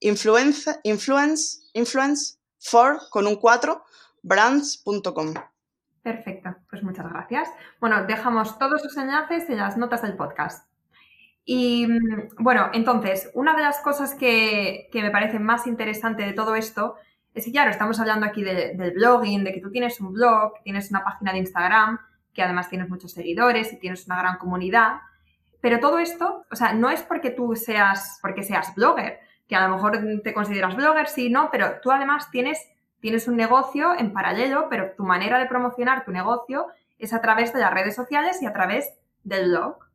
Influence, 0.00 0.80
influence, 0.82 1.58
influence 1.74 2.38
for 2.58 2.98
con 3.10 3.26
un 3.26 3.36
4 3.36 3.84
brands.com. 4.22 5.34
Perfecto, 6.02 6.56
pues 6.68 6.82
muchas 6.82 7.10
gracias. 7.10 7.48
Bueno, 7.78 8.06
dejamos 8.06 8.58
todos 8.58 8.82
los 8.82 8.96
enlaces 8.96 9.48
en 9.50 9.58
las 9.58 9.76
notas 9.76 10.02
del 10.02 10.16
podcast. 10.16 10.66
Y 11.44 11.86
mm, 11.86 12.36
bueno, 12.38 12.70
entonces, 12.72 13.30
una 13.34 13.54
de 13.54 13.62
las 13.62 13.80
cosas 13.80 14.14
que, 14.14 14.88
me 14.94 15.10
parece 15.10 15.38
más 15.38 15.66
interesante 15.66 16.22
de 16.22 16.32
todo 16.32 16.54
esto 16.54 16.96
es 17.34 17.44
que, 17.44 17.52
claro, 17.52 17.70
estamos 17.70 18.00
hablando 18.00 18.26
aquí 18.26 18.42
del 18.42 18.92
blogging, 18.92 19.44
de 19.44 19.52
que 19.52 19.60
tú 19.60 19.70
tienes 19.70 20.00
un 20.00 20.12
blog, 20.12 20.54
tienes 20.64 20.90
una 20.90 21.04
página 21.04 21.32
de 21.32 21.38
Instagram, 21.38 21.98
que 22.32 22.42
además 22.42 22.68
tienes 22.68 22.88
muchos 22.88 23.12
seguidores 23.12 23.72
y 23.72 23.78
tienes 23.78 24.06
una 24.06 24.18
gran 24.18 24.38
comunidad. 24.38 25.00
Pero 25.60 25.78
todo 25.80 25.98
esto, 25.98 26.44
o 26.50 26.56
sea, 26.56 26.72
no 26.72 26.90
es 26.90 27.02
porque 27.02 27.30
tú 27.30 27.54
seas, 27.54 28.18
porque 28.22 28.42
seas 28.42 28.74
blogger, 28.74 29.20
que 29.46 29.56
a 29.56 29.66
lo 29.66 29.74
mejor 29.74 29.98
te 30.22 30.34
consideras 30.34 30.76
blogger, 30.76 31.08
sí, 31.08 31.30
no, 31.30 31.50
pero 31.50 31.80
tú 31.82 31.90
además 31.90 32.30
tienes, 32.30 32.68
tienes 33.00 33.28
un 33.28 33.36
negocio 33.36 33.98
en 33.98 34.12
paralelo, 34.12 34.68
pero 34.70 34.92
tu 34.96 35.04
manera 35.04 35.38
de 35.38 35.46
promocionar 35.46 36.04
tu 36.04 36.12
negocio 36.12 36.66
es 36.98 37.12
a 37.12 37.20
través 37.20 37.52
de 37.52 37.60
las 37.60 37.72
redes 37.72 37.94
sociales 37.94 38.42
y 38.42 38.46
a 38.46 38.52
través 38.52 38.92
del 39.24 39.50
blog. 39.50 39.90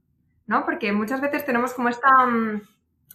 ¿no? 0.47 0.65
Porque 0.65 0.91
muchas 0.91 1.21
veces 1.21 1.45
tenemos 1.45 1.73
como 1.73 1.89
esta, 1.89 2.25
mm, 2.25 2.61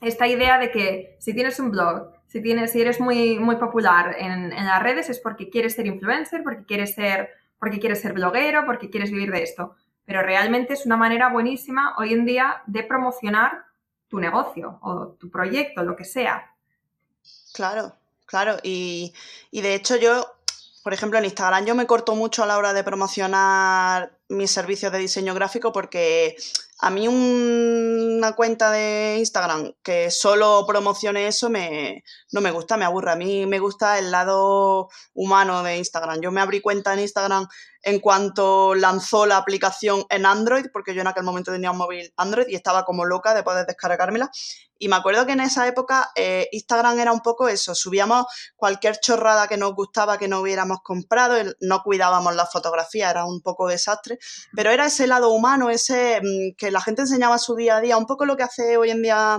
esta 0.01 0.27
idea 0.27 0.59
de 0.59 0.71
que 0.71 1.17
si 1.21 1.35
tienes 1.35 1.59
un 1.61 1.71
blog, 1.71 2.13
si, 2.31 2.41
tienes, 2.41 2.71
si 2.71 2.81
eres 2.81 3.01
muy, 3.01 3.41
muy 3.41 3.57
popular 3.57 4.15
en, 4.17 4.51
las 4.51 4.83
redes 4.83 5.11
es 5.11 5.19
porque 5.19 5.51
quieres 5.51 5.75
ser 5.75 5.87
influencer, 5.87 6.45
porque 6.45 6.65
quieres 6.65 6.95
ser, 6.95 7.31
porque 7.59 7.81
quieres 7.81 8.01
ser 8.01 8.13
bloguero, 8.13 8.65
porque 8.65 8.89
quieres 8.89 9.11
vivir 9.11 9.33
de 9.33 9.43
esto. 9.43 9.75
Pero 10.05 10.23
realmente 10.23 10.75
es 10.75 10.87
una 10.87 10.97
manera 10.97 11.29
buenísima 11.29 11.97
hoy 11.99 12.13
en 12.13 12.25
día 12.25 12.63
de 12.67 12.85
promocionar 12.85 13.65
tu 14.07 14.21
negocio 14.21 14.79
o 14.83 15.17
tu 15.19 15.29
proyecto, 15.29 15.83
lo 15.83 15.97
que 15.97 16.05
sea. 16.05 16.55
Claro, 17.53 17.97
claro. 18.27 18.59
Y, 18.63 19.13
y 19.51 19.61
de 19.61 19.75
hecho 19.75 19.97
yo, 19.97 20.25
por 20.85 20.95
ejemplo, 20.95 21.19
en 21.19 21.25
Instagram 21.25 21.65
yo 21.65 21.75
me 21.75 21.87
corto 21.87 22.15
mucho 22.15 22.45
a 22.45 22.47
la 22.47 22.59
hora 22.59 22.73
de 22.73 22.85
promocionar 22.85 24.13
mis 24.29 24.53
servicios 24.53 24.93
de 24.93 24.99
diseño 24.99 25.35
gráfico 25.35 25.73
porque 25.73 26.37
a 26.83 26.91
mí 26.91 27.09
una 27.09 28.33
cuenta 28.33 28.71
de 28.71 29.17
Instagram 29.19 29.73
que 29.83 30.11
solo 30.11 30.65
promocione 30.67 31.27
eso 31.27 31.51
me, 31.51 32.05
no 32.33 32.41
me 32.41 32.51
gusta, 32.51 32.77
me 32.77 32.85
aburre. 32.87 33.13
A 33.13 33.17
mí 33.17 33.47
me 33.47 33.59
gusta 33.59 33.99
el 33.99 34.11
lado 34.11 34.89
humano 35.13 35.63
de 35.63 35.77
Instagram. 35.77 36.21
Yo 36.21 36.31
me 36.31 36.41
abrí 36.41 36.61
cuenta 36.61 36.95
en 36.95 37.01
Instagram 37.01 37.47
en 37.83 38.01
cuanto 38.01 38.75
lanzó 38.75 39.27
la 39.27 39.37
aplicación 39.37 40.05
en 40.11 40.27
Android, 40.27 40.67
porque 40.73 40.95
yo 40.95 41.01
en 41.01 41.07
aquel 41.07 41.25
momento 41.25 41.53
tenía 41.53 41.71
un 41.71 41.79
móvil 41.79 42.13
Android 42.17 42.47
y 42.49 42.55
estaba 42.55 42.85
como 42.85 43.05
loca 43.05 43.35
de 43.35 43.43
poder 43.43 43.67
descargármela. 43.67 44.31
Y 44.83 44.89
me 44.89 44.97
acuerdo 44.97 45.27
que 45.27 45.33
en 45.33 45.41
esa 45.41 45.67
época 45.67 46.11
eh, 46.17 46.49
Instagram 46.53 46.99
era 46.99 47.13
un 47.13 47.21
poco 47.21 47.49
eso, 47.49 47.75
subíamos 47.75 48.25
cualquier 48.57 48.99
chorrada 48.99 49.47
que 49.47 49.59
nos 49.59 49.75
gustaba 49.75 50.17
que 50.17 50.27
no 50.27 50.41
hubiéramos 50.41 50.79
comprado, 50.83 51.37
no 51.61 51.83
cuidábamos 51.83 52.35
la 52.35 52.47
fotografía, 52.47 53.11
era 53.11 53.27
un 53.27 53.43
poco 53.43 53.69
desastre, 53.69 54.19
pero 54.57 54.71
era 54.71 54.87
ese 54.87 55.07
lado 55.07 55.31
humano, 55.31 55.69
ese 55.69 56.21
mm, 56.23 56.57
que 56.57 56.71
la 56.71 56.81
gente 56.81 57.03
enseñaba 57.03 57.39
su 57.39 57.57
día 57.57 57.77
a 57.77 57.81
día, 57.83 57.99
un 57.99 58.07
poco 58.07 58.25
lo 58.25 58.39
que 58.39 58.43
hace 58.43 58.79
hoy 58.79 58.91
en 58.91 59.03
día 59.03 59.39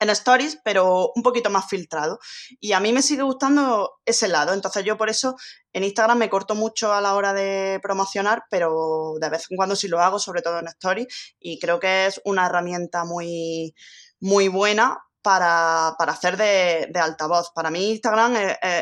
en 0.00 0.10
stories, 0.10 0.58
pero 0.64 1.12
un 1.14 1.22
poquito 1.22 1.50
más 1.50 1.68
filtrado. 1.68 2.18
Y 2.58 2.72
a 2.72 2.80
mí 2.80 2.92
me 2.92 3.02
sigue 3.02 3.22
gustando 3.22 4.00
ese 4.04 4.28
lado. 4.28 4.54
Entonces 4.54 4.84
yo 4.84 4.96
por 4.96 5.10
eso 5.10 5.36
en 5.72 5.84
Instagram 5.84 6.18
me 6.18 6.30
corto 6.30 6.54
mucho 6.54 6.92
a 6.92 7.00
la 7.00 7.14
hora 7.14 7.32
de 7.32 7.78
promocionar, 7.82 8.44
pero 8.50 9.14
de 9.20 9.28
vez 9.28 9.46
en 9.50 9.56
cuando 9.56 9.76
sí 9.76 9.88
lo 9.88 10.00
hago, 10.00 10.18
sobre 10.18 10.42
todo 10.42 10.58
en 10.58 10.68
stories. 10.68 11.06
Y 11.38 11.58
creo 11.58 11.78
que 11.78 12.06
es 12.06 12.20
una 12.24 12.46
herramienta 12.46 13.04
muy, 13.04 13.74
muy 14.20 14.48
buena 14.48 14.98
para, 15.22 15.88
hacer 15.88 16.36
de, 16.36 16.90
altavoz. 17.00 17.50
Para 17.54 17.70
mí 17.70 17.90
Instagram 17.90 18.36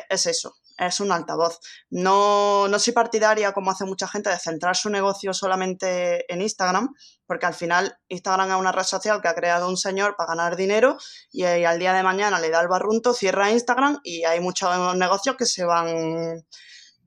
es, 0.08 0.26
eso. 0.26 0.54
Es 0.78 1.00
un 1.00 1.12
altavoz. 1.12 1.60
No, 1.90 2.68
no 2.68 2.78
soy 2.78 2.92
partidaria, 2.92 3.52
como 3.52 3.70
hace 3.70 3.84
mucha 3.84 4.08
gente, 4.08 4.30
de 4.30 4.38
centrar 4.38 4.76
su 4.76 4.90
negocio 4.90 5.34
solamente 5.34 6.32
en 6.32 6.40
Instagram, 6.40 6.94
porque 7.26 7.46
al 7.46 7.54
final 7.54 7.98
Instagram 8.08 8.50
es 8.50 8.56
una 8.56 8.72
red 8.72 8.84
social 8.84 9.20
que 9.20 9.28
ha 9.28 9.34
creado 9.34 9.68
un 9.68 9.76
señor 9.76 10.14
para 10.16 10.28
ganar 10.28 10.56
dinero 10.56 10.96
y, 11.30 11.42
y 11.42 11.64
al 11.64 11.78
día 11.78 11.92
de 11.92 12.02
mañana 12.02 12.40
le 12.40 12.50
da 12.50 12.60
el 12.60 12.68
barrunto, 12.68 13.12
cierra 13.12 13.50
Instagram 13.50 14.00
y 14.02 14.24
hay 14.24 14.40
muchos 14.40 14.96
negocios 14.96 15.36
que 15.36 15.46
se 15.46 15.64
van 15.64 16.44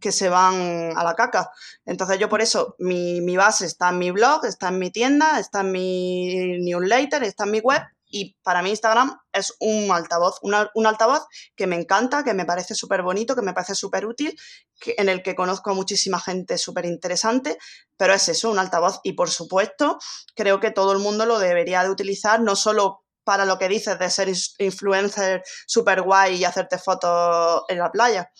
que 0.02 0.12
se 0.12 0.28
van 0.28 0.98
a 0.98 1.04
la 1.04 1.16
caca. 1.16 1.52
Entonces 1.86 2.20
yo 2.20 2.28
por 2.28 2.42
eso, 2.42 2.76
mi, 2.80 3.38
base 3.38 3.66
está 3.66 3.90
en 3.90 4.00
mi 4.00 4.12
blog, 4.12 4.46
está 4.46 4.68
en 4.70 4.80
mi 4.80 4.92
tienda, 4.92 5.40
está 5.40 5.62
en 5.62 5.72
mi 5.72 6.58
newsletter, 6.60 7.24
está 7.24 7.46
en 7.46 7.52
mi 7.52 7.60
web 7.60 7.82
y 8.12 8.36
para 8.44 8.62
mí 8.62 8.70
Instagram 8.70 9.20
es 9.32 9.56
un 9.60 9.90
altavoz, 9.92 10.40
un 10.42 10.86
altavoz 10.86 11.26
que 11.56 11.68
me 11.68 11.78
encanta, 11.78 12.24
que 12.24 12.34
me 12.34 12.46
parece 12.46 12.76
súper 12.76 13.02
bonito, 13.02 13.36
que 13.36 13.42
me 13.42 13.54
parece 13.54 13.76
súper 13.76 14.06
útil, 14.06 14.38
en 14.86 15.10
el 15.10 15.24
que 15.24 15.36
conozco 15.36 15.72
a 15.72 15.74
muchísima 15.74 16.20
gente 16.20 16.58
súper 16.58 16.86
interesante, 16.86 17.58
pero 17.98 18.14
es 18.14 18.28
eso, 18.28 18.52
un 18.52 18.60
altavoz 18.60 19.00
y 19.04 19.14
por 19.14 19.30
supuesto 19.30 19.98
creo 20.36 20.60
que 20.60 20.72
todo 20.72 20.92
el 20.92 21.00
mundo 21.00 21.26
lo 21.26 21.40
debería 21.40 21.84
de 21.84 21.90
utilizar, 21.90 22.42
no 22.42 22.56
solo 22.56 23.04
para 23.24 23.46
lo 23.46 23.58
que 23.58 23.70
dices 23.70 23.98
de 23.98 24.10
ser 24.10 24.32
influencer 24.60 25.44
súper 25.66 26.02
guay 26.02 26.36
y 26.36 26.46
hacerte 26.46 26.78
fotos 26.78 27.64
en 27.70 27.78
la 27.78 27.92
playa, 27.92 28.32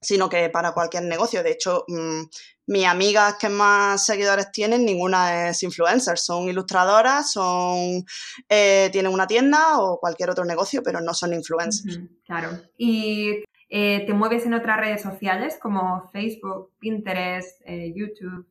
sino 0.00 0.28
que 0.28 0.48
para 0.50 0.72
cualquier 0.72 1.04
negocio. 1.04 1.42
De 1.42 1.52
hecho, 1.52 1.84
mm, 1.88 2.22
mis 2.70 2.86
amigas 2.86 3.34
que 3.34 3.48
más 3.48 4.06
seguidores 4.06 4.52
tienen, 4.52 4.84
ninguna 4.84 5.48
es 5.48 5.62
influencer, 5.64 6.16
son 6.16 6.48
ilustradoras, 6.48 7.32
son 7.32 8.04
eh, 8.48 8.88
tienen 8.92 9.12
una 9.12 9.26
tienda 9.26 9.80
o 9.80 9.98
cualquier 9.98 10.30
otro 10.30 10.44
negocio, 10.44 10.80
pero 10.84 11.00
no 11.00 11.12
son 11.12 11.34
influencers. 11.34 11.98
claro. 12.24 12.50
¿Y 12.78 13.42
eh, 13.68 14.04
te 14.06 14.14
mueves 14.14 14.46
en 14.46 14.54
otras 14.54 14.78
redes 14.78 15.02
sociales 15.02 15.58
como 15.60 16.08
Facebook, 16.12 16.70
Pinterest, 16.78 17.60
eh, 17.66 17.92
YouTube? 17.92 18.46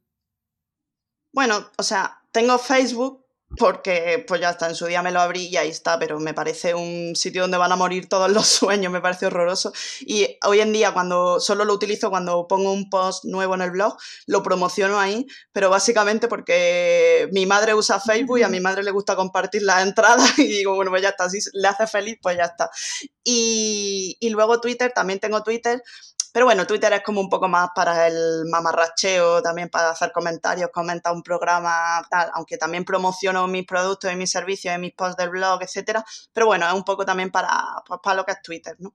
Bueno, 1.32 1.70
o 1.78 1.84
sea, 1.84 2.22
tengo 2.34 2.58
Facebook, 2.58 3.26
porque 3.58 4.24
pues 4.28 4.40
ya 4.42 4.52
está, 4.52 4.68
en 4.68 4.76
su 4.76 4.86
día 4.86 5.02
me 5.02 5.12
lo 5.12 5.20
abrí 5.20 5.48
y 5.48 5.58
ahí 5.58 5.70
está, 5.70 5.98
pero 5.98 6.20
me 6.20 6.34
parece 6.34 6.76
un 6.76 7.16
sitio 7.16 7.42
donde 7.42 7.58
van 7.58 7.72
a 7.72 7.76
morir 7.76 8.08
todos 8.08 8.32
los 8.32 8.48
sueños, 8.48 8.92
me 8.92 9.02
parece 9.02 9.26
horroroso. 9.26 9.74
Y 10.02 10.38
hoy 10.46 10.60
en 10.60 10.72
día 10.72 10.94
cuando 10.94 11.40
solo 11.40 11.66
lo 11.66 11.74
utilizo 11.74 12.10
cuando 12.10 12.48
pongo 12.48 12.72
un 12.72 12.90
post 12.90 13.26
nuevo 13.26 13.56
en 13.56 13.62
el 13.62 13.72
blog, 13.72 13.98
lo 14.28 14.44
promociono 14.44 15.00
ahí, 15.00 15.26
pero 15.52 15.70
básicamente 15.70 16.28
porque 16.28 17.28
mi 17.32 17.46
madre 17.46 17.74
usa 17.74 18.00
Facebook 18.00 18.40
y 18.40 18.44
a 18.44 18.50
mi 18.50 18.60
madre 18.60 18.84
le 18.84 18.92
gusta 18.92 19.16
compartir 19.16 19.64
las 19.64 19.86
entradas 19.86 20.30
y 20.38 20.48
digo, 20.48 20.76
bueno, 20.76 20.92
pues 20.92 21.02
ya 21.02 21.10
está, 21.10 21.30
si 21.30 21.40
le 21.54 21.68
hace 21.68 21.88
feliz, 21.88 22.18
pues 22.22 22.38
ya 22.38 22.46
está. 22.46 22.70
Y, 23.24 24.18
y 24.20 24.30
luego 24.30 24.62
Twitter, 24.62 24.92
también 24.94 25.20
tengo 25.20 25.44
Twitter, 25.44 25.82
pero 26.32 26.46
bueno, 26.46 26.68
Twitter 26.68 26.94
es 26.94 27.02
como 27.02 27.22
un 27.22 27.30
poco 27.30 27.48
más 27.48 27.70
para 27.74 28.08
el 28.08 28.46
mamarracheo, 28.52 29.42
también 29.42 29.70
para 29.70 29.90
hacer 29.92 30.12
comentarios, 30.12 30.70
comentar 30.72 31.14
un 31.14 31.24
programa, 31.24 32.02
tal, 32.10 32.30
aunque 32.34 32.58
también 32.58 32.86
promociono 32.86 33.48
mis 33.48 33.66
productos 33.66 34.12
y 34.12 34.16
mis 34.16 34.30
servicios 34.30 34.76
en 34.76 34.82
mis 34.82 34.94
posts 34.94 35.18
del 35.18 35.30
blog, 35.30 35.64
etcétera. 35.64 36.04
Pero 36.32 36.46
bueno, 36.46 36.68
es 36.68 36.74
un 36.74 36.84
poco 36.84 37.06
también 37.06 37.32
para, 37.32 37.50
pues, 37.86 38.00
para 38.04 38.16
lo 38.18 38.26
que 38.26 38.34
es 38.34 38.42
Twitter, 38.42 38.76
¿no? 38.80 38.94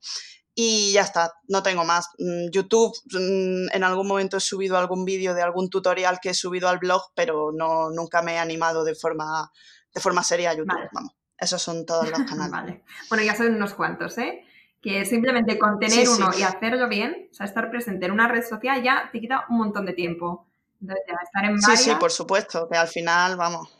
Y 0.54 0.92
ya 0.92 1.02
está, 1.02 1.32
no 1.48 1.64
tengo 1.64 1.84
más. 1.84 2.10
Mm, 2.18 2.50
YouTube, 2.52 2.94
mm, 3.12 3.74
en 3.74 3.84
algún 3.84 4.06
momento 4.06 4.36
he 4.36 4.40
subido 4.40 4.78
algún 4.78 5.04
vídeo 5.04 5.34
de 5.34 5.42
algún 5.42 5.68
tutorial 5.68 6.20
que 6.22 6.30
he 6.30 6.34
subido 6.34 6.68
al 6.68 6.78
blog, 6.78 7.02
pero 7.14 7.50
no, 7.52 7.90
nunca 7.90 8.22
me 8.22 8.34
he 8.34 8.38
animado 8.38 8.84
de 8.84 8.94
forma, 8.94 9.50
de 9.92 10.00
forma 10.00 10.22
seria 10.22 10.50
a 10.50 10.54
YouTube, 10.54 10.88
vamos. 10.92 11.12
Esos 11.36 11.60
son 11.60 11.84
todos 11.84 12.08
los 12.08 12.18
canales. 12.30 12.50
vale. 12.52 12.84
Bueno, 13.08 13.24
ya 13.24 13.34
son 13.34 13.54
unos 13.54 13.74
cuantos, 13.74 14.16
¿eh? 14.18 14.44
Que 14.84 15.06
simplemente 15.06 15.58
con 15.58 15.78
tener 15.78 16.06
uno 16.06 16.28
y 16.38 16.42
hacerlo 16.42 16.86
bien, 16.90 17.28
o 17.30 17.34
sea, 17.34 17.46
estar 17.46 17.70
presente 17.70 18.04
en 18.04 18.12
una 18.12 18.28
red 18.28 18.44
social 18.44 18.82
ya 18.82 19.08
te 19.10 19.18
quita 19.18 19.46
un 19.48 19.56
montón 19.56 19.86
de 19.86 19.94
tiempo. 19.94 20.46
Entonces, 20.78 21.04
estar 21.24 21.44
en 21.46 21.62
Sí, 21.62 21.76
sí, 21.78 21.92
por 21.98 22.12
supuesto, 22.12 22.68
que 22.70 22.76
al 22.76 22.88
final, 22.88 23.38
vamos, 23.38 23.74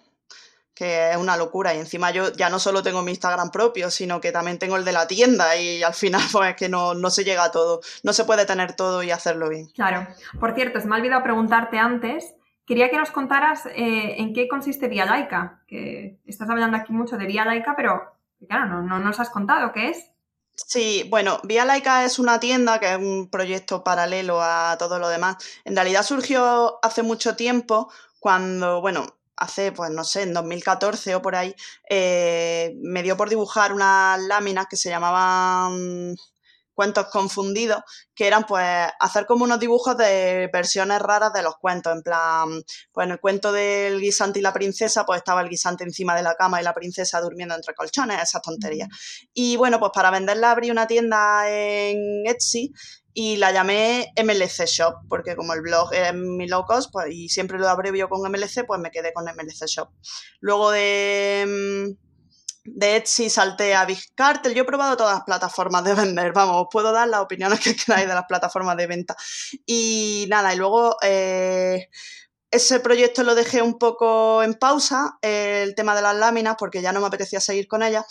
que 0.74 1.10
es 1.10 1.16
una 1.18 1.36
locura. 1.36 1.74
Y 1.74 1.78
encima 1.78 2.10
yo 2.10 2.32
ya 2.32 2.48
no 2.48 2.58
solo 2.58 2.82
tengo 2.82 3.02
mi 3.02 3.10
Instagram 3.10 3.50
propio, 3.50 3.90
sino 3.90 4.18
que 4.18 4.32
también 4.32 4.58
tengo 4.58 4.78
el 4.78 4.84
de 4.86 4.92
la 4.92 5.06
tienda 5.06 5.54
y 5.58 5.82
al 5.82 5.92
final 5.92 6.22
pues 6.32 6.48
es 6.48 6.56
que 6.56 6.70
no, 6.70 6.94
se 7.10 7.22
llega 7.22 7.44
a 7.44 7.50
todo. 7.50 7.82
No 8.02 8.14
se 8.14 8.24
puede 8.24 8.46
tener 8.46 8.74
todo 8.74 9.02
y 9.02 9.10
hacerlo 9.10 9.50
bien. 9.50 9.66
Claro. 9.74 10.06
Por 10.40 10.54
cierto, 10.54 10.80
se 10.80 10.88
me 10.88 10.94
ha 10.94 10.98
olvidado 11.00 11.22
preguntarte 11.22 11.76
antes, 11.76 12.34
quería 12.64 12.88
que 12.88 12.96
nos 12.96 13.10
contaras 13.10 13.66
eh, 13.66 14.14
en 14.16 14.32
qué 14.32 14.48
consiste 14.48 14.88
Vía 14.88 15.04
Laica, 15.04 15.60
que 15.68 16.18
estás 16.24 16.48
hablando 16.48 16.78
aquí 16.78 16.94
mucho 16.94 17.18
de 17.18 17.26
Vía 17.26 17.44
Laica, 17.44 17.74
pero 17.76 18.16
claro, 18.48 18.68
no, 18.68 18.80
no 18.80 19.00
nos 19.00 19.20
has 19.20 19.28
contado 19.28 19.70
qué 19.70 19.90
es. 19.90 20.13
Sí, 20.56 21.06
bueno, 21.10 21.40
Vía 21.42 21.64
Laica 21.64 22.04
es 22.04 22.18
una 22.18 22.38
tienda 22.38 22.78
que 22.78 22.92
es 22.92 22.96
un 22.96 23.28
proyecto 23.28 23.82
paralelo 23.82 24.40
a 24.40 24.76
todo 24.78 24.98
lo 24.98 25.08
demás. 25.08 25.36
En 25.64 25.74
realidad 25.74 26.04
surgió 26.04 26.78
hace 26.84 27.02
mucho 27.02 27.34
tiempo 27.34 27.90
cuando, 28.20 28.80
bueno, 28.80 29.04
hace, 29.36 29.72
pues 29.72 29.90
no 29.90 30.04
sé, 30.04 30.22
en 30.22 30.32
2014 30.32 31.14
o 31.16 31.22
por 31.22 31.34
ahí, 31.34 31.54
eh, 31.90 32.74
me 32.82 33.02
dio 33.02 33.16
por 33.16 33.28
dibujar 33.30 33.72
unas 33.72 34.20
láminas 34.22 34.66
que 34.70 34.76
se 34.76 34.90
llamaban 34.90 36.16
cuentos 36.74 37.06
confundidos, 37.06 37.82
que 38.14 38.26
eran 38.26 38.44
pues 38.44 38.88
hacer 39.00 39.26
como 39.26 39.44
unos 39.44 39.60
dibujos 39.60 39.96
de 39.96 40.50
versiones 40.52 41.00
raras 41.00 41.32
de 41.32 41.42
los 41.42 41.56
cuentos, 41.56 41.94
en 41.94 42.02
plan, 42.02 42.62
pues 42.92 43.06
en 43.06 43.12
el 43.12 43.20
cuento 43.20 43.52
del 43.52 44.00
guisante 44.00 44.40
y 44.40 44.42
la 44.42 44.52
princesa, 44.52 45.06
pues 45.06 45.18
estaba 45.18 45.40
el 45.40 45.48
guisante 45.48 45.84
encima 45.84 46.14
de 46.14 46.22
la 46.22 46.34
cama 46.34 46.60
y 46.60 46.64
la 46.64 46.74
princesa 46.74 47.20
durmiendo 47.20 47.54
entre 47.54 47.74
colchones, 47.74 48.22
esas 48.22 48.42
tonterías. 48.42 48.88
Y 49.32 49.56
bueno, 49.56 49.78
pues 49.78 49.92
para 49.94 50.10
venderla 50.10 50.50
abrí 50.50 50.70
una 50.70 50.86
tienda 50.86 51.48
en 51.48 52.26
Etsy 52.26 52.72
y 53.16 53.36
la 53.36 53.52
llamé 53.52 54.12
MLC 54.16 54.66
Shop, 54.66 54.96
porque 55.08 55.36
como 55.36 55.54
el 55.54 55.62
blog 55.62 55.94
es 55.94 56.12
mi 56.12 56.48
low 56.48 56.64
cost, 56.66 56.90
pues 56.92 57.06
y 57.12 57.28
siempre 57.28 57.58
lo 57.58 57.68
abrevio 57.68 58.08
con 58.08 58.20
MLC, 58.28 58.66
pues 58.66 58.80
me 58.80 58.90
quedé 58.90 59.12
con 59.12 59.24
MLC 59.24 59.66
Shop. 59.66 59.88
Luego 60.40 60.72
de 60.72 61.44
mm, 61.46 62.03
de 62.64 62.96
Etsy 62.96 63.28
salté 63.30 63.74
a 63.74 63.86
Cartel. 64.14 64.54
Yo 64.54 64.62
he 64.62 64.66
probado 64.66 64.96
todas 64.96 65.14
las 65.14 65.24
plataformas 65.24 65.84
de 65.84 65.94
vender, 65.94 66.32
vamos, 66.32 66.66
puedo 66.70 66.92
dar 66.92 67.08
las 67.08 67.20
opiniones 67.20 67.60
que 67.60 67.76
queráis 67.76 68.08
de 68.08 68.14
las 68.14 68.24
plataformas 68.26 68.76
de 68.76 68.86
venta. 68.86 69.16
Y 69.66 70.26
nada, 70.28 70.54
y 70.54 70.56
luego 70.56 70.96
eh, 71.02 71.88
ese 72.50 72.80
proyecto 72.80 73.22
lo 73.22 73.34
dejé 73.34 73.62
un 73.62 73.78
poco 73.78 74.42
en 74.42 74.54
pausa, 74.54 75.18
el 75.22 75.74
tema 75.74 75.94
de 75.94 76.02
las 76.02 76.16
láminas, 76.16 76.56
porque 76.58 76.82
ya 76.82 76.92
no 76.92 77.00
me 77.00 77.06
apetecía 77.08 77.40
seguir 77.40 77.66
con 77.68 77.82
ellas. 77.82 78.04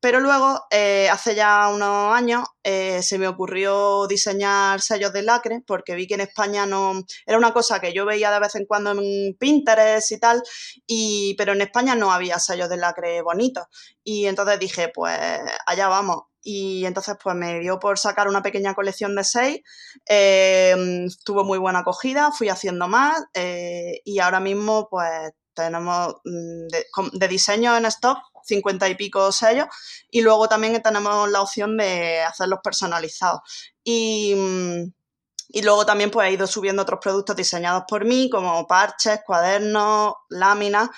Pero 0.00 0.20
luego, 0.20 0.66
eh, 0.70 1.08
hace 1.10 1.34
ya 1.34 1.68
unos 1.68 2.14
años, 2.14 2.44
eh, 2.62 3.02
se 3.02 3.18
me 3.18 3.28
ocurrió 3.28 4.06
diseñar 4.06 4.80
sellos 4.80 5.12
de 5.12 5.22
lacre, 5.22 5.62
porque 5.66 5.94
vi 5.94 6.06
que 6.06 6.14
en 6.14 6.20
España 6.20 6.66
no. 6.66 7.02
Era 7.26 7.38
una 7.38 7.52
cosa 7.52 7.80
que 7.80 7.92
yo 7.94 8.04
veía 8.04 8.30
de 8.30 8.40
vez 8.40 8.54
en 8.56 8.66
cuando 8.66 8.92
en 8.92 9.36
Pinterest 9.38 10.12
y 10.12 10.20
tal, 10.20 10.42
y, 10.86 11.34
pero 11.38 11.52
en 11.54 11.62
España 11.62 11.94
no 11.94 12.12
había 12.12 12.38
sellos 12.38 12.68
de 12.68 12.76
lacre 12.76 13.22
bonitos. 13.22 13.64
Y 14.04 14.26
entonces 14.26 14.58
dije, 14.58 14.90
pues 14.94 15.18
allá 15.66 15.88
vamos. 15.88 16.22
Y 16.42 16.84
entonces, 16.84 17.16
pues 17.22 17.34
me 17.34 17.58
dio 17.60 17.78
por 17.80 17.98
sacar 17.98 18.28
una 18.28 18.42
pequeña 18.42 18.74
colección 18.74 19.16
de 19.16 19.24
seis. 19.24 19.60
Eh, 20.08 21.06
tuvo 21.24 21.44
muy 21.44 21.58
buena 21.58 21.80
acogida, 21.80 22.30
fui 22.32 22.48
haciendo 22.48 22.86
más, 22.86 23.22
y 24.04 24.18
ahora 24.20 24.40
mismo, 24.40 24.88
pues 24.90 25.32
tenemos 25.56 26.14
mm, 26.24 27.18
de 27.18 27.28
diseño 27.28 27.76
en 27.76 27.86
stock 27.86 28.18
50 28.46 28.88
y 28.88 28.94
pico 28.94 29.32
sellos 29.32 29.66
y 30.10 30.22
luego 30.22 30.48
también 30.48 30.80
tenemos 30.82 31.30
la 31.30 31.42
opción 31.42 31.76
de 31.76 32.20
hacerlos 32.22 32.60
personalizados. 32.62 33.40
Y, 33.84 34.34
y 35.48 35.62
luego 35.62 35.86
también 35.86 36.10
pues 36.10 36.28
he 36.28 36.32
ido 36.32 36.46
subiendo 36.46 36.82
otros 36.82 37.00
productos 37.02 37.36
diseñados 37.36 37.84
por 37.88 38.04
mí, 38.04 38.28
como 38.30 38.66
parches, 38.66 39.20
cuadernos, 39.24 40.14
láminas. 40.28 40.88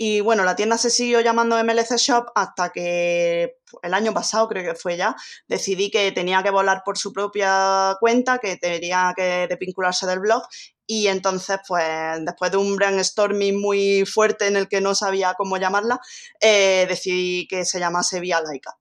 Y 0.00 0.20
bueno, 0.20 0.44
la 0.44 0.54
tienda 0.54 0.78
se 0.78 0.90
siguió 0.90 1.20
llamando 1.20 1.62
MLC 1.62 1.96
Shop 1.96 2.26
hasta 2.36 2.70
que 2.70 3.56
el 3.82 3.94
año 3.94 4.14
pasado, 4.14 4.48
creo 4.48 4.72
que 4.72 4.78
fue 4.78 4.96
ya, 4.96 5.16
decidí 5.48 5.90
que 5.90 6.12
tenía 6.12 6.40
que 6.42 6.50
volar 6.50 6.82
por 6.84 6.96
su 6.96 7.12
propia 7.12 7.96
cuenta, 7.98 8.38
que 8.38 8.56
tenía 8.56 9.12
que 9.16 9.48
desvincularse 9.48 10.06
del 10.06 10.20
blog 10.20 10.44
y 10.86 11.08
entonces, 11.08 11.58
pues, 11.68 11.84
después 12.24 12.50
de 12.50 12.56
un 12.56 12.76
brainstorming 12.76 13.60
muy 13.60 14.06
fuerte 14.06 14.46
en 14.46 14.56
el 14.56 14.68
que 14.68 14.80
no 14.80 14.94
sabía 14.94 15.34
cómo 15.36 15.58
llamarla, 15.58 16.00
eh, 16.40 16.86
decidí 16.88 17.46
que 17.46 17.66
se 17.66 17.78
llamase 17.80 18.20
Vía 18.20 18.40
Laica. 18.40 18.78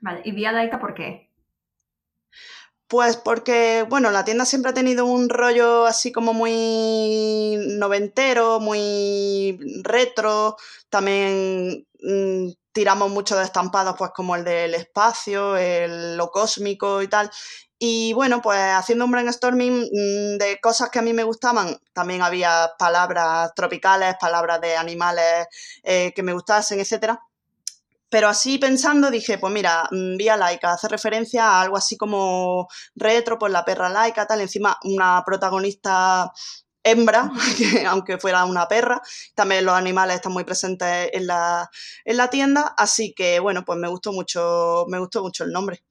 Vale, 0.00 0.22
¿y 0.24 0.32
Vía 0.32 0.50
Laica 0.50 0.80
por 0.80 0.94
qué? 0.94 1.29
Pues 2.90 3.16
porque, 3.16 3.86
bueno, 3.88 4.10
la 4.10 4.24
tienda 4.24 4.44
siempre 4.44 4.72
ha 4.72 4.74
tenido 4.74 5.06
un 5.06 5.28
rollo 5.28 5.86
así 5.86 6.10
como 6.10 6.32
muy 6.34 7.56
noventero, 7.78 8.58
muy 8.58 9.56
retro, 9.84 10.56
también 10.88 11.86
mm, 12.02 12.48
tiramos 12.72 13.08
mucho 13.12 13.36
de 13.36 13.44
estampados, 13.44 13.94
pues 13.96 14.10
como 14.12 14.34
el 14.34 14.42
del 14.42 14.74
espacio, 14.74 15.56
el, 15.56 16.16
lo 16.16 16.32
cósmico 16.32 17.00
y 17.00 17.06
tal, 17.06 17.30
y 17.78 18.12
bueno, 18.12 18.42
pues 18.42 18.58
haciendo 18.58 19.04
un 19.04 19.12
brainstorming 19.12 19.82
mm, 19.82 20.38
de 20.38 20.58
cosas 20.60 20.90
que 20.90 20.98
a 20.98 21.02
mí 21.02 21.12
me 21.12 21.22
gustaban, 21.22 21.78
también 21.92 22.22
había 22.22 22.72
palabras 22.76 23.52
tropicales, 23.54 24.16
palabras 24.20 24.60
de 24.60 24.76
animales 24.76 25.46
eh, 25.84 26.12
que 26.12 26.24
me 26.24 26.32
gustasen, 26.32 26.80
etcétera. 26.80 27.20
Pero 28.10 28.28
así 28.28 28.58
pensando 28.58 29.10
dije, 29.10 29.38
pues 29.38 29.52
mira, 29.52 29.88
mm, 29.90 30.16
Vía 30.16 30.36
Laica 30.36 30.72
hace 30.72 30.88
referencia 30.88 31.44
a 31.44 31.62
algo 31.62 31.76
así 31.76 31.96
como 31.96 32.68
retro, 32.94 33.38
pues 33.38 33.52
la 33.52 33.64
perra 33.64 33.88
laica, 33.88 34.26
tal, 34.26 34.40
encima 34.40 34.76
una 34.82 35.22
protagonista 35.24 36.32
hembra, 36.82 37.30
que 37.58 37.86
aunque 37.86 38.18
fuera 38.18 38.44
una 38.44 38.66
perra, 38.66 39.00
también 39.34 39.64
los 39.64 39.74
animales 39.74 40.16
están 40.16 40.32
muy 40.32 40.44
presentes 40.44 41.10
en 41.12 41.26
la, 41.26 41.70
en 42.04 42.16
la 42.16 42.28
tienda, 42.28 42.74
así 42.76 43.14
que 43.14 43.38
bueno, 43.38 43.64
pues 43.64 43.78
me 43.78 43.88
gustó 43.88 44.12
mucho, 44.12 44.86
me 44.88 44.98
gustó 44.98 45.22
mucho 45.22 45.44
el 45.44 45.52
nombre. 45.52 45.84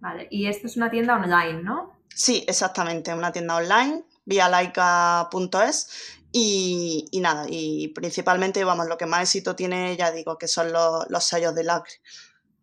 Vale, 0.00 0.26
y 0.30 0.46
esto 0.46 0.66
es 0.66 0.76
una 0.76 0.90
tienda 0.90 1.14
online, 1.14 1.62
¿no? 1.62 1.92
Sí, 2.14 2.44
exactamente, 2.48 3.14
una 3.14 3.32
tienda 3.32 3.56
online, 3.56 4.04
vialaica.es 4.24 6.21
y, 6.32 7.08
y, 7.12 7.20
nada, 7.20 7.44
y 7.48 7.88
principalmente, 7.88 8.64
vamos, 8.64 8.88
lo 8.88 8.96
que 8.96 9.06
más 9.06 9.22
éxito 9.22 9.54
tiene, 9.54 9.96
ya 9.96 10.10
digo, 10.10 10.38
que 10.38 10.48
son 10.48 10.72
los, 10.72 11.08
los 11.10 11.24
sellos 11.24 11.54
de 11.54 11.64
lacre. 11.64 11.94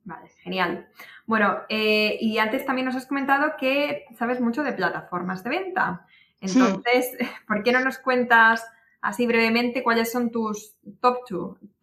Vale, 0.03 0.29
genial. 0.43 0.89
Bueno, 1.27 1.59
eh, 1.69 2.17
y 2.19 2.39
antes 2.39 2.65
también 2.65 2.85
nos 2.87 2.95
has 2.95 3.05
comentado 3.05 3.53
que 3.59 4.05
sabes 4.17 4.41
mucho 4.41 4.63
de 4.63 4.73
plataformas 4.73 5.43
de 5.43 5.51
venta. 5.51 6.07
Entonces, 6.41 7.15
¿por 7.47 7.61
qué 7.61 7.71
no 7.71 7.81
nos 7.81 7.99
cuentas 7.99 8.65
así 9.01 9.27
brevemente 9.27 9.83
cuáles 9.83 10.11
son 10.11 10.31
tus 10.31 10.73
top 10.99 11.19
2, 11.29 11.57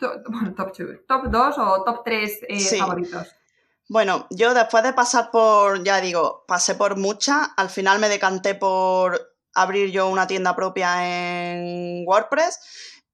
top 0.56 0.76
2, 0.76 1.06
top 1.06 1.30
2 1.30 1.58
o 1.58 1.84
top 1.84 2.02
3 2.04 2.40
eh, 2.48 2.78
favoritos? 2.78 3.36
Bueno, 3.88 4.26
yo 4.30 4.52
después 4.52 4.82
de 4.82 4.92
pasar 4.92 5.30
por, 5.30 5.84
ya 5.84 6.00
digo, 6.00 6.44
pasé 6.48 6.74
por 6.74 6.96
muchas, 6.96 7.50
al 7.56 7.70
final 7.70 8.00
me 8.00 8.08
decanté 8.08 8.56
por 8.56 9.35
abrir 9.56 9.90
yo 9.90 10.08
una 10.08 10.26
tienda 10.26 10.54
propia 10.54 11.04
en 11.04 12.04
WordPress 12.06 12.60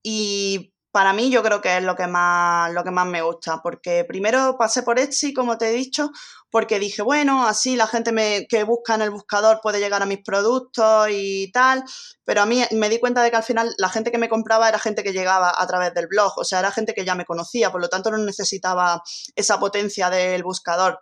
y 0.02 0.72
para 0.92 1.14
mí 1.14 1.30
yo 1.30 1.42
creo 1.42 1.62
que 1.62 1.78
es 1.78 1.82
lo 1.82 1.96
que 1.96 2.06
más, 2.06 2.70
lo 2.72 2.84
que 2.84 2.90
más 2.90 3.06
me 3.06 3.22
gusta, 3.22 3.60
porque 3.62 4.04
primero 4.04 4.56
pasé 4.58 4.82
por 4.82 4.98
Etsy, 4.98 5.32
como 5.32 5.56
te 5.56 5.70
he 5.70 5.72
dicho, 5.72 6.10
porque 6.50 6.78
dije, 6.78 7.00
bueno, 7.00 7.46
así 7.46 7.76
la 7.76 7.86
gente 7.86 8.46
que 8.46 8.64
busca 8.64 8.94
en 8.94 9.02
el 9.02 9.10
buscador 9.10 9.60
puede 9.62 9.80
llegar 9.80 10.02
a 10.02 10.06
mis 10.06 10.22
productos 10.22 11.08
y 11.10 11.50
tal, 11.50 11.82
pero 12.24 12.42
a 12.42 12.46
mí 12.46 12.62
me 12.72 12.90
di 12.90 13.00
cuenta 13.00 13.22
de 13.22 13.30
que 13.30 13.36
al 13.36 13.42
final 13.42 13.74
la 13.78 13.88
gente 13.88 14.12
que 14.12 14.18
me 14.18 14.28
compraba 14.28 14.68
era 14.68 14.78
gente 14.78 15.02
que 15.02 15.14
llegaba 15.14 15.54
a 15.56 15.66
través 15.66 15.94
del 15.94 16.08
blog, 16.08 16.34
o 16.36 16.44
sea, 16.44 16.58
era 16.58 16.70
gente 16.70 16.92
que 16.92 17.06
ya 17.06 17.14
me 17.14 17.24
conocía, 17.24 17.72
por 17.72 17.80
lo 17.80 17.88
tanto 17.88 18.10
no 18.10 18.18
necesitaba 18.18 19.02
esa 19.34 19.58
potencia 19.58 20.10
del 20.10 20.42
buscador 20.42 21.00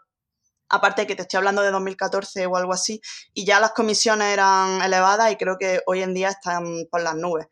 aparte 0.70 1.06
que 1.06 1.16
te 1.16 1.22
estoy 1.22 1.38
hablando 1.38 1.62
de 1.62 1.70
2014 1.70 2.46
o 2.46 2.56
algo 2.56 2.72
así, 2.72 3.00
y 3.35 3.44
ya 3.44 3.61
las 3.61 3.72
comisiones 3.72 4.33
eran 4.33 4.80
elevadas 4.83 5.33
y 5.33 5.37
creo 5.37 5.56
que 5.59 5.80
hoy 5.87 6.02
en 6.02 6.14
día 6.14 6.30
están 6.30 6.87
por 6.90 7.02
las 7.02 7.16
nubes. 7.16 7.48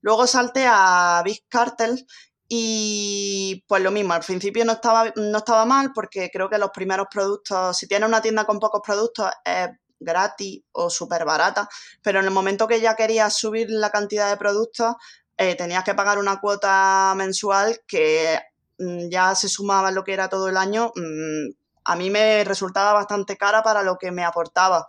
Luego 0.00 0.26
salté 0.26 0.66
a 0.68 1.22
Big 1.24 1.44
Cartel 1.48 2.06
y 2.48 3.64
pues 3.66 3.82
lo 3.82 3.90
mismo, 3.90 4.14
al 4.14 4.22
principio 4.22 4.64
no 4.64 4.72
estaba, 4.72 5.12
no 5.16 5.38
estaba 5.38 5.64
mal 5.64 5.92
porque 5.92 6.30
creo 6.32 6.48
que 6.48 6.58
los 6.58 6.70
primeros 6.70 7.08
productos, 7.10 7.76
si 7.76 7.86
tienes 7.86 8.08
una 8.08 8.22
tienda 8.22 8.44
con 8.44 8.58
pocos 8.58 8.80
productos, 8.84 9.30
es 9.44 9.68
gratis 10.00 10.62
o 10.72 10.88
súper 10.90 11.24
barata, 11.24 11.68
pero 12.02 12.20
en 12.20 12.26
el 12.26 12.30
momento 12.30 12.68
que 12.68 12.80
ya 12.80 12.94
querías 12.96 13.36
subir 13.36 13.68
la 13.70 13.90
cantidad 13.90 14.30
de 14.30 14.36
productos, 14.36 14.94
eh, 15.36 15.56
tenías 15.56 15.84
que 15.84 15.94
pagar 15.94 16.18
una 16.18 16.40
cuota 16.40 17.12
mensual 17.16 17.80
que 17.86 18.38
mm, 18.78 19.08
ya 19.10 19.34
se 19.34 19.48
sumaba 19.48 19.90
lo 19.90 20.04
que 20.04 20.12
era 20.14 20.28
todo 20.28 20.48
el 20.48 20.56
año 20.56 20.92
mm, 20.94 21.50
a 21.88 21.96
mí 21.96 22.10
me 22.10 22.44
resultaba 22.44 22.92
bastante 22.92 23.38
cara 23.38 23.62
para 23.62 23.82
lo 23.82 23.96
que 23.96 24.10
me 24.10 24.22
aportaba. 24.22 24.86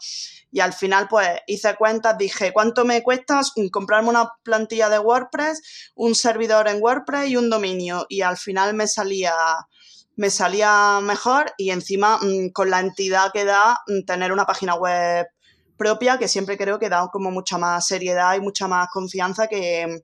Y 0.51 0.59
al 0.59 0.73
final, 0.73 1.07
pues 1.07 1.29
hice 1.47 1.75
cuentas, 1.75 2.17
dije, 2.17 2.51
¿cuánto 2.51 2.83
me 2.83 3.01
cuesta 3.03 3.41
comprarme 3.71 4.09
una 4.09 4.29
plantilla 4.43 4.89
de 4.89 4.99
WordPress, 4.99 5.91
un 5.95 6.13
servidor 6.13 6.67
en 6.67 6.81
WordPress 6.81 7.29
y 7.29 7.37
un 7.37 7.49
dominio? 7.49 8.05
Y 8.09 8.21
al 8.21 8.35
final 8.37 8.73
me 8.73 8.87
salía 8.87 9.33
me 10.17 10.29
salía 10.29 10.99
mejor 11.01 11.53
y 11.57 11.69
encima 11.69 12.17
mm, 12.17 12.49
con 12.51 12.69
la 12.69 12.81
entidad 12.81 13.31
que 13.31 13.45
da 13.45 13.79
mm, 13.87 14.03
tener 14.05 14.33
una 14.33 14.45
página 14.45 14.75
web 14.75 15.25
propia 15.77 16.19
que 16.19 16.27
siempre 16.27 16.57
creo 16.57 16.77
que 16.77 16.89
da 16.89 17.07
como 17.09 17.31
mucha 17.31 17.57
más 17.57 17.87
seriedad 17.87 18.35
y 18.35 18.41
mucha 18.41 18.67
más 18.67 18.89
confianza 18.91 19.47
que, 19.47 20.03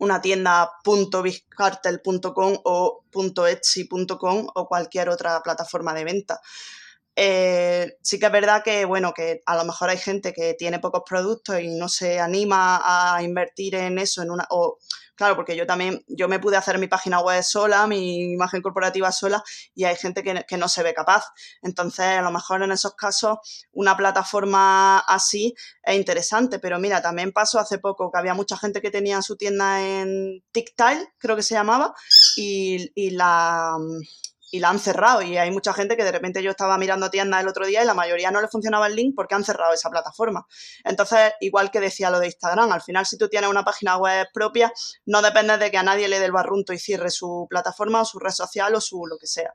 una 0.00 0.20
tienda 0.20 0.70
.bizcartel.com 0.84 2.58
o 2.64 3.04
.etsy.com 3.48 4.46
o 4.54 4.68
cualquier 4.68 5.08
otra 5.08 5.40
plataforma 5.42 5.94
de 5.94 6.04
venta. 6.04 6.40
Eh, 7.20 7.96
sí 8.00 8.18
que 8.20 8.26
es 8.26 8.32
verdad 8.32 8.62
que, 8.62 8.84
bueno, 8.84 9.12
que 9.12 9.42
a 9.44 9.56
lo 9.56 9.64
mejor 9.64 9.90
hay 9.90 9.98
gente 9.98 10.32
que 10.32 10.54
tiene 10.54 10.78
pocos 10.78 11.02
productos 11.04 11.60
y 11.60 11.68
no 11.76 11.88
se 11.88 12.20
anima 12.20 12.80
a 12.84 13.22
invertir 13.24 13.74
en 13.74 13.98
eso, 13.98 14.22
en 14.22 14.30
una, 14.30 14.46
Claro, 15.18 15.34
porque 15.34 15.56
yo 15.56 15.66
también, 15.66 16.04
yo 16.06 16.28
me 16.28 16.38
pude 16.38 16.56
hacer 16.56 16.78
mi 16.78 16.86
página 16.86 17.18
web 17.18 17.42
sola, 17.42 17.88
mi 17.88 18.34
imagen 18.34 18.62
corporativa 18.62 19.10
sola, 19.10 19.42
y 19.74 19.82
hay 19.82 19.96
gente 19.96 20.22
que, 20.22 20.56
no 20.56 20.68
se 20.68 20.84
ve 20.84 20.94
capaz. 20.94 21.24
Entonces, 21.60 22.06
a 22.06 22.22
lo 22.22 22.30
mejor 22.30 22.62
en 22.62 22.70
esos 22.70 22.94
casos, 22.94 23.38
una 23.72 23.96
plataforma 23.96 25.00
así 25.00 25.54
es 25.82 25.96
interesante. 25.96 26.60
Pero 26.60 26.78
mira, 26.78 27.02
también 27.02 27.32
pasó 27.32 27.58
hace 27.58 27.78
poco 27.78 28.12
que 28.12 28.18
había 28.20 28.34
mucha 28.34 28.56
gente 28.56 28.80
que 28.80 28.92
tenía 28.92 29.20
su 29.20 29.36
tienda 29.36 29.82
en 29.82 30.44
TikTok, 30.52 31.08
creo 31.18 31.34
que 31.34 31.42
se 31.42 31.54
llamaba, 31.54 31.92
y, 32.36 32.88
y 32.94 33.10
la 33.10 33.76
y 34.50 34.60
la 34.60 34.70
han 34.70 34.78
cerrado. 34.78 35.22
Y 35.22 35.36
hay 35.36 35.50
mucha 35.50 35.72
gente 35.72 35.96
que 35.96 36.04
de 36.04 36.12
repente 36.12 36.42
yo 36.42 36.50
estaba 36.50 36.78
mirando 36.78 37.10
tiendas 37.10 37.42
el 37.42 37.48
otro 37.48 37.66
día 37.66 37.82
y 37.82 37.86
la 37.86 37.94
mayoría 37.94 38.30
no 38.30 38.40
le 38.40 38.48
funcionaba 38.48 38.86
el 38.86 38.96
link 38.96 39.14
porque 39.14 39.34
han 39.34 39.44
cerrado 39.44 39.72
esa 39.72 39.90
plataforma. 39.90 40.46
Entonces, 40.84 41.32
igual 41.40 41.70
que 41.70 41.80
decía 41.80 42.10
lo 42.10 42.20
de 42.20 42.26
Instagram, 42.26 42.72
al 42.72 42.82
final 42.82 43.06
si 43.06 43.18
tú 43.18 43.28
tienes 43.28 43.50
una 43.50 43.64
página 43.64 43.96
web 43.96 44.28
propia, 44.32 44.72
no 45.06 45.22
depende 45.22 45.58
de 45.58 45.70
que 45.70 45.78
a 45.78 45.82
nadie 45.82 46.08
le 46.08 46.18
dé 46.18 46.26
el 46.26 46.32
barrunto 46.32 46.72
y 46.72 46.78
cierre 46.78 47.10
su 47.10 47.46
plataforma 47.48 48.02
o 48.02 48.04
su 48.04 48.18
red 48.18 48.30
social 48.30 48.74
o 48.74 48.80
su 48.80 49.06
lo 49.06 49.18
que 49.18 49.26
sea. 49.26 49.52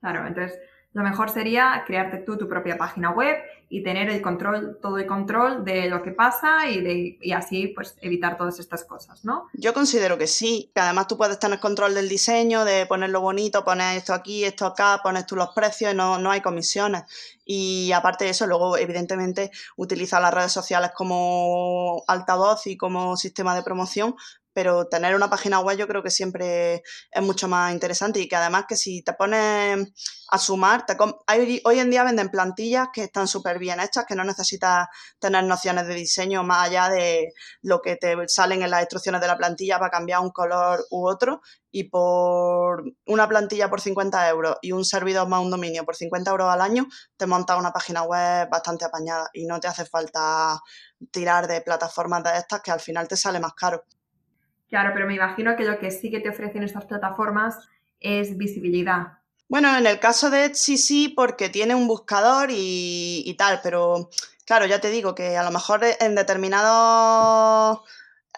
Claro, 0.00 0.26
entonces 0.26 0.58
lo 0.92 1.02
mejor 1.02 1.30
sería 1.30 1.84
crearte 1.86 2.18
tú 2.18 2.36
tu 2.36 2.48
propia 2.48 2.78
página 2.78 3.10
web 3.10 3.36
y 3.70 3.82
tener 3.82 4.08
el 4.08 4.22
control, 4.22 4.78
todo 4.80 4.96
el 4.96 5.06
control 5.06 5.62
de 5.64 5.90
lo 5.90 6.02
que 6.02 6.12
pasa 6.12 6.66
y, 6.68 6.80
de, 6.80 7.18
y 7.20 7.32
así 7.32 7.68
pues 7.68 7.96
evitar 8.00 8.38
todas 8.38 8.58
estas 8.58 8.84
cosas, 8.84 9.24
¿no? 9.24 9.48
Yo 9.52 9.74
considero 9.74 10.16
que 10.16 10.26
sí, 10.26 10.70
que 10.74 10.80
además 10.80 11.06
tú 11.06 11.18
puedes 11.18 11.38
tener 11.38 11.60
control 11.60 11.94
del 11.94 12.08
diseño, 12.08 12.64
de 12.64 12.86
ponerlo 12.86 13.20
bonito, 13.20 13.64
poner 13.64 13.98
esto 13.98 14.14
aquí, 14.14 14.44
esto 14.44 14.64
acá, 14.64 15.00
pones 15.02 15.26
tú 15.26 15.36
los 15.36 15.50
precios 15.50 15.94
no, 15.94 16.18
no 16.18 16.30
hay 16.30 16.40
comisiones. 16.40 17.04
Y 17.44 17.92
aparte 17.92 18.24
de 18.24 18.30
eso, 18.30 18.46
luego 18.46 18.78
evidentemente 18.78 19.50
utiliza 19.76 20.20
las 20.20 20.32
redes 20.32 20.52
sociales 20.52 20.90
como 20.94 22.04
altavoz 22.08 22.66
y 22.66 22.76
como 22.78 23.16
sistema 23.16 23.54
de 23.54 23.62
promoción, 23.62 24.14
pero 24.58 24.88
tener 24.88 25.14
una 25.14 25.30
página 25.30 25.60
web 25.60 25.78
yo 25.78 25.86
creo 25.86 26.02
que 26.02 26.10
siempre 26.10 26.82
es 27.12 27.22
mucho 27.22 27.46
más 27.46 27.72
interesante 27.72 28.18
y 28.18 28.26
que 28.26 28.34
además 28.34 28.64
que 28.68 28.74
si 28.74 29.04
te 29.04 29.12
pones 29.12 29.86
a 30.30 30.36
sumar, 30.36 30.84
te 30.84 30.96
hoy 30.98 31.78
en 31.78 31.90
día 31.90 32.02
venden 32.02 32.28
plantillas 32.28 32.88
que 32.92 33.04
están 33.04 33.28
súper 33.28 33.60
bien 33.60 33.78
hechas, 33.78 34.04
que 34.04 34.16
no 34.16 34.24
necesitas 34.24 34.88
tener 35.20 35.44
nociones 35.44 35.86
de 35.86 35.94
diseño 35.94 36.42
más 36.42 36.66
allá 36.66 36.88
de 36.88 37.34
lo 37.62 37.80
que 37.80 37.94
te 37.94 38.16
salen 38.26 38.64
en 38.64 38.72
las 38.72 38.80
instrucciones 38.80 39.20
de 39.20 39.28
la 39.28 39.36
plantilla 39.36 39.78
para 39.78 39.92
cambiar 39.92 40.22
un 40.22 40.30
color 40.30 40.84
u 40.90 41.06
otro 41.06 41.40
y 41.70 41.84
por 41.84 42.82
una 43.06 43.28
plantilla 43.28 43.70
por 43.70 43.80
50 43.80 44.28
euros 44.28 44.56
y 44.60 44.72
un 44.72 44.84
servidor 44.84 45.28
más 45.28 45.40
un 45.40 45.52
dominio 45.52 45.84
por 45.84 45.94
50 45.94 46.32
euros 46.32 46.52
al 46.52 46.62
año, 46.62 46.88
te 47.16 47.26
montas 47.26 47.60
una 47.60 47.72
página 47.72 48.02
web 48.02 48.48
bastante 48.50 48.86
apañada 48.86 49.30
y 49.32 49.46
no 49.46 49.60
te 49.60 49.68
hace 49.68 49.84
falta 49.84 50.60
tirar 51.12 51.46
de 51.46 51.60
plataformas 51.60 52.24
de 52.24 52.38
estas 52.38 52.60
que 52.60 52.72
al 52.72 52.80
final 52.80 53.06
te 53.06 53.16
sale 53.16 53.38
más 53.38 53.54
caro. 53.54 53.84
Claro, 54.68 54.90
pero 54.92 55.06
me 55.06 55.14
imagino 55.14 55.56
que 55.56 55.64
lo 55.64 55.78
que 55.78 55.90
sí 55.90 56.10
que 56.10 56.20
te 56.20 56.28
ofrecen 56.28 56.62
estas 56.62 56.84
plataformas 56.84 57.56
es 58.00 58.36
visibilidad. 58.36 59.18
Bueno, 59.48 59.74
en 59.76 59.86
el 59.86 59.98
caso 59.98 60.28
de 60.28 60.44
Etsy 60.44 60.76
sí, 60.76 61.08
porque 61.08 61.48
tiene 61.48 61.74
un 61.74 61.88
buscador 61.88 62.50
y, 62.52 63.34
tal, 63.38 63.60
pero 63.62 64.10
claro, 64.44 64.66
ya 64.66 64.78
te 64.78 64.90
digo 64.90 65.14
que 65.14 65.38
a 65.38 65.42
lo 65.42 65.50
mejor 65.50 65.80
en 66.00 66.14
determinados 66.14 67.80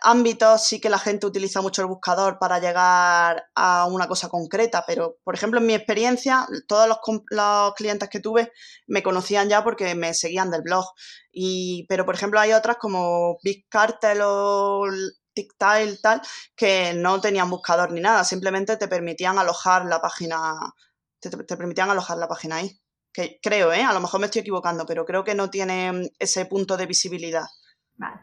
ámbitos 0.03 0.65
sí 0.65 0.81
que 0.81 0.89
la 0.89 0.99
gente 0.99 1.27
utiliza 1.27 1.61
mucho 1.61 1.83
el 1.83 1.89
buscador 1.89 2.39
para 2.39 2.59
llegar 2.61 3.45
a 3.55 3.87
una 3.87 4.07
cosa 4.09 4.29
concreta, 4.29 4.85
pero 4.87 5.19
por 5.25 5.35
ejemplo 5.35 5.61
en 5.61 5.67
mi 5.67 5.75
experiencia 5.75 6.47
todos 6.69 6.89
los, 6.89 6.99
clientes 7.77 8.09
que 8.09 8.21
tuve 8.21 8.53
me 8.87 9.03
conocían 9.03 9.49
ya 9.49 9.63
porque 9.63 9.95
me 9.95 10.15
seguían 10.15 10.51
del 10.51 10.63
blog. 10.63 10.87
Y, 11.33 11.87
pero 11.89 12.07
por 12.07 12.15
ejemplo 12.15 12.41
hay 12.41 12.53
otras 12.53 12.77
como 12.77 13.39
Big 13.43 13.69
Cartel 13.69 14.21
o 14.23 14.85
Tal, 15.59 15.99
que 16.57 16.93
no 16.95 17.21
tenían 17.21 17.51
buscador 17.51 17.93
ni 17.93 18.01
nada, 18.01 18.25
simplemente 18.25 18.77
te 18.77 18.89
permitían 18.89 19.39
alojar 19.39 19.85
la 19.85 20.01
página, 20.01 20.55
te, 21.21 21.31
permitían 21.57 21.91
alojar 21.91 22.19
la 22.19 22.29
página 22.29 22.57
ahí. 22.57 22.81
Que 23.13 23.41
creo, 23.43 23.73
¿eh? 23.73 23.83
A 23.83 23.93
lo 23.93 24.01
mejor 24.01 24.21
me 24.21 24.27
estoy 24.27 24.43
equivocando, 24.43 24.87
pero 24.87 25.05
creo 25.05 25.25
que 25.25 25.35
no 25.35 25.51
tiene 25.51 26.11
ese 26.19 26.47
punto 26.47 26.77
de 26.77 26.87
visibilidad. 26.87 27.47
Vale. 27.97 28.21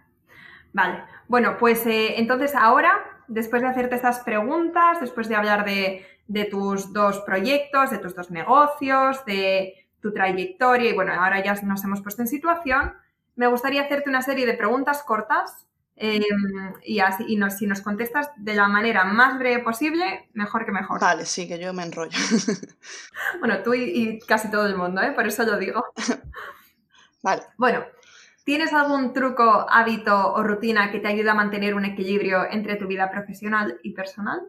Vale. 0.72 1.04
Bueno, 1.28 1.58
pues 1.58 1.82
entonces 1.86 2.56
ahora, 2.56 3.24
después 3.28 3.62
de 3.62 3.68
hacerte 3.68 3.96
estas 3.96 4.20
preguntas, 4.20 5.00
después 5.02 5.28
de 5.28 5.36
hablar 5.36 5.66
de, 5.66 6.06
de 6.28 6.46
tus 6.46 6.94
dos 6.94 7.20
proyectos, 7.22 7.92
de 7.92 7.98
tus 7.98 8.16
dos 8.16 8.32
negocios, 8.32 9.26
de 9.26 9.90
tu 10.02 10.14
trayectoria, 10.14 10.92
y 10.92 10.94
bueno, 10.94 11.14
ahora 11.14 11.44
ya 11.44 11.56
nos 11.64 11.84
hemos 11.84 12.02
puesto 12.02 12.22
en 12.22 12.28
situación, 12.28 12.94
me 13.36 13.48
gustaría 13.48 13.84
hacerte 13.84 14.10
una 14.10 14.22
serie 14.22 14.46
de 14.46 14.54
preguntas 14.56 15.04
cortas 15.04 15.68
Em, 16.00 16.24
y 16.84 17.00
así, 17.00 17.26
y 17.28 17.40
si 17.50 17.66
nos 17.66 17.82
contestas 17.82 18.30
de 18.38 18.54
la 18.54 18.68
manera 18.68 19.04
más 19.04 19.40
breve 19.40 19.64
posible, 19.64 20.30
mejor 20.34 20.64
que 20.64 20.72
mejor. 20.72 21.02
Vale, 21.02 21.26
sí, 21.26 21.48
que 21.48 21.58
yo 21.58 21.74
me 21.74 21.84
enrollo. 21.84 22.12
bueno, 23.40 23.64
tú 23.64 23.74
y, 23.74 24.20
casi 24.20 24.52
todo 24.52 24.68
el 24.68 24.78
mundo, 24.78 25.02
¿eh? 25.02 25.12
por 25.14 25.26
eso 25.26 25.44
lo 25.44 25.58
digo. 25.58 25.84
vale. 27.24 27.42
Bueno, 27.58 27.84
¿tienes 28.44 28.74
algún 28.74 29.12
truco, 29.12 29.66
hábito 29.68 30.34
o 30.34 30.44
rutina 30.44 30.92
que 30.92 31.00
te 31.00 31.08
ayude 31.08 31.32
a 31.32 31.34
mantener 31.34 31.74
un 31.74 31.86
equilibrio 31.86 32.46
entre 32.52 32.76
tu 32.76 32.86
vida 32.86 33.10
profesional 33.10 33.80
y 33.82 33.94
personal? 33.94 34.42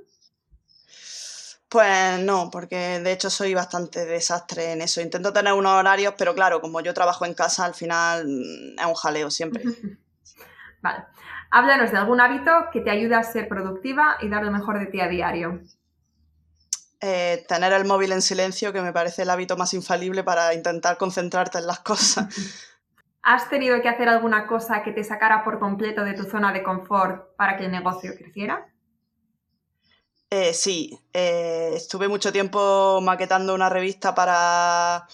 Pues 1.71 2.21
no, 2.21 2.51
porque 2.51 2.77
de 2.77 3.13
hecho 3.13 3.31
soy 3.31 3.55
bastante 3.55 4.05
desastre 4.05 4.73
en 4.73 4.83
eso. 4.83 5.01
Intento 5.01 5.33
tener 5.33 5.55
unos 5.55 5.73
horarios, 5.73 6.13
pero 6.19 6.35
claro, 6.35 6.61
como 6.61 6.81
yo 6.83 6.93
trabajo 6.93 7.25
en 7.25 7.33
casa, 7.33 7.65
al 7.65 7.75
final 7.75 8.27
mm, 8.27 8.81
es 8.81 8.87
un 8.87 8.95
jaleo 8.95 9.31
siempre. 9.31 9.63
vale. 10.83 11.05
Háblanos 11.51 11.91
de 11.91 11.99
algún 11.99 12.21
hábito 12.21 12.51
que 12.73 12.81
te 12.81 12.91
ayude 12.91 13.15
a 13.15 13.23
ser 13.23 13.49
productiva 13.49 14.19
y 14.21 14.29
dar 14.29 14.45
lo 14.45 14.51
mejor 14.51 14.79
de 14.79 14.87
ti 14.87 15.01
a 15.01 15.09
diario. 15.09 15.61
Eh, 17.01 17.45
tener 17.49 17.73
el 17.73 17.85
móvil 17.85 18.13
en 18.13 18.23
silencio, 18.23 18.73
que 18.73 18.83
me 18.83 18.93
parece 18.93 19.23
el 19.23 19.31
hábito 19.31 19.57
más 19.57 19.73
infalible 19.73 20.25
para 20.25 20.53
intentar 20.53 20.99
concentrarte 20.99 21.59
en 21.59 21.67
las 21.67 21.79
cosas. 21.81 22.27
¿Has 23.23 23.49
tenido 23.49 23.81
que 23.83 23.89
hacer 23.89 24.09
alguna 24.09 24.47
cosa 24.47 24.83
que 24.83 24.93
te 24.93 25.05
sacara 25.05 25.45
por 25.45 25.59
completo 25.59 26.03
de 26.03 26.15
tu 26.15 26.25
zona 26.25 26.53
de 26.53 26.63
confort 26.63 27.37
para 27.37 27.57
que 27.57 27.67
el 27.67 27.71
negocio 27.71 28.15
creciera? 28.17 28.67
Eh, 30.31 30.53
sí, 30.53 30.99
eh, 31.13 31.73
estuve 31.75 32.09
mucho 32.09 32.33
tiempo 32.33 33.01
maquetando 33.01 33.55
una 33.55 33.69
revista 33.69 34.15
para 34.15 35.07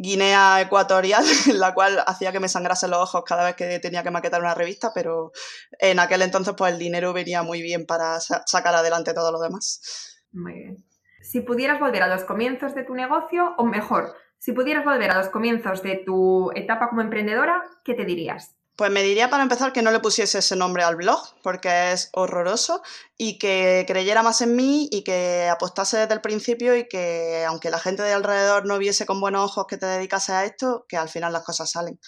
Guinea 0.00 0.60
Ecuatorial, 0.60 1.24
la 1.54 1.74
cual 1.74 2.02
hacía 2.06 2.32
que 2.32 2.40
me 2.40 2.48
sangrasen 2.48 2.90
los 2.90 3.00
ojos 3.00 3.24
cada 3.24 3.44
vez 3.44 3.56
que 3.56 3.78
tenía 3.80 4.02
que 4.02 4.10
maquetar 4.10 4.40
una 4.40 4.54
revista, 4.54 4.92
pero 4.94 5.32
en 5.78 5.98
aquel 5.98 6.22
entonces 6.22 6.54
pues 6.56 6.72
el 6.72 6.78
dinero 6.78 7.12
venía 7.12 7.42
muy 7.42 7.62
bien 7.62 7.86
para 7.86 8.20
sacar 8.20 8.74
adelante 8.74 9.14
todo 9.14 9.32
lo 9.32 9.40
demás. 9.40 10.24
Muy 10.32 10.54
bien. 10.54 10.76
Si 11.22 11.40
pudieras 11.40 11.80
volver 11.80 12.02
a 12.02 12.08
los 12.08 12.24
comienzos 12.24 12.74
de 12.74 12.84
tu 12.84 12.94
negocio, 12.94 13.54
o 13.58 13.64
mejor, 13.64 14.14
si 14.38 14.52
pudieras 14.52 14.84
volver 14.84 15.10
a 15.10 15.18
los 15.18 15.28
comienzos 15.28 15.82
de 15.82 16.02
tu 16.04 16.50
etapa 16.54 16.88
como 16.88 17.00
emprendedora, 17.00 17.64
¿qué 17.84 17.94
te 17.94 18.04
dirías? 18.04 18.57
Pues 18.78 18.92
me 18.92 19.02
diría 19.02 19.28
para 19.28 19.42
empezar 19.42 19.72
que 19.72 19.82
no 19.82 19.90
le 19.90 19.98
pusiese 19.98 20.38
ese 20.38 20.54
nombre 20.54 20.84
al 20.84 20.94
blog, 20.94 21.20
porque 21.42 21.90
es 21.90 22.10
horroroso, 22.12 22.80
y 23.16 23.36
que 23.36 23.84
creyera 23.88 24.22
más 24.22 24.40
en 24.40 24.54
mí 24.54 24.88
y 24.92 25.02
que 25.02 25.48
apostase 25.48 25.96
desde 25.96 26.14
el 26.14 26.20
principio 26.20 26.76
y 26.76 26.86
que 26.86 27.44
aunque 27.44 27.70
la 27.70 27.80
gente 27.80 28.04
de 28.04 28.12
alrededor 28.12 28.66
no 28.66 28.78
viese 28.78 29.04
con 29.04 29.20
buenos 29.20 29.50
ojos 29.50 29.66
que 29.68 29.78
te 29.78 29.86
dedicase 29.86 30.30
a 30.32 30.44
esto, 30.44 30.86
que 30.88 30.96
al 30.96 31.08
final 31.08 31.32
las 31.32 31.42
cosas 31.42 31.72
salen. 31.72 31.98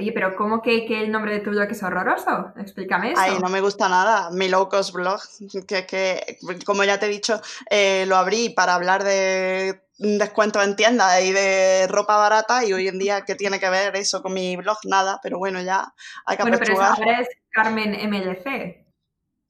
Oye, 0.00 0.12
pero 0.12 0.36
¿cómo 0.36 0.62
que, 0.62 0.86
el 0.88 1.10
nombre 1.10 1.32
de 1.32 1.40
tu 1.40 1.50
blog 1.50 1.68
es 1.70 1.82
horroroso? 1.82 2.52
Explícame 2.56 3.12
eso. 3.12 3.20
Ay, 3.20 3.38
no 3.40 3.48
me 3.48 3.60
gusta 3.60 3.88
nada. 3.88 4.30
Mi 4.30 4.48
low 4.48 4.68
cost 4.68 4.94
blog, 4.94 5.20
que, 5.66 5.86
que 5.86 6.38
como 6.64 6.84
ya 6.84 7.00
te 7.00 7.06
he 7.06 7.08
dicho, 7.08 7.40
eh, 7.68 8.04
lo 8.06 8.14
abrí 8.16 8.50
para 8.50 8.74
hablar 8.74 9.02
de 9.02 9.82
descuento 9.98 10.62
en 10.62 10.76
tiendas 10.76 11.20
y 11.24 11.32
de 11.32 11.88
ropa 11.88 12.16
barata 12.16 12.64
y 12.64 12.72
hoy 12.72 12.86
en 12.86 13.00
día, 13.00 13.24
¿qué 13.24 13.34
tiene 13.34 13.58
que 13.58 13.68
ver 13.68 13.96
eso 13.96 14.22
con 14.22 14.34
mi 14.34 14.54
blog? 14.54 14.78
Nada, 14.84 15.18
pero 15.20 15.38
bueno, 15.38 15.60
ya 15.60 15.92
hay 16.26 16.36
que 16.36 16.44
Bueno, 16.44 16.58
pero 16.60 16.80
ahora 16.80 17.20
es 17.20 17.28
Carmen 17.50 17.98
MLC. 18.08 18.86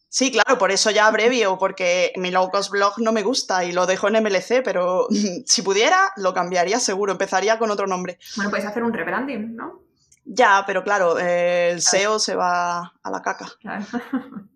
Sí, 0.08 0.32
claro, 0.32 0.56
por 0.56 0.70
eso 0.70 0.90
ya 0.90 1.06
abrevio, 1.06 1.58
porque 1.58 2.14
mi 2.16 2.30
low 2.30 2.50
cost 2.50 2.70
blog 2.70 2.94
no 2.96 3.12
me 3.12 3.22
gusta 3.22 3.66
y 3.66 3.72
lo 3.72 3.84
dejo 3.84 4.08
en 4.08 4.22
MLC, 4.22 4.62
pero 4.64 5.08
si 5.44 5.60
pudiera, 5.60 6.10
lo 6.16 6.32
cambiaría 6.32 6.80
seguro, 6.80 7.12
empezaría 7.12 7.58
con 7.58 7.70
otro 7.70 7.86
nombre. 7.86 8.18
Bueno, 8.36 8.48
puedes 8.48 8.64
hacer 8.64 8.82
un 8.82 8.94
rebranding, 8.94 9.54
¿no? 9.54 9.87
Ya, 10.30 10.62
pero 10.66 10.84
claro, 10.84 11.18
el 11.18 11.80
SEO 11.80 12.18
se 12.18 12.34
va 12.34 12.92
a 13.02 13.10
la 13.10 13.22
caca. 13.22 13.46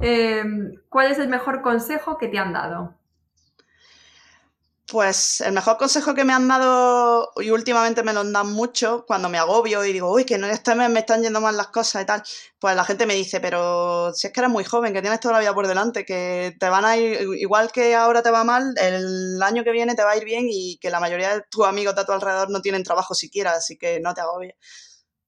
Em, 0.00 0.72
¿Cuál 0.88 1.12
es 1.12 1.20
el 1.20 1.28
mejor 1.28 1.62
consejo 1.62 2.18
que 2.18 2.26
te 2.26 2.36
han 2.38 2.52
dado? 2.52 2.94
Pues 4.86 5.40
el 5.40 5.54
mejor 5.54 5.78
consejo 5.78 6.14
que 6.14 6.24
me 6.24 6.34
han 6.34 6.46
dado, 6.46 7.32
y 7.36 7.50
últimamente 7.50 8.02
me 8.02 8.12
lo 8.12 8.22
dan 8.22 8.52
mucho, 8.52 9.06
cuando 9.06 9.30
me 9.30 9.38
agobio 9.38 9.82
y 9.82 9.94
digo, 9.94 10.12
uy, 10.12 10.26
que 10.26 10.34
en 10.34 10.44
este 10.44 10.74
mes 10.74 10.90
me 10.90 11.00
están 11.00 11.22
yendo 11.22 11.40
mal 11.40 11.56
las 11.56 11.68
cosas 11.68 12.02
y 12.02 12.06
tal, 12.06 12.22
pues 12.58 12.76
la 12.76 12.84
gente 12.84 13.06
me 13.06 13.14
dice, 13.14 13.40
pero 13.40 14.12
si 14.12 14.26
es 14.26 14.32
que 14.32 14.40
eres 14.40 14.52
muy 14.52 14.62
joven, 14.62 14.92
que 14.92 15.00
tienes 15.00 15.20
toda 15.20 15.34
la 15.34 15.40
vida 15.40 15.54
por 15.54 15.66
delante, 15.66 16.04
que 16.04 16.54
te 16.60 16.68
van 16.68 16.84
a 16.84 16.98
ir, 16.98 17.18
igual 17.38 17.72
que 17.72 17.94
ahora 17.94 18.22
te 18.22 18.30
va 18.30 18.44
mal, 18.44 18.74
el 18.78 19.42
año 19.42 19.64
que 19.64 19.72
viene 19.72 19.94
te 19.94 20.04
va 20.04 20.10
a 20.10 20.16
ir 20.18 20.24
bien 20.24 20.44
y 20.50 20.76
que 20.78 20.90
la 20.90 21.00
mayoría 21.00 21.34
de 21.34 21.44
tus 21.50 21.66
amigos 21.66 21.94
de 21.94 22.02
a 22.02 22.04
tu 22.04 22.12
alrededor 22.12 22.50
no 22.50 22.60
tienen 22.60 22.84
trabajo 22.84 23.14
siquiera, 23.14 23.52
así 23.52 23.78
que 23.78 24.00
no 24.00 24.12
te 24.12 24.20
agobies. 24.20 24.54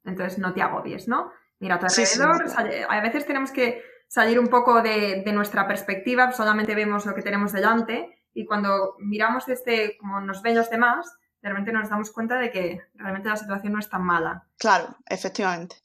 Entonces 0.05 0.39
no 0.39 0.53
te 0.53 0.61
agobies, 0.61 1.09
¿no? 1.09 1.33
Mira, 1.61 1.77
a 1.77 1.79
tu 1.79 1.87
alrededor, 1.87 2.45
a 2.91 3.01
veces 3.01 3.25
tenemos 3.25 3.53
que 3.53 3.83
salir 4.07 4.39
un 4.39 4.49
poco 4.49 4.83
de, 4.83 5.23
de 5.25 5.33
nuestra 5.33 5.67
perspectiva, 5.67 6.31
solamente 6.33 6.75
vemos 6.75 7.07
lo 7.07 7.15
que 7.15 7.23
tenemos 7.23 7.53
delante 7.53 8.16
y 8.37 8.45
cuando 8.45 8.97
miramos 8.99 9.49
este, 9.49 9.97
como 9.97 10.21
nos 10.21 10.43
ven 10.43 10.55
los 10.55 10.69
demás, 10.69 11.11
realmente 11.41 11.73
nos 11.73 11.89
damos 11.89 12.11
cuenta 12.11 12.39
de 12.39 12.51
que 12.51 12.83
realmente 12.95 13.31
la 13.31 13.37
situación 13.37 13.73
no 13.73 13.79
es 13.79 13.89
tan 13.89 14.03
mala. 14.03 14.47
Claro, 14.59 14.95
efectivamente. 15.09 15.77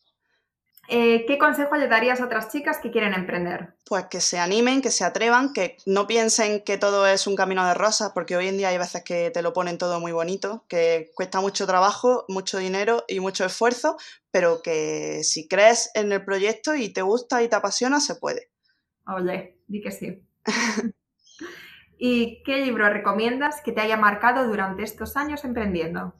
Eh, 0.89 1.23
¿Qué 1.25 1.37
consejo 1.37 1.77
le 1.77 1.87
darías 1.87 2.19
a 2.19 2.25
otras 2.25 2.51
chicas 2.51 2.79
que 2.79 2.91
quieren 2.91 3.13
emprender? 3.13 3.75
Pues 3.85 4.07
que 4.07 4.19
se 4.19 4.37
animen, 4.37 4.81
que 4.81 4.91
se 4.91 5.05
atrevan, 5.05 5.53
que 5.53 5.77
no 5.85 6.07
piensen 6.07 6.61
que 6.65 6.77
todo 6.77 7.07
es 7.07 7.25
un 7.25 7.37
camino 7.37 7.65
de 7.65 7.73
rosas, 7.73 8.11
porque 8.13 8.35
hoy 8.35 8.49
en 8.49 8.57
día 8.57 8.67
hay 8.67 8.77
veces 8.77 9.01
que 9.01 9.31
te 9.31 9.41
lo 9.41 9.53
ponen 9.53 9.77
todo 9.77 10.01
muy 10.01 10.11
bonito, 10.11 10.65
que 10.67 11.09
cuesta 11.15 11.39
mucho 11.39 11.65
trabajo, 11.65 12.25
mucho 12.27 12.57
dinero 12.57 13.05
y 13.07 13.21
mucho 13.21 13.45
esfuerzo, 13.45 13.95
pero 14.29 14.61
que 14.61 15.23
si 15.23 15.47
crees 15.47 15.89
en 15.93 16.11
el 16.11 16.25
proyecto 16.25 16.75
y 16.75 16.89
te 16.91 17.01
gusta 17.01 17.41
y 17.41 17.47
te 17.47 17.55
apasiona, 17.55 18.01
se 18.01 18.15
puede. 18.15 18.51
Oye, 19.07 19.57
di 19.67 19.81
que 19.81 19.91
sí. 19.91 20.21
¿Y 22.03 22.41
qué 22.41 22.57
libro 22.57 22.89
recomiendas 22.89 23.61
que 23.61 23.71
te 23.71 23.79
haya 23.79 23.95
marcado 23.95 24.47
durante 24.47 24.81
estos 24.81 25.15
años 25.15 25.43
emprendiendo? 25.43 26.15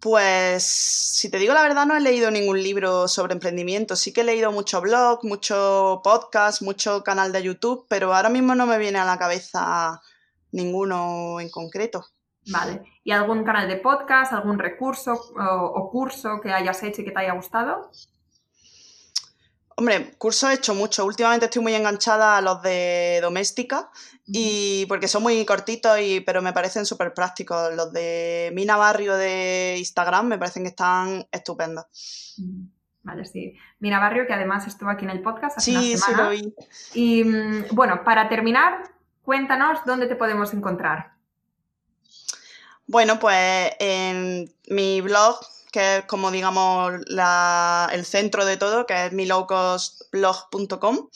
Pues, 0.00 0.64
si 0.64 1.30
te 1.30 1.38
digo 1.38 1.54
la 1.54 1.62
verdad, 1.62 1.86
no 1.86 1.96
he 1.96 2.00
leído 2.00 2.30
ningún 2.30 2.62
libro 2.62 3.08
sobre 3.08 3.32
emprendimiento. 3.32 3.96
Sí 3.96 4.12
que 4.12 4.20
he 4.20 4.24
leído 4.24 4.52
mucho 4.52 4.82
blog, 4.82 5.24
mucho 5.24 6.02
podcast, 6.04 6.60
mucho 6.60 7.02
canal 7.02 7.32
de 7.32 7.42
YouTube, 7.42 7.86
pero 7.88 8.14
ahora 8.14 8.28
mismo 8.28 8.54
no 8.54 8.66
me 8.66 8.76
viene 8.76 8.98
a 8.98 9.06
la 9.06 9.16
cabeza 9.16 10.02
ninguno 10.50 11.40
en 11.40 11.48
concreto. 11.48 12.04
Vale. 12.52 12.82
¿Y 13.02 13.12
algún 13.12 13.44
canal 13.44 13.68
de 13.68 13.76
podcast, 13.76 14.34
algún 14.34 14.58
recurso 14.58 15.14
o, 15.14 15.90
curso 15.90 16.38
que 16.42 16.52
hayas 16.52 16.82
hecho 16.82 17.00
y 17.00 17.06
que 17.06 17.12
te 17.12 17.20
haya 17.20 17.32
gustado? 17.32 17.90
Hombre, 19.76 20.12
curso 20.18 20.50
he 20.50 20.54
hecho 20.54 20.74
mucho. 20.74 21.04
Últimamente 21.04 21.46
estoy 21.46 21.62
muy 21.62 21.74
enganchada 21.74 22.36
a 22.36 22.40
los 22.40 22.62
de 22.62 23.20
doméstica 23.22 23.90
y 24.26 24.86
porque 24.86 25.08
son 25.08 25.22
muy 25.22 25.44
cortitos, 25.44 25.98
y, 26.00 26.20
pero 26.20 26.42
me 26.42 26.52
parecen 26.52 26.86
súper 26.86 27.14
prácticos. 27.14 27.74
Los 27.74 27.92
de 27.92 28.50
Mina 28.54 28.76
Barrio 28.76 29.16
de 29.16 29.76
Instagram 29.78 30.26
me 30.26 30.38
parecen 30.38 30.62
que 30.62 30.70
están 30.70 31.26
estupendos. 31.32 32.36
Vale, 33.02 33.24
sí. 33.24 33.54
Mina 33.80 33.98
Barrio, 33.98 34.26
que 34.26 34.32
además 34.32 34.66
estuvo 34.66 34.90
aquí 34.90 35.04
en 35.04 35.10
el 35.10 35.22
podcast 35.22 35.58
hace 35.58 35.72
sí, 35.72 35.96
Sí, 35.96 36.12
lo 36.16 36.30
vi. 36.30 36.54
Y 36.94 37.24
mm, 37.24 37.66
bueno, 37.72 38.04
para 38.04 38.28
terminar, 38.28 38.90
cuéntanos 39.22 39.80
dónde 39.84 40.06
te 40.06 40.16
podemos 40.16 40.54
encontrar. 40.54 41.12
Bueno, 42.86 43.18
pues 43.18 43.72
en 43.80 44.52
mi 44.68 45.00
blog 45.00 45.40
que 45.72 45.98
es 45.98 46.04
como 46.04 46.30
digamos 46.30 46.92
el 47.92 48.04
centro 48.04 48.44
de 48.44 48.56
todo, 48.56 48.86
que 48.86 49.06
es 49.06 49.12
milowcostblog.com. 49.12 51.08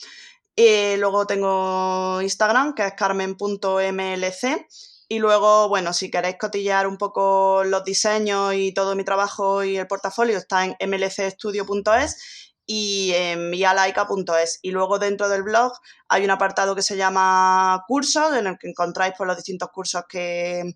Y 0.55 0.97
luego 0.97 1.27
tengo 1.27 2.19
Instagram, 2.21 2.73
que 2.73 2.87
es 2.87 2.93
carmen.mlc. 2.93 4.67
Y 5.09 5.19
luego, 5.19 5.69
bueno, 5.69 5.93
si 5.93 6.11
queréis 6.11 6.37
cotillear 6.37 6.87
un 6.87 6.97
poco 6.97 7.63
los 7.63 7.83
diseños 7.85 8.53
y 8.55 8.73
todo 8.73 8.95
mi 8.95 9.05
trabajo 9.05 9.63
y 9.63 9.77
el 9.77 9.87
portafolio, 9.87 10.37
está 10.37 10.65
en 10.65 10.75
mlcstudio.es 10.89 12.46
y 12.69 13.13
en 13.13 13.49
vialaica.es. 13.49 14.59
Y 14.61 14.71
luego 14.71 14.99
dentro 14.99 15.29
del 15.29 15.43
blog 15.43 15.71
hay 16.09 16.25
un 16.25 16.31
apartado 16.31 16.75
que 16.75 16.81
se 16.81 16.97
llama 16.97 17.83
cursos, 17.87 18.35
en 18.35 18.45
el 18.45 18.57
que 18.59 18.69
encontráis 18.69 19.13
por 19.17 19.25
los 19.25 19.37
distintos 19.37 19.69
cursos 19.69 20.03
que, 20.07 20.75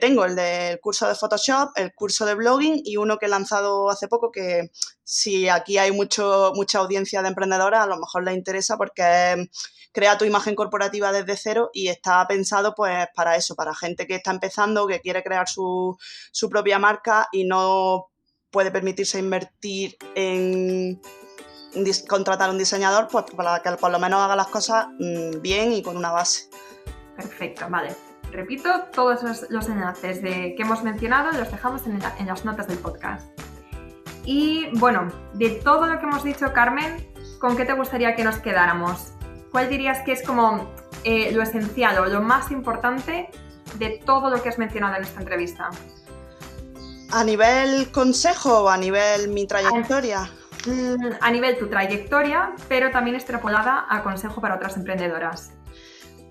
tengo, 0.00 0.24
el 0.24 0.34
del 0.34 0.80
curso 0.80 1.06
de 1.06 1.14
Photoshop, 1.14 1.72
el 1.76 1.94
curso 1.94 2.24
de 2.24 2.34
blogging 2.34 2.80
y 2.84 2.96
uno 2.96 3.18
que 3.18 3.26
he 3.26 3.28
lanzado 3.28 3.90
hace 3.90 4.08
poco 4.08 4.32
que 4.32 4.70
si 5.04 5.48
aquí 5.48 5.76
hay 5.76 5.92
mucho, 5.92 6.52
mucha 6.54 6.78
audiencia 6.78 7.20
de 7.20 7.28
emprendedoras, 7.28 7.84
a 7.84 7.86
lo 7.86 7.98
mejor 7.98 8.24
les 8.24 8.34
interesa 8.34 8.78
porque 8.78 9.48
crea 9.92 10.18
tu 10.18 10.24
imagen 10.24 10.54
corporativa 10.54 11.12
desde 11.12 11.36
cero 11.36 11.70
y 11.72 11.88
está 11.88 12.26
pensado 12.26 12.74
pues 12.74 13.06
para 13.14 13.36
eso, 13.36 13.54
para 13.54 13.74
gente 13.74 14.06
que 14.06 14.16
está 14.16 14.30
empezando, 14.30 14.86
que 14.86 15.00
quiere 15.00 15.22
crear 15.22 15.48
su, 15.48 15.96
su 16.32 16.48
propia 16.48 16.78
marca 16.78 17.28
y 17.30 17.44
no 17.44 18.10
puede 18.50 18.70
permitirse 18.70 19.18
invertir 19.18 19.96
en 20.14 21.00
contratar 22.08 22.50
un 22.50 22.58
diseñador, 22.58 23.08
pues 23.08 23.24
para 23.36 23.60
que 23.60 23.72
por 23.72 23.90
lo 23.90 23.98
menos 23.98 24.20
haga 24.20 24.36
las 24.36 24.48
cosas 24.48 24.86
mm, 24.98 25.40
bien 25.40 25.72
y 25.72 25.82
con 25.82 25.96
una 25.96 26.10
base. 26.10 26.48
Perfecto, 27.16 27.66
vale. 27.68 27.96
Repito, 28.30 28.68
todos 28.92 29.22
los, 29.48 29.68
enlaces 29.68 30.20
de, 30.20 30.54
que 30.56 30.62
hemos 30.62 30.82
mencionado 30.82 31.32
los 31.32 31.50
dejamos 31.50 31.86
en, 31.86 31.98
las 32.26 32.44
notas 32.44 32.66
del 32.66 32.78
podcast. 32.78 33.26
Y 34.24 34.68
bueno, 34.78 35.08
de 35.34 35.50
todo 35.50 35.86
lo 35.86 35.98
que 35.98 36.06
hemos 36.06 36.24
dicho, 36.24 36.52
Carmen, 36.52 37.06
¿con 37.38 37.56
qué 37.56 37.64
te 37.64 37.72
gustaría 37.72 38.14
que 38.14 38.24
nos 38.24 38.38
quedáramos? 38.38 39.12
¿Cuál 39.52 39.68
dirías 39.68 40.02
que 40.04 40.12
es 40.12 40.22
como 40.22 40.70
eh, 41.04 41.30
lo 41.32 41.42
esencial 41.42 41.98
o 41.98 42.06
lo 42.06 42.20
más 42.20 42.50
importante 42.50 43.30
de 43.78 44.02
todo 44.04 44.28
lo 44.28 44.42
que 44.42 44.48
has 44.48 44.58
mencionado 44.58 44.96
en 44.96 45.04
esta 45.04 45.20
entrevista? 45.20 45.70
¿A 47.12 47.24
nivel 47.24 47.90
consejo 47.92 48.64
o 48.64 48.68
a 48.68 48.76
nivel 48.76 49.28
mi 49.28 49.46
trayectoria? 49.46 50.28
Mm, 50.66 51.12
a 51.20 51.30
nivel 51.30 51.58
tu 51.58 51.68
trayectoria, 51.68 52.52
pero 52.68 52.90
también 52.90 53.16
extrapolada 53.16 53.86
a 53.88 54.02
consejo 54.02 54.40
para 54.40 54.56
otras 54.56 54.76
emprendedoras. 54.76 55.52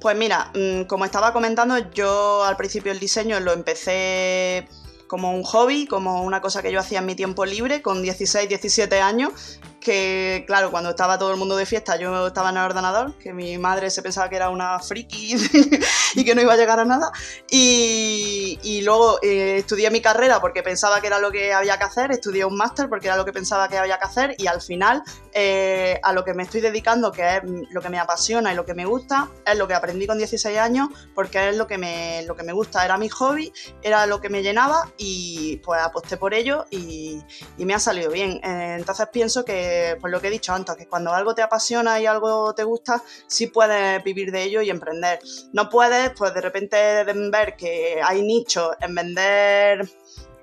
Pues 0.02 0.16
mira, 0.18 0.52
mm, 0.54 0.84
como 0.84 1.06
estaba 1.06 1.32
comentando, 1.34 1.78
yo 1.92 2.44
al 2.44 2.58
principio 2.58 2.92
el 2.92 3.00
diseño 3.00 3.40
lo 3.40 3.54
empecé 3.54 4.68
como 5.08 5.34
un 5.34 5.44
hobby, 5.44 5.88
como 5.88 6.24
una 6.24 6.42
cosa 6.42 6.62
que 6.62 6.72
yo 6.72 6.80
hacía 6.80 7.00
en 7.00 7.06
mi 7.06 7.16
tiempo 7.16 7.46
libre 7.46 7.82
con 7.82 8.02
16, 8.02 8.50
17 8.50 9.00
años 9.02 9.60
que 9.86 10.44
claro, 10.48 10.72
cuando 10.72 10.90
estaba 10.90 11.20
todo 11.20 11.30
el 11.32 11.38
mundo 11.38 11.56
de 11.56 11.68
fiesta 11.68 11.96
yo 11.96 12.28
estaba 12.28 12.50
en 12.50 12.58
el 12.58 12.64
ordenador, 12.64 13.14
que 13.20 13.34
mi 13.34 13.60
madre 13.60 13.92
se 13.92 14.02
pensaba 14.02 14.28
que 14.30 14.36
era 14.36 14.50
una 14.50 14.80
friki 14.80 15.36
y 16.16 16.26
que 16.26 16.34
no 16.34 16.42
iba 16.42 16.54
a 16.54 16.58
llegar 16.58 16.80
a 16.80 16.86
nada. 16.86 17.12
Y, 17.52 18.82
luego 18.84 19.20
eh, 19.22 19.58
estudié 19.58 19.90
mi 19.90 20.02
carrera 20.02 20.42
porque 20.42 20.62
pensaba 20.62 21.02
que 21.02 21.08
era 21.08 21.20
lo 21.20 21.32
que 21.32 21.54
había 21.54 21.78
que 21.78 21.84
hacer, 21.84 22.12
estudié 22.12 22.46
un 22.46 22.56
máster 22.56 22.90
porque 22.90 23.08
era 23.08 23.16
lo 23.16 23.26
que 23.26 23.34
pensaba 23.34 23.68
que 23.68 23.78
había 23.78 23.98
que 23.98 24.06
hacer 24.06 24.36
y 24.38 24.48
al 24.48 24.62
final 24.62 25.04
eh, 25.34 26.00
a 26.04 26.14
lo 26.14 26.24
que 26.24 26.34
me 26.34 26.44
estoy 26.44 26.62
dedicando, 26.62 27.12
que 27.12 27.38
es 27.38 27.42
lo 27.44 27.82
que 27.82 27.90
me 27.90 28.00
apasiona 28.00 28.52
y 28.52 28.56
lo 28.56 28.66
que 28.66 28.74
me 28.74 28.86
gusta, 28.86 29.30
es 29.46 29.58
lo 29.58 29.68
que 29.68 29.76
aprendí 29.76 30.08
con 30.08 30.18
16 30.18 30.58
años 30.58 30.90
porque 31.14 31.50
es 31.50 31.58
lo 31.58 31.68
que 31.68 31.78
me, 31.78 32.24
lo 32.24 32.36
que 32.36 32.44
me 32.44 32.54
gusta, 32.54 32.84
era 32.86 32.98
mi 32.98 33.10
hobby, 33.10 33.54
era 33.84 34.08
lo 34.08 34.20
que 34.20 34.30
me 34.30 34.42
llenaba 34.42 34.92
y 34.98 35.58
pues 35.58 35.82
aposté 35.82 36.18
por 36.18 36.34
ello 36.34 36.66
y, 36.72 37.22
me 37.58 37.74
ha 37.74 37.80
salido 37.80 38.12
bien. 38.12 38.40
Eh, 38.44 38.76
entonces 38.78 39.08
pienso 39.12 39.44
que 39.44 39.75
pues 40.00 40.12
lo 40.12 40.22
que 40.22 40.28
he 40.28 40.32
dicho 40.32 40.54
antes, 40.54 40.76
que 40.76 40.88
cuando 40.88 41.14
algo 41.14 41.34
te 41.34 41.42
apasiona 41.42 42.00
y 42.00 42.06
algo 42.06 42.54
te 42.54 42.64
gusta, 42.64 43.02
sí 43.28 43.48
puedes 43.48 44.04
vivir 44.04 44.32
de 44.32 44.44
ello 44.44 44.62
y 44.62 44.70
emprender. 44.70 45.20
No 45.54 45.70
puedes, 45.70 46.12
pues 46.12 46.34
de 46.34 46.42
repente 46.42 47.04
ver 47.32 47.56
que 47.56 48.02
hay 48.04 48.22
nichos 48.22 48.76
en 48.82 48.96
vender 48.96 49.90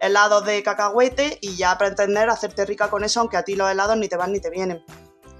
helados 0.00 0.44
de 0.44 0.62
cacahuete 0.62 1.38
y 1.40 1.56
ya 1.56 1.78
pretender 1.78 2.28
hacerte 2.28 2.66
rica 2.66 2.90
con 2.90 3.04
eso, 3.04 3.20
aunque 3.20 3.36
a 3.36 3.44
ti 3.44 3.54
los 3.54 3.70
helados 3.70 3.96
ni 3.96 4.08
te 4.08 4.16
van 4.16 4.32
ni 4.32 4.40
te 4.40 4.50
vienen. 4.50 4.82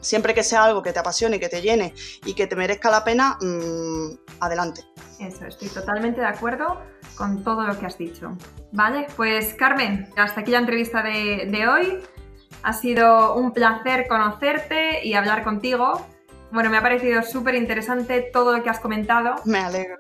Siempre 0.01 0.35
que 0.35 0.43
sea 0.43 0.65
algo 0.65 0.83
que 0.83 0.93
te 0.93 0.99
apasione, 0.99 1.39
que 1.39 1.49
te 1.49 1.63
llene 1.63 1.95
y 2.25 2.35
que 2.35 2.47
te 2.49 2.57
merezca 2.57 2.91
la 2.91 3.05
pena, 3.05 3.39
mmm, 3.41 4.11
adelante. 4.41 4.85
Eso, 5.21 5.47
estoy 5.47 5.69
totalmente 5.69 6.21
de 6.21 6.27
acuerdo 6.27 6.81
con 7.17 7.45
todo 7.45 7.63
lo 7.63 7.79
que 7.79 7.87
has 7.87 7.99
dicho. 7.99 8.37
Vale, 8.73 9.07
pues 9.17 9.55
Carmen, 9.55 10.09
hasta 10.17 10.41
aquí 10.41 10.51
la 10.51 10.59
entrevista 10.59 11.03
de 11.03 11.69
hoy. 11.69 12.03
Ha 12.63 12.73
sido 12.73 13.35
un 13.35 13.53
placer 13.53 14.07
conocerte 14.09 15.05
y 15.05 15.15
hablar 15.15 15.45
contigo. 15.45 16.07
Bueno, 16.51 16.71
me 16.71 16.77
ha 16.77 16.83
parecido 16.83 17.23
súper 17.23 17.55
interesante 17.55 18.21
todo 18.33 18.57
lo 18.57 18.63
que 18.63 18.71
has 18.71 18.81
comentado. 18.81 19.37
Me 19.45 19.59
alegro. 19.59 19.97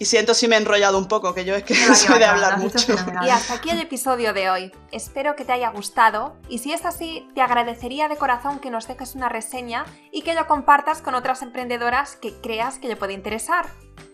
Y 0.00 0.06
siento 0.06 0.32
si 0.32 0.48
me 0.48 0.56
he 0.56 0.58
enrollado 0.58 0.96
un 0.96 1.08
poco, 1.08 1.34
que 1.34 1.44
yo 1.44 1.54
es 1.54 1.62
que 1.62 1.74
soy 1.94 2.18
de 2.18 2.24
hablar 2.24 2.58
mucho. 2.58 2.78
Y 3.22 3.28
hasta 3.28 3.54
aquí 3.54 3.68
el 3.68 3.80
episodio 3.80 4.32
de 4.32 4.48
hoy. 4.48 4.72
Espero 4.92 5.36
que 5.36 5.44
te 5.44 5.52
haya 5.52 5.68
gustado 5.68 6.36
y 6.48 6.58
si 6.58 6.72
es 6.72 6.86
así, 6.86 7.28
te 7.34 7.42
agradecería 7.42 8.08
de 8.08 8.16
corazón 8.16 8.60
que 8.60 8.70
nos 8.70 8.88
dejes 8.88 9.14
una 9.14 9.28
reseña 9.28 9.84
y 10.10 10.22
que 10.22 10.32
lo 10.32 10.46
compartas 10.46 11.02
con 11.02 11.14
otras 11.14 11.42
emprendedoras 11.42 12.16
que 12.16 12.32
creas 12.40 12.78
que 12.78 12.88
le 12.88 12.96
puede 12.96 13.12
interesar. 13.12 13.66